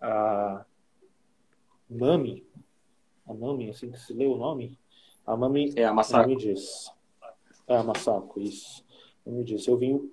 A 0.00 0.64
Mami, 1.88 2.44
a 3.26 3.32
Mami, 3.32 3.70
assim 3.70 3.90
que 3.90 3.98
se 3.98 4.12
lê 4.12 4.26
o 4.26 4.36
nome? 4.36 4.78
A 5.24 5.36
Mami 5.36 5.72
É 5.76 5.84
a 5.84 5.92
Masako. 5.92 6.28
me 6.28 6.36
diz. 6.36 6.92
É, 7.66 7.82
Masako, 7.82 8.40
isso. 8.40 8.84
Me 9.24 9.44
diz. 9.44 9.66
Eu 9.66 9.76
vim. 9.76 10.10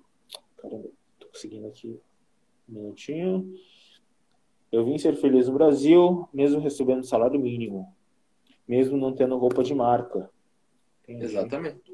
Caramba, 0.56 0.88
tô 1.18 1.26
conseguindo 1.26 1.66
aqui. 1.66 2.00
Um 2.68 2.74
minutinho. 2.74 3.52
Eu 4.72 4.84
vim 4.84 4.96
ser 4.98 5.14
feliz 5.16 5.46
no 5.48 5.54
Brasil, 5.54 6.26
mesmo 6.32 6.58
recebendo 6.60 7.04
salário 7.04 7.38
mínimo. 7.38 7.94
Mesmo 8.66 8.96
não 8.96 9.12
tendo 9.12 9.36
roupa 9.36 9.62
de 9.62 9.74
marca. 9.74 10.30
Entendi. 11.02 11.24
Exatamente. 11.24 11.92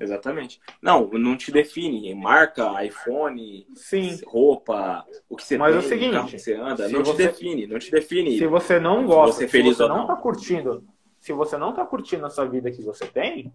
Exatamente. 0.00 0.60
Não, 0.80 1.08
não 1.08 1.36
te 1.36 1.50
define. 1.50 2.14
Marca, 2.14 2.82
iPhone, 2.84 3.66
Sim. 3.74 4.18
roupa, 4.26 5.04
o 5.28 5.36
que 5.36 5.44
você 5.44 5.58
Mas 5.58 5.74
é 5.74 5.78
tem, 5.78 5.86
o 5.86 5.88
seguinte, 5.88 6.12
carro 6.12 6.28
que 6.28 6.38
você 6.38 6.54
anda, 6.54 6.86
se 6.86 6.92
não 6.92 7.02
te 7.02 7.06
você- 7.10 7.26
define, 7.26 7.66
não 7.66 7.78
te 7.78 7.90
define. 7.90 8.38
Se 8.38 8.46
você 8.46 8.78
não 8.80 9.06
gosta, 9.06 9.32
você 9.38 9.44
é 9.44 9.46
se 9.46 9.52
feliz 9.52 9.76
você 9.76 9.82
ou 9.82 9.88
não 9.88 9.96
não. 9.98 10.06
tá 10.06 10.16
curtindo, 10.16 10.84
se 11.18 11.32
você 11.32 11.56
não 11.58 11.72
tá 11.74 11.84
curtindo 11.84 12.26
essa 12.26 12.46
vida 12.46 12.70
que 12.70 12.82
você 12.82 13.06
tem, 13.06 13.52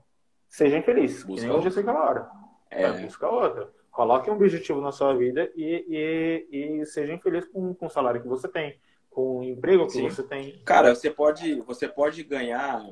seja 0.50 0.78
infeliz. 0.78 1.22
Que 1.24 1.28
Busca 1.28 1.42
nem 1.42 1.50
eu 1.50 1.56
outra. 1.56 1.70
disse 1.70 1.80
aquela 1.82 2.04
hora. 2.06 2.30
É, 2.70 2.92
Vai 2.92 3.04
buscar 3.06 3.30
outra. 3.30 3.70
Coloque 3.94 4.28
um 4.28 4.34
objetivo 4.34 4.82
na 4.82 4.92
sua 4.92 5.14
vida 5.14 5.52
e, 5.56 5.86
e, 6.52 6.80
e 6.82 6.86
seja 6.88 7.14
infeliz 7.14 7.46
com, 7.46 7.76
com 7.76 7.86
o 7.86 7.90
salário 7.90 8.20
que 8.20 8.28
você 8.28 8.48
tem, 8.48 8.80
com 9.12 9.38
o 9.38 9.44
emprego 9.44 9.86
que 9.86 9.94
Sim. 9.94 10.10
você 10.10 10.24
tem. 10.24 10.60
Cara, 10.66 10.96
você 10.96 11.12
pode, 11.12 11.62
você 11.62 11.88
pode 11.88 12.24
ganhar 12.24 12.84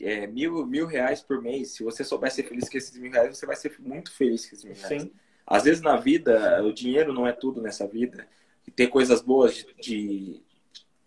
é, 0.00 0.26
mil, 0.26 0.66
mil 0.66 0.84
reais 0.84 1.22
por 1.22 1.40
mês. 1.40 1.76
Se 1.76 1.84
você 1.84 2.02
souber 2.02 2.32
ser 2.32 2.42
feliz 2.42 2.68
com 2.68 2.76
esses 2.76 2.98
mil 2.98 3.12
reais, 3.12 3.38
você 3.38 3.46
vai 3.46 3.54
ser 3.54 3.76
muito 3.78 4.12
feliz 4.12 4.44
com 4.44 4.56
esses 4.56 4.64
mil 4.64 4.74
reais. 4.74 5.02
Sim, 5.02 5.12
Às 5.46 5.62
vezes 5.62 5.80
na 5.80 5.96
vida, 5.96 6.60
o 6.64 6.72
dinheiro 6.72 7.12
não 7.12 7.24
é 7.24 7.30
tudo 7.30 7.62
nessa 7.62 7.86
vida. 7.86 8.26
E 8.66 8.70
ter 8.72 8.88
coisas 8.88 9.22
boas 9.22 9.54
de, 9.54 9.74
de, 9.80 10.42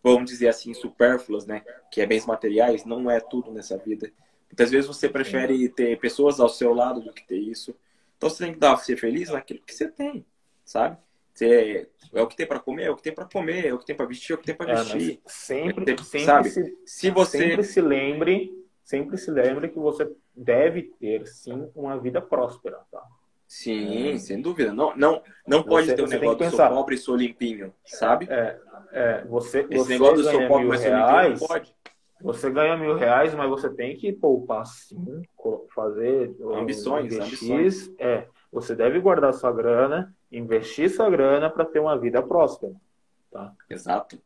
vamos 0.02 0.32
dizer 0.32 0.48
assim, 0.48 0.74
supérfluas, 0.74 1.46
né? 1.46 1.62
Que 1.92 2.00
é 2.00 2.06
bens 2.06 2.26
materiais, 2.26 2.86
não 2.86 3.12
é 3.12 3.20
tudo 3.20 3.52
nessa 3.52 3.78
vida. 3.78 4.10
Muitas 4.50 4.72
vezes 4.72 4.88
você 4.88 5.10
prefere 5.10 5.68
ter 5.68 6.00
pessoas 6.00 6.40
ao 6.40 6.48
seu 6.48 6.74
lado 6.74 7.02
do 7.02 7.12
que 7.12 7.28
ter 7.28 7.38
isso. 7.38 7.76
Então 8.18 8.30
você 8.30 8.43
tem 8.45 8.53
que 8.53 8.59
dar 8.59 8.78
ser 8.78 8.97
feliz 8.97 9.30
naquilo 9.30 9.61
que 9.66 9.74
você 9.74 9.88
tem, 9.89 10.26
sabe? 10.63 10.97
Você, 11.34 11.89
é 12.13 12.22
o 12.22 12.28
que 12.28 12.36
tem 12.38 12.47
para 12.47 12.59
comer, 12.59 12.84
é 12.86 12.89
o 12.91 12.95
que 12.95 13.03
tem 13.03 13.13
para 13.13 13.26
comer, 13.26 13.66
é 13.68 13.74
o 13.74 13.78
que 13.78 13.86
tem 13.86 13.95
para 13.95 14.05
vestir, 14.05 14.32
é 14.32 14.36
o 14.36 14.38
que 14.38 14.45
tem 14.45 14.55
para 14.55 14.72
É, 14.72 14.76
mas 14.76 14.93
vestir. 14.93 15.22
sempre, 15.26 15.86
Tem- 15.86 15.97
sempre, 15.97 16.26
sabe? 16.26 16.49
se, 16.49 16.78
Se 16.86 17.09
você 17.11 17.38
sempre 17.39 17.63
se 17.63 17.82
lembre, 17.82 18.66
sempre 18.84 19.18
se 19.18 19.30
lembre 19.32 19.68
que 19.68 19.78
você 19.78 20.09
deve 20.34 20.84
ter 20.99 21.28
sim 21.28 21.70
uma 21.76 21.97
vida 21.99 22.22
próspera, 22.22 22.80
tá? 22.89 23.03
Sim, 23.47 24.18
sem 24.18 24.41
dúvida. 24.41 24.74
Não, 24.74 24.95
não, 24.95 25.22
não 25.45 25.61
pode 25.61 25.88
Você- 25.88 25.95
ter 25.95 26.03
um 26.03 26.07
negócio 26.07 26.38
que 26.38 26.45
de 26.45 26.49
sou 26.51 26.70
pobre 26.70 26.95
e 26.95 26.97
sou 26.97 27.16
limpinho, 27.16 27.74
sabe? 27.86 28.28
É, 28.30 28.59
é, 28.91 29.26
você, 29.26 29.59
Esse 29.59 29.76
você 29.78 29.89
negócio 29.93 30.18
do 30.18 30.24
sou 30.24 30.47
pobre, 30.47 30.66
mas 30.68 30.82
sou 30.82 30.89
limpinho 30.91 31.30
não 31.30 31.38
pode. 31.47 31.74
Você 32.26 32.49
ganha 32.49 32.76
mil 32.76 32.95
reais, 32.95 33.36
mas 33.36 33.47
você 33.49 33.69
tem 33.69 33.95
que 33.95 34.11
poupar 34.11 34.65
sim, 34.65 35.21
fazer 35.73 36.36
Ambições, 36.53 37.13
investir, 37.13 37.51
ambições. 37.55 37.91
É, 37.99 38.28
você 38.51 38.76
deve 38.76 38.99
guardar 38.99 39.32
sua 39.34 39.51
grana, 39.51 40.15
investir 40.32 40.89
sua 40.89 41.07
grana 41.09 41.49
para 41.51 41.63
ter 41.65 41.80
uma 41.80 41.97
vida 41.97 42.23
próspera, 42.23 42.73
tá? 43.32 43.53
Exato. 43.69 44.19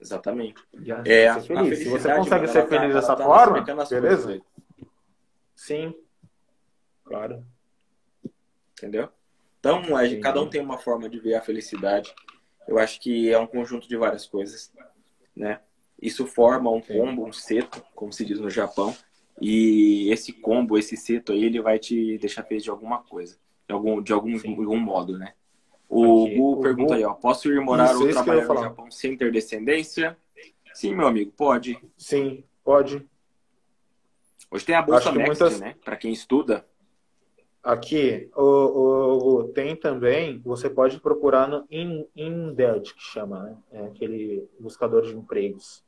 Exatamente. 0.00 0.62
A- 0.90 1.02
É, 1.06 1.28
a, 1.28 1.40
feliz. 1.40 1.78
Se 1.78 1.88
você 1.88 2.14
consegue 2.14 2.48
ser 2.48 2.62
tá- 2.62 2.68
feliz 2.68 2.90
ela 2.90 2.94
dessa 3.00 3.14
tá 3.16 3.24
forma, 3.24 3.62
beleza? 3.62 4.26
coisas. 4.26 4.42
Sim, 5.54 5.94
claro. 7.04 7.44
entendeu? 8.72 9.08
Então, 9.60 9.96
a 9.96 10.04
Entendi. 10.06 10.20
cada 10.20 10.40
um 10.42 10.48
tem 10.48 10.60
uma 10.60 10.78
forma 10.78 11.08
de 11.08 11.18
ver 11.18 11.34
a 11.34 11.40
felicidade. 11.42 12.14
Eu 12.66 12.78
acho 12.78 13.00
que 13.00 13.30
é 13.30 13.38
um 13.38 13.46
conjunto 13.46 13.88
de 13.88 13.96
várias 13.96 14.26
coisas, 14.26 14.72
né? 15.36 15.60
Isso 16.00 16.26
forma 16.26 16.70
um 16.70 16.80
combo, 16.80 17.24
um 17.26 17.32
seto, 17.32 17.82
como 17.94 18.12
se 18.12 18.24
diz 18.24 18.38
no 18.40 18.50
Japão. 18.50 18.94
E 19.40 20.10
esse 20.12 20.32
combo, 20.32 20.78
esse 20.78 20.96
seto 20.96 21.32
aí, 21.32 21.44
ele 21.44 21.60
vai 21.60 21.78
te 21.78 22.18
deixar 22.18 22.42
feliz 22.44 22.62
de 22.62 22.70
alguma 22.70 22.98
coisa, 22.98 23.36
de 23.68 23.72
algum, 23.74 24.02
de 24.02 24.12
algum, 24.12 24.36
de 24.36 24.46
algum 24.48 24.76
modo, 24.78 25.18
né? 25.18 25.34
O 25.88 26.28
Gu 26.28 26.60
pergunta 26.60 26.88
Gu- 26.88 26.94
aí, 26.94 27.04
ó, 27.04 27.14
posso 27.14 27.50
ir 27.52 27.60
morar 27.60 27.86
Isso, 27.86 28.00
ou 28.02 28.06
eu 28.08 28.12
trabalhar 28.12 28.46
no. 28.46 28.60
Japão 28.60 28.90
sem 28.90 29.16
ter 29.16 29.30
descendência? 29.32 30.16
Sim, 30.72 30.94
meu 30.94 31.06
amigo, 31.06 31.32
pode. 31.36 31.78
Sim, 31.96 32.44
pode. 32.64 33.06
Hoje 34.50 34.64
tem 34.64 34.74
a 34.74 34.82
Bolsa 34.82 35.10
Next, 35.12 35.26
muitas- 35.26 35.60
né? 35.60 35.74
Para 35.84 35.96
quem 35.96 36.12
estuda. 36.12 36.66
Aqui, 37.64 38.28
o, 38.36 38.42
o, 38.42 39.44
tem 39.54 39.74
também, 39.74 40.38
você 40.44 40.68
pode 40.68 41.00
procurar 41.00 41.48
no 41.48 41.66
Indeed, 41.70 42.92
que 42.92 43.00
chama, 43.02 43.42
né? 43.42 43.56
É 43.72 43.86
aquele 43.86 44.46
buscador 44.60 45.00
de 45.00 45.16
empregos. 45.16 45.82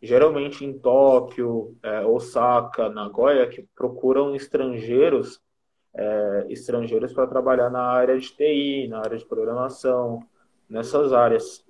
Geralmente 0.00 0.64
em 0.64 0.78
Tóquio, 0.78 1.76
é, 1.82 2.06
Osaka, 2.06 2.88
Nagoya, 2.88 3.46
que 3.46 3.62
procuram 3.76 4.34
estrangeiros, 4.34 5.38
é, 5.94 6.46
estrangeiros 6.48 7.12
para 7.12 7.26
trabalhar 7.26 7.68
na 7.68 7.82
área 7.82 8.18
de 8.18 8.34
TI, 8.34 8.88
na 8.88 9.00
área 9.00 9.18
de 9.18 9.26
programação, 9.26 10.20
nessas 10.66 11.12
áreas. 11.12 11.62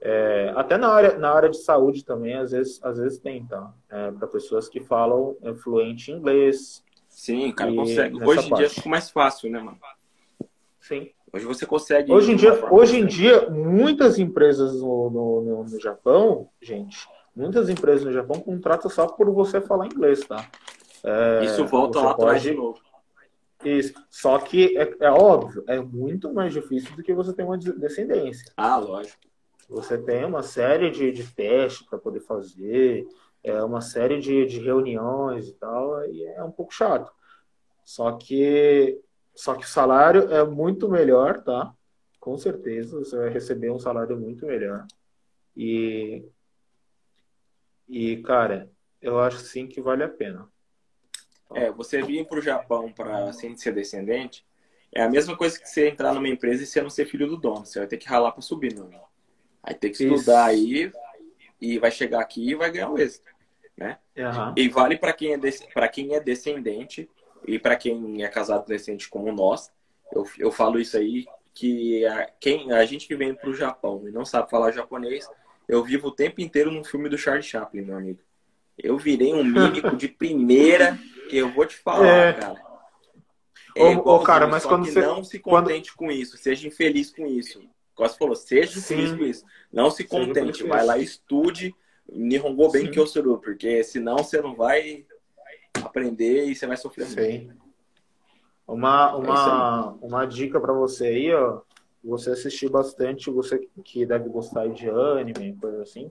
É, 0.00 0.52
até 0.54 0.76
na 0.76 0.88
área, 0.88 1.18
na 1.18 1.32
área 1.32 1.48
de 1.48 1.58
saúde 1.58 2.04
também, 2.04 2.34
às 2.34 2.52
vezes, 2.52 2.78
às 2.84 2.96
vezes 2.96 3.18
tem, 3.18 3.44
tá? 3.44 3.74
É, 3.90 4.12
para 4.12 4.28
pessoas 4.28 4.68
que 4.68 4.78
falam 4.78 5.36
fluente 5.64 6.12
inglês, 6.12 6.84
Sim, 7.18 7.48
o 7.48 7.52
cara 7.52 7.74
consegue. 7.74 8.14
Hoje 8.24 8.46
em 8.46 8.48
parte. 8.48 8.60
dia 8.60 8.70
ficou 8.70 8.90
mais 8.90 9.10
fácil, 9.10 9.50
né, 9.50 9.58
mano? 9.58 9.76
Sim. 10.80 11.10
Hoje 11.32 11.44
você 11.46 11.66
consegue. 11.66 12.12
Hoje 12.12 12.30
em 12.30 12.36
dia, 12.36 12.72
hoje 12.72 12.96
em 12.96 13.06
dia 13.06 13.50
muitas 13.50 14.20
empresas 14.20 14.80
no, 14.80 15.10
no, 15.10 15.40
no, 15.42 15.64
no, 15.64 15.80
Japão, 15.80 16.48
gente, 16.62 17.08
muitas 17.34 17.68
empresas 17.68 18.04
no 18.06 18.12
Japão 18.12 18.38
contratam 18.38 18.88
só 18.88 19.08
por 19.08 19.28
você 19.32 19.60
falar 19.60 19.86
inglês, 19.86 20.20
tá? 20.20 20.48
É, 21.02 21.44
Isso 21.44 21.66
volta 21.66 22.00
lá 22.00 22.12
atrás 22.12 22.40
de 22.40 22.54
novo. 22.54 22.78
Isso. 23.64 23.94
Só 24.08 24.38
que 24.38 24.78
é, 24.78 24.88
é, 25.00 25.10
óbvio, 25.10 25.64
é 25.66 25.80
muito 25.80 26.32
mais 26.32 26.52
difícil 26.52 26.94
do 26.94 27.02
que 27.02 27.12
você 27.12 27.32
ter 27.32 27.42
uma 27.42 27.58
descendência. 27.58 28.52
Ah, 28.56 28.76
lógico. 28.76 29.18
Você 29.68 29.98
tem 29.98 30.24
uma 30.24 30.44
série 30.44 30.88
de, 30.88 31.10
de 31.10 31.24
testes 31.24 31.84
para 31.84 31.98
poder 31.98 32.20
fazer 32.20 33.04
é 33.42 33.62
uma 33.62 33.80
série 33.80 34.18
de, 34.20 34.46
de 34.46 34.60
reuniões 34.60 35.48
e 35.48 35.54
tal, 35.54 36.04
e 36.06 36.24
é 36.24 36.42
um 36.42 36.50
pouco 36.50 36.72
chato. 36.72 37.12
Só 37.84 38.12
que, 38.12 39.00
só 39.34 39.54
que 39.54 39.64
o 39.64 39.68
salário 39.68 40.32
é 40.32 40.44
muito 40.44 40.88
melhor, 40.88 41.42
tá? 41.42 41.72
Com 42.20 42.36
certeza, 42.36 42.98
você 42.98 43.16
vai 43.16 43.28
receber 43.30 43.70
um 43.70 43.78
salário 43.78 44.18
muito 44.18 44.44
melhor. 44.46 44.86
E, 45.56 46.24
e 47.88 48.18
cara, 48.18 48.70
eu 49.00 49.18
acho 49.18 49.38
sim 49.38 49.66
que 49.66 49.80
vale 49.80 50.02
a 50.02 50.08
pena. 50.08 50.48
É, 51.54 51.70
você 51.70 52.02
vir 52.02 52.26
para 52.26 52.38
o 52.38 52.42
Japão 52.42 52.92
para 52.92 53.32
sem 53.32 53.56
ser 53.56 53.72
descendente 53.72 54.46
é 54.92 55.02
a 55.02 55.08
mesma 55.08 55.36
coisa 55.36 55.58
que 55.58 55.68
você 55.68 55.88
entrar 55.88 56.12
numa 56.14 56.28
empresa 56.28 56.62
e 56.62 56.66
você 56.66 56.82
não 56.82 56.90
ser 56.90 57.06
filho 57.06 57.26
do 57.26 57.36
dono. 57.36 57.64
Você 57.64 57.78
vai 57.78 57.88
ter 57.88 57.96
que 57.96 58.08
ralar 58.08 58.32
para 58.32 58.42
subir, 58.42 58.74
não. 58.74 58.90
Aí 59.62 59.74
tem 59.74 59.90
que 59.92 60.02
estudar 60.02 60.52
Isso. 60.52 60.64
aí, 60.64 60.92
e 61.60 61.78
vai 61.78 61.90
chegar 61.90 62.20
aqui 62.20 62.50
e 62.50 62.54
vai 62.54 62.70
ganhar 62.70 62.90
o 62.90 62.98
êxito, 62.98 63.30
né? 63.76 63.98
Uhum. 64.16 64.54
E 64.56 64.68
vale 64.68 64.96
para 64.96 65.12
quem, 65.12 65.34
é 65.34 65.38
para 65.72 65.88
quem 65.88 66.14
é 66.14 66.20
descendente 66.20 67.08
e 67.46 67.58
para 67.58 67.76
quem 67.76 68.22
é 68.22 68.28
casado 68.28 68.66
descendente 68.66 69.08
como 69.08 69.32
nós. 69.32 69.70
Eu, 70.12 70.26
eu 70.38 70.50
falo 70.50 70.78
isso 70.78 70.96
aí 70.96 71.26
que 71.54 72.06
a, 72.06 72.30
quem, 72.40 72.72
a 72.72 72.84
gente 72.84 73.06
que 73.06 73.16
vem 73.16 73.34
para 73.34 73.50
o 73.50 73.54
Japão 73.54 74.04
e 74.06 74.10
não 74.10 74.24
sabe 74.24 74.50
falar 74.50 74.72
japonês, 74.72 75.28
eu 75.68 75.82
vivo 75.82 76.08
o 76.08 76.12
tempo 76.12 76.40
inteiro 76.40 76.70
num 76.70 76.84
filme 76.84 77.08
do 77.08 77.18
Charlie 77.18 77.42
Chaplin, 77.42 77.82
meu 77.82 77.96
amigo. 77.96 78.20
Eu 78.78 78.96
virei 78.96 79.34
um 79.34 79.44
mímico 79.44 79.96
de 79.96 80.06
primeira 80.08 80.98
que 81.28 81.36
eu 81.36 81.52
vou 81.52 81.66
te 81.66 81.76
falar, 81.76 82.06
é. 82.06 82.32
cara. 82.32 82.68
É 83.76 83.84
ô, 83.84 83.98
ô, 83.98 84.20
cara, 84.20 84.46
mas 84.46 84.64
quando 84.64 84.86
você 84.86 85.00
não 85.00 85.22
se 85.22 85.38
contente 85.38 85.94
quando... 85.94 86.08
com 86.08 86.12
isso, 86.12 86.36
seja 86.36 86.66
infeliz 86.66 87.10
com 87.10 87.26
isso. 87.26 87.60
Você 87.98 88.16
falou, 88.16 88.34
seja 88.36 88.80
feliz 88.80 89.12
com 89.12 89.24
isso. 89.24 89.44
Não 89.72 89.90
se 89.90 90.04
contente, 90.04 90.64
vai 90.64 90.84
lá 90.84 90.98
e 90.98 91.04
estude 91.04 91.74
Nihongo 92.10 92.70
bem 92.70 92.86
que 92.86 92.92
Kyosuru, 92.92 93.38
porque 93.38 93.82
senão 93.84 94.18
você 94.18 94.40
não 94.40 94.54
vai 94.54 95.04
aprender 95.82 96.46
e 96.46 96.54
você 96.54 96.66
vai 96.66 96.76
sofrer 96.76 97.06
Sim. 97.06 97.20
muito. 97.20 97.68
Uma, 98.66 99.16
uma, 99.16 99.98
é 100.02 100.06
uma 100.06 100.26
dica 100.26 100.60
para 100.60 100.72
você 100.72 101.06
aí, 101.06 101.34
ó. 101.34 101.62
Você 102.04 102.30
assistir 102.30 102.70
bastante, 102.70 103.30
você 103.30 103.68
que 103.84 104.06
deve 104.06 104.28
gostar 104.28 104.68
de 104.68 104.88
anime, 104.88 105.56
coisa 105.60 105.82
assim, 105.82 106.10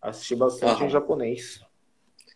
assistir 0.00 0.36
bastante 0.36 0.84
em 0.84 0.90
japonês. 0.90 1.64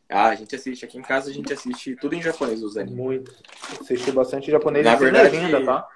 Ah, 0.08 0.28
a 0.28 0.34
gente 0.34 0.54
assiste. 0.54 0.84
Aqui 0.84 0.98
em 0.98 1.02
casa 1.02 1.30
a 1.30 1.32
gente 1.32 1.52
assiste 1.52 1.96
tudo 1.96 2.14
em 2.14 2.22
japonês, 2.22 2.62
os 2.62 2.76
animes. 2.76 2.96
Muito. 2.96 3.34
Assistir 3.80 4.12
bastante 4.12 4.48
em 4.48 4.52
japonês 4.52 4.84
Na 4.84 4.94
verdade, 4.94 5.36
legenda, 5.36 5.64
tá? 5.64 5.88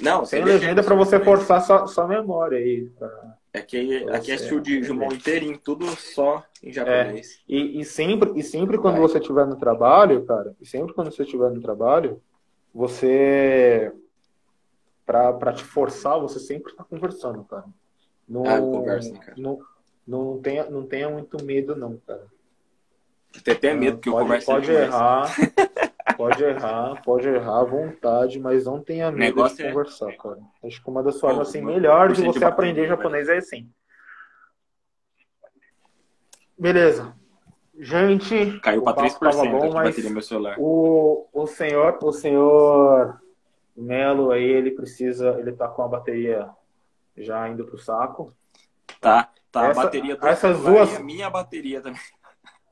Não, 0.00 0.24
sem 0.24 0.44
legenda 0.44 0.82
para 0.82 0.94
você 0.94 1.18
forçar 1.18 1.62
sua, 1.62 1.86
sua 1.86 2.06
memória 2.06 2.58
aí. 2.58 2.86
Pra... 2.98 3.36
Aqui, 3.54 4.04
é 4.04 4.14
aqui 4.14 4.32
é 4.32 4.52
o 4.52 4.60
de 4.60 4.82
Jumon 4.82 5.12
inteirinho, 5.12 5.58
tudo 5.58 5.86
só 5.96 6.44
em 6.62 6.70
japonês. 6.70 7.40
É, 7.48 7.52
e, 7.52 7.80
e, 7.80 7.84
sempre, 7.84 8.32
e 8.38 8.42
sempre 8.42 8.76
quando 8.76 8.94
Vai. 8.94 9.02
você 9.02 9.18
estiver 9.18 9.46
no 9.46 9.56
trabalho, 9.56 10.24
cara, 10.26 10.54
e 10.60 10.66
sempre 10.66 10.92
quando 10.92 11.10
você 11.10 11.22
estiver 11.22 11.50
no 11.50 11.60
trabalho, 11.60 12.20
você. 12.74 13.90
Pra, 15.06 15.32
pra 15.32 15.52
te 15.52 15.62
forçar, 15.62 16.20
você 16.20 16.38
sempre 16.38 16.72
está 16.72 16.84
conversando, 16.84 17.44
cara. 17.44 17.64
Não, 18.28 18.44
ah, 18.44 18.58
conversa, 18.58 19.12
cara. 19.14 19.34
Não, 19.38 19.58
não, 20.06 20.40
tenha, 20.40 20.68
não 20.68 20.84
tenha 20.84 21.08
muito 21.08 21.42
medo, 21.42 21.76
não, 21.76 21.96
cara. 22.06 22.26
Até 23.38 23.54
tem 23.54 23.76
medo 23.76 23.98
que 23.98 24.08
eu 24.08 24.14
converse 24.14 24.46
Pode 24.46 24.70
errar. 24.70 25.34
Pode 26.16 26.42
errar, 26.42 27.02
pode 27.02 27.28
errar 27.28 27.60
à 27.60 27.64
vontade, 27.64 28.38
mas 28.38 28.64
não 28.64 28.82
tenha 28.82 29.10
medo 29.10 29.48
de 29.48 29.62
é... 29.62 29.68
conversar, 29.68 30.12
cara. 30.16 30.38
Acho 30.64 30.82
que 30.82 30.88
uma 30.88 31.02
das 31.02 31.20
formas 31.20 31.48
assim, 31.48 31.60
melhor 31.60 32.12
de 32.12 32.22
você 32.22 32.44
aprender 32.44 32.88
japonês 32.88 33.28
é 33.28 33.36
assim. 33.36 33.70
Beleza. 36.58 37.14
Gente, 37.78 38.58
caiu 38.60 38.82
para 38.82 39.02
3% 39.02 39.50
bom, 39.50 39.72
mas 39.74 39.98
meu 40.10 40.22
celular. 40.22 40.56
O, 40.58 41.28
o 41.32 41.46
senhor, 41.46 41.98
o 42.02 42.12
senhor 42.12 43.20
Melo 43.76 44.30
aí, 44.30 44.42
ele 44.42 44.70
precisa, 44.70 45.36
ele 45.38 45.52
tá 45.52 45.68
com 45.68 45.82
a 45.82 45.88
bateria 45.88 46.48
já 47.16 47.46
indo 47.48 47.66
pro 47.66 47.78
saco. 47.78 48.32
Tá, 48.98 49.30
tá, 49.52 49.68
Essa, 49.68 49.80
a 49.80 49.84
bateria 49.84 50.16
do 50.16 50.26
essas 50.26 50.60
duas 50.62 50.96
a 50.96 51.00
minha 51.00 51.28
bateria 51.28 51.82
também. 51.82 52.00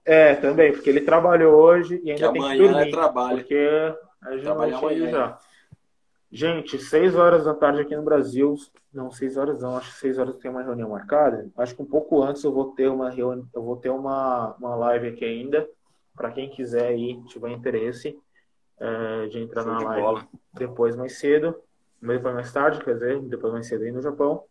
É, 0.05 0.35
também, 0.35 0.73
porque 0.73 0.91
ele 0.91 1.01
trabalhou 1.01 1.55
hoje 1.55 2.01
e 2.05 2.11
ainda 2.11 2.29
que 2.29 2.39
tem 2.39 2.51
que 2.51 2.59
dormir. 2.59 2.89
É 2.89 2.91
trabalho. 2.91 3.39
Porque 3.39 3.97
a 4.23 4.37
gente 4.37 5.11
já. 5.11 5.39
Gente, 6.31 6.79
seis 6.79 7.15
horas 7.15 7.45
da 7.45 7.55
tarde 7.55 7.81
aqui 7.81 7.95
no 7.95 8.03
Brasil. 8.03 8.57
Não, 8.93 9.11
seis 9.11 9.37
horas 9.37 9.63
não, 9.63 9.77
acho 9.77 9.93
que 9.93 9.99
seis 9.99 10.19
horas 10.19 10.37
tem 10.37 10.51
uma 10.51 10.63
reunião 10.63 10.91
marcada. 10.91 11.49
Acho 11.57 11.77
que 11.77 11.83
um 11.83 11.87
pouco 11.87 12.23
antes 12.23 12.43
eu 12.43 12.53
vou 12.53 12.73
ter 12.73 12.89
uma 12.89 13.09
reunião, 13.09 13.47
eu 13.55 13.63
vou 13.63 13.77
ter 13.77 13.91
uma, 13.91 14.55
uma 14.59 14.75
live 14.75 15.09
aqui 15.09 15.25
ainda. 15.25 15.67
Para 16.15 16.33
quem 16.33 16.51
quiser 16.51 16.89
aí, 16.89 17.21
tiver 17.27 17.51
interesse 17.51 18.19
é, 18.79 19.27
de 19.29 19.39
entrar 19.39 19.63
Show 19.63 19.73
na 19.73 19.79
de 19.79 19.85
live 19.85 20.03
bola. 20.03 20.29
depois 20.53 20.97
mais 20.97 21.19
cedo, 21.19 21.55
depois 22.01 22.35
mais 22.35 22.53
tarde, 22.53 22.85
quer 22.85 22.95
dizer, 22.95 23.21
depois 23.23 23.53
mais 23.53 23.67
cedo 23.67 23.85
aí 23.85 23.93
no 23.93 24.03
Japão. 24.03 24.43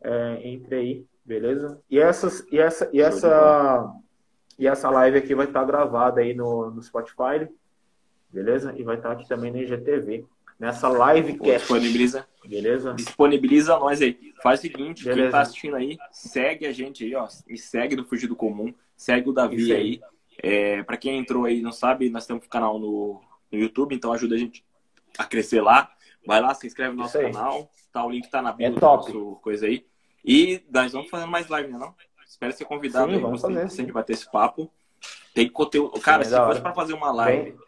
É, 0.00 0.40
entre 0.48 0.74
aí, 0.74 1.06
beleza? 1.24 1.80
E 1.90 1.98
essas, 1.98 2.44
e 2.52 2.58
essa, 2.58 2.88
e 2.92 3.00
essa 3.00 3.92
e 4.58 4.66
essa 4.66 4.90
live 4.90 5.18
aqui 5.18 5.34
vai 5.34 5.46
estar 5.46 5.64
gravada 5.64 6.20
aí 6.20 6.34
no, 6.34 6.70
no 6.70 6.82
Spotify, 6.82 7.48
beleza? 8.28 8.74
E 8.76 8.82
vai 8.82 8.96
estar 8.96 9.12
aqui 9.12 9.28
também 9.28 9.52
no 9.52 9.58
IGTV. 9.58 10.26
Nessa 10.58 10.88
live 10.88 11.38
que 11.38 11.56
Disponibiliza. 11.56 12.26
Beleza? 12.44 12.94
Disponibiliza 12.94 13.78
nós 13.78 14.02
aí. 14.02 14.34
Faz 14.42 14.58
o 14.58 14.62
seguinte, 14.62 15.04
beleza. 15.04 15.22
quem 15.22 15.30
tá 15.30 15.40
assistindo 15.40 15.76
aí, 15.76 15.96
segue 16.10 16.66
a 16.66 16.72
gente 16.72 17.04
aí, 17.04 17.14
ó. 17.14 17.28
Me 17.46 17.56
segue 17.56 17.94
no 17.94 18.04
Fugir 18.04 18.28
do 18.28 18.34
Comum. 18.34 18.74
Segue 18.96 19.28
o 19.30 19.32
Davi 19.32 19.72
aí. 19.72 20.00
É, 20.42 20.82
para 20.82 20.96
quem 20.96 21.18
entrou 21.18 21.44
aí 21.44 21.62
não 21.62 21.70
sabe, 21.70 22.10
nós 22.10 22.26
temos 22.26 22.44
um 22.44 22.48
canal 22.48 22.78
no, 22.78 23.20
no 23.52 23.58
YouTube, 23.58 23.94
então 23.94 24.12
ajuda 24.12 24.34
a 24.34 24.38
gente 24.38 24.64
a 25.16 25.24
crescer 25.24 25.60
lá. 25.60 25.92
Vai 26.26 26.40
lá, 26.40 26.52
se 26.52 26.66
inscreve 26.66 26.94
no 26.94 27.02
nosso 27.02 27.18
canal. 27.18 27.70
Tá, 27.92 28.04
o 28.04 28.10
link 28.10 28.28
tá 28.28 28.42
na 28.42 28.52
bio 28.52 28.66
é 28.66 28.72
top. 28.72 29.12
coisa 29.40 29.66
aí. 29.66 29.86
E 30.24 30.60
nós 30.70 30.92
vamos 30.92 31.08
fazendo 31.08 31.30
mais 31.30 31.46
live, 31.48 31.70
né 31.70 31.78
não? 31.78 31.94
Espero 32.28 32.52
ser 32.52 32.66
convidado 32.66 33.08
Sim, 33.08 33.16
aí. 33.16 33.20
Vamos 33.22 33.40
fazer. 33.40 33.70
Se 33.70 33.80
a 33.80 33.84
gente 33.84 33.92
bater 33.92 34.12
esse 34.12 34.30
papo. 34.30 34.70
Tem 35.34 35.48
conteúdo. 35.48 35.98
Cara, 36.00 36.24
Sim, 36.24 36.30
se 36.30 36.36
fosse 36.36 36.60
para 36.60 36.74
fazer 36.74 36.92
uma 36.92 37.10
live 37.10 37.50
Bem... 37.52 37.58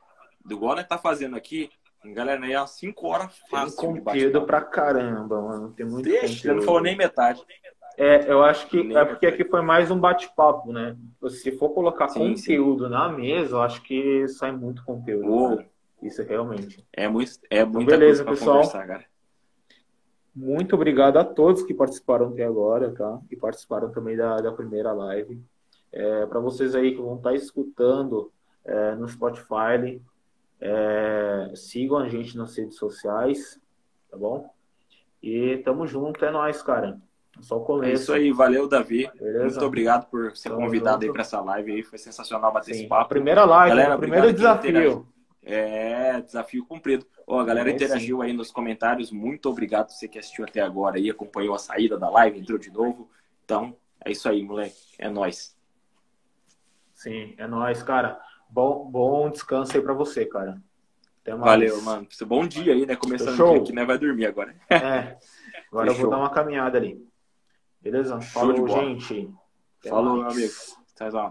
do 0.44 0.54
igual 0.54 0.84
tá 0.84 0.98
fazendo 0.98 1.36
aqui, 1.36 1.70
galera, 2.04 2.44
aí 2.44 2.52
é 2.52 2.66
5 2.66 3.06
horas 3.06 3.38
fácil. 3.50 3.76
Tem 3.76 4.04
conteúdo 4.04 4.42
pra 4.42 4.60
caramba, 4.60 5.40
mano. 5.40 5.72
Tem 5.72 5.86
muito 5.86 6.04
Deixa, 6.08 6.36
conteúdo. 6.36 6.56
não 6.56 6.62
falou 6.62 6.80
nem 6.82 6.96
metade. 6.96 7.42
É, 7.96 8.30
eu 8.30 8.42
acho 8.42 8.66
que 8.68 8.96
é 8.96 9.04
porque 9.04 9.26
aqui 9.26 9.44
foi 9.44 9.62
mais 9.62 9.90
um 9.90 9.98
bate-papo, 9.98 10.72
né? 10.72 10.96
Se 11.28 11.52
for 11.52 11.70
colocar 11.70 12.08
sim, 12.08 12.34
conteúdo 12.34 12.84
sim. 12.84 12.90
na 12.90 13.08
mesa, 13.08 13.56
eu 13.56 13.62
acho 13.62 13.82
que 13.82 14.26
sai 14.28 14.52
muito 14.52 14.84
conteúdo. 14.84 15.58
Oh. 15.62 15.70
Isso 16.02 16.22
realmente. 16.22 16.84
É 16.92 17.08
muito, 17.08 17.32
é 17.50 17.60
então, 17.60 17.84
beleza, 17.84 18.24
pessoal. 18.24 18.68
Cara. 18.70 19.04
Muito 20.40 20.74
obrigado 20.74 21.18
a 21.18 21.24
todos 21.24 21.62
que 21.62 21.74
participaram 21.74 22.28
até 22.28 22.44
agora, 22.44 22.90
tá? 22.92 23.20
E 23.30 23.36
participaram 23.36 23.90
também 23.90 24.16
da, 24.16 24.38
da 24.38 24.50
primeira 24.50 24.90
live. 24.90 25.38
É, 25.92 26.24
Para 26.24 26.40
vocês 26.40 26.74
aí 26.74 26.92
que 26.92 27.02
vão 27.02 27.16
estar 27.16 27.30
tá 27.30 27.36
escutando 27.36 28.32
é, 28.64 28.94
no 28.94 29.06
Spotify, 29.06 30.00
é, 30.58 31.52
sigam 31.54 31.98
a 31.98 32.08
gente 32.08 32.38
nas 32.38 32.56
redes 32.56 32.76
sociais, 32.76 33.60
tá 34.10 34.16
bom? 34.16 34.48
E 35.22 35.58
tamo 35.58 35.86
junto, 35.86 36.24
é 36.24 36.30
nóis, 36.30 36.62
cara. 36.62 36.98
É 37.38 37.42
só 37.42 37.58
o 37.58 37.64
começo. 37.64 37.90
É 37.90 37.92
isso 37.92 38.12
aí, 38.14 38.32
valeu, 38.32 38.66
Davi. 38.66 39.10
Beleza? 39.18 39.44
Muito 39.44 39.66
obrigado 39.66 40.06
por 40.06 40.34
ser 40.34 40.48
tamo 40.48 40.62
convidado 40.62 41.02
junto. 41.02 41.04
aí 41.04 41.12
para 41.12 41.20
essa 41.20 41.40
live 41.42 41.72
aí. 41.72 41.82
Foi 41.82 41.98
sensacional 41.98 42.50
bater 42.50 42.72
Sim. 42.72 42.80
esse 42.80 42.88
papo. 42.88 43.10
Primeira 43.10 43.44
live, 43.44 43.76
Galera, 43.76 43.98
primeiro 43.98 44.32
desafio. 44.32 45.06
É, 45.42 46.20
desafio 46.20 46.66
cumprido. 46.66 47.06
Ó, 47.26 47.38
a 47.40 47.44
galera 47.44 47.70
É, 47.70 47.74
interagiu 47.74 48.20
aí 48.22 48.32
nos 48.32 48.50
comentários. 48.50 49.10
Muito 49.10 49.48
obrigado 49.48 49.90
você 49.90 50.06
que 50.08 50.18
assistiu 50.18 50.44
até 50.44 50.60
agora 50.60 50.96
aí, 50.98 51.08
acompanhou 51.10 51.54
a 51.54 51.58
saída 51.58 51.98
da 51.98 52.10
live, 52.10 52.38
entrou 52.40 52.58
de 52.58 52.70
novo. 52.70 53.10
Então, 53.44 53.76
é 54.04 54.10
isso 54.10 54.28
aí, 54.28 54.42
moleque. 54.42 54.76
É 54.98 55.08
nóis. 55.08 55.56
Sim, 56.94 57.34
é 57.38 57.46
nóis, 57.46 57.82
cara. 57.82 58.20
Bom, 58.48 58.84
bom 58.90 59.30
descanso 59.30 59.74
aí 59.76 59.82
pra 59.82 59.94
você, 59.94 60.26
cara. 60.26 60.60
Até 61.22 61.34
mais. 61.34 61.44
Valeu, 61.44 61.82
mano. 61.82 62.06
Bom 62.26 62.46
dia 62.46 62.72
aí, 62.72 62.84
né? 62.84 62.96
Começando 62.96 63.40
o 63.40 63.50
dia 63.52 63.62
aqui, 63.62 63.72
né? 63.72 63.84
Vai 63.84 63.98
dormir 63.98 64.26
agora. 64.26 64.54
É. 64.68 65.16
Agora 65.70 65.86
eu 65.88 65.94
Fechou. 65.94 66.00
vou 66.02 66.10
dar 66.10 66.18
uma 66.18 66.30
caminhada 66.30 66.76
ali. 66.78 67.06
Beleza? 67.80 68.20
Falou, 68.20 68.68
gente. 68.68 69.32
Até 69.80 69.88
Falou, 69.90 70.16
mais. 70.18 70.36
meu 70.36 70.44
amigo. 70.44 70.60
Até 70.94 71.08
lá. 71.10 71.28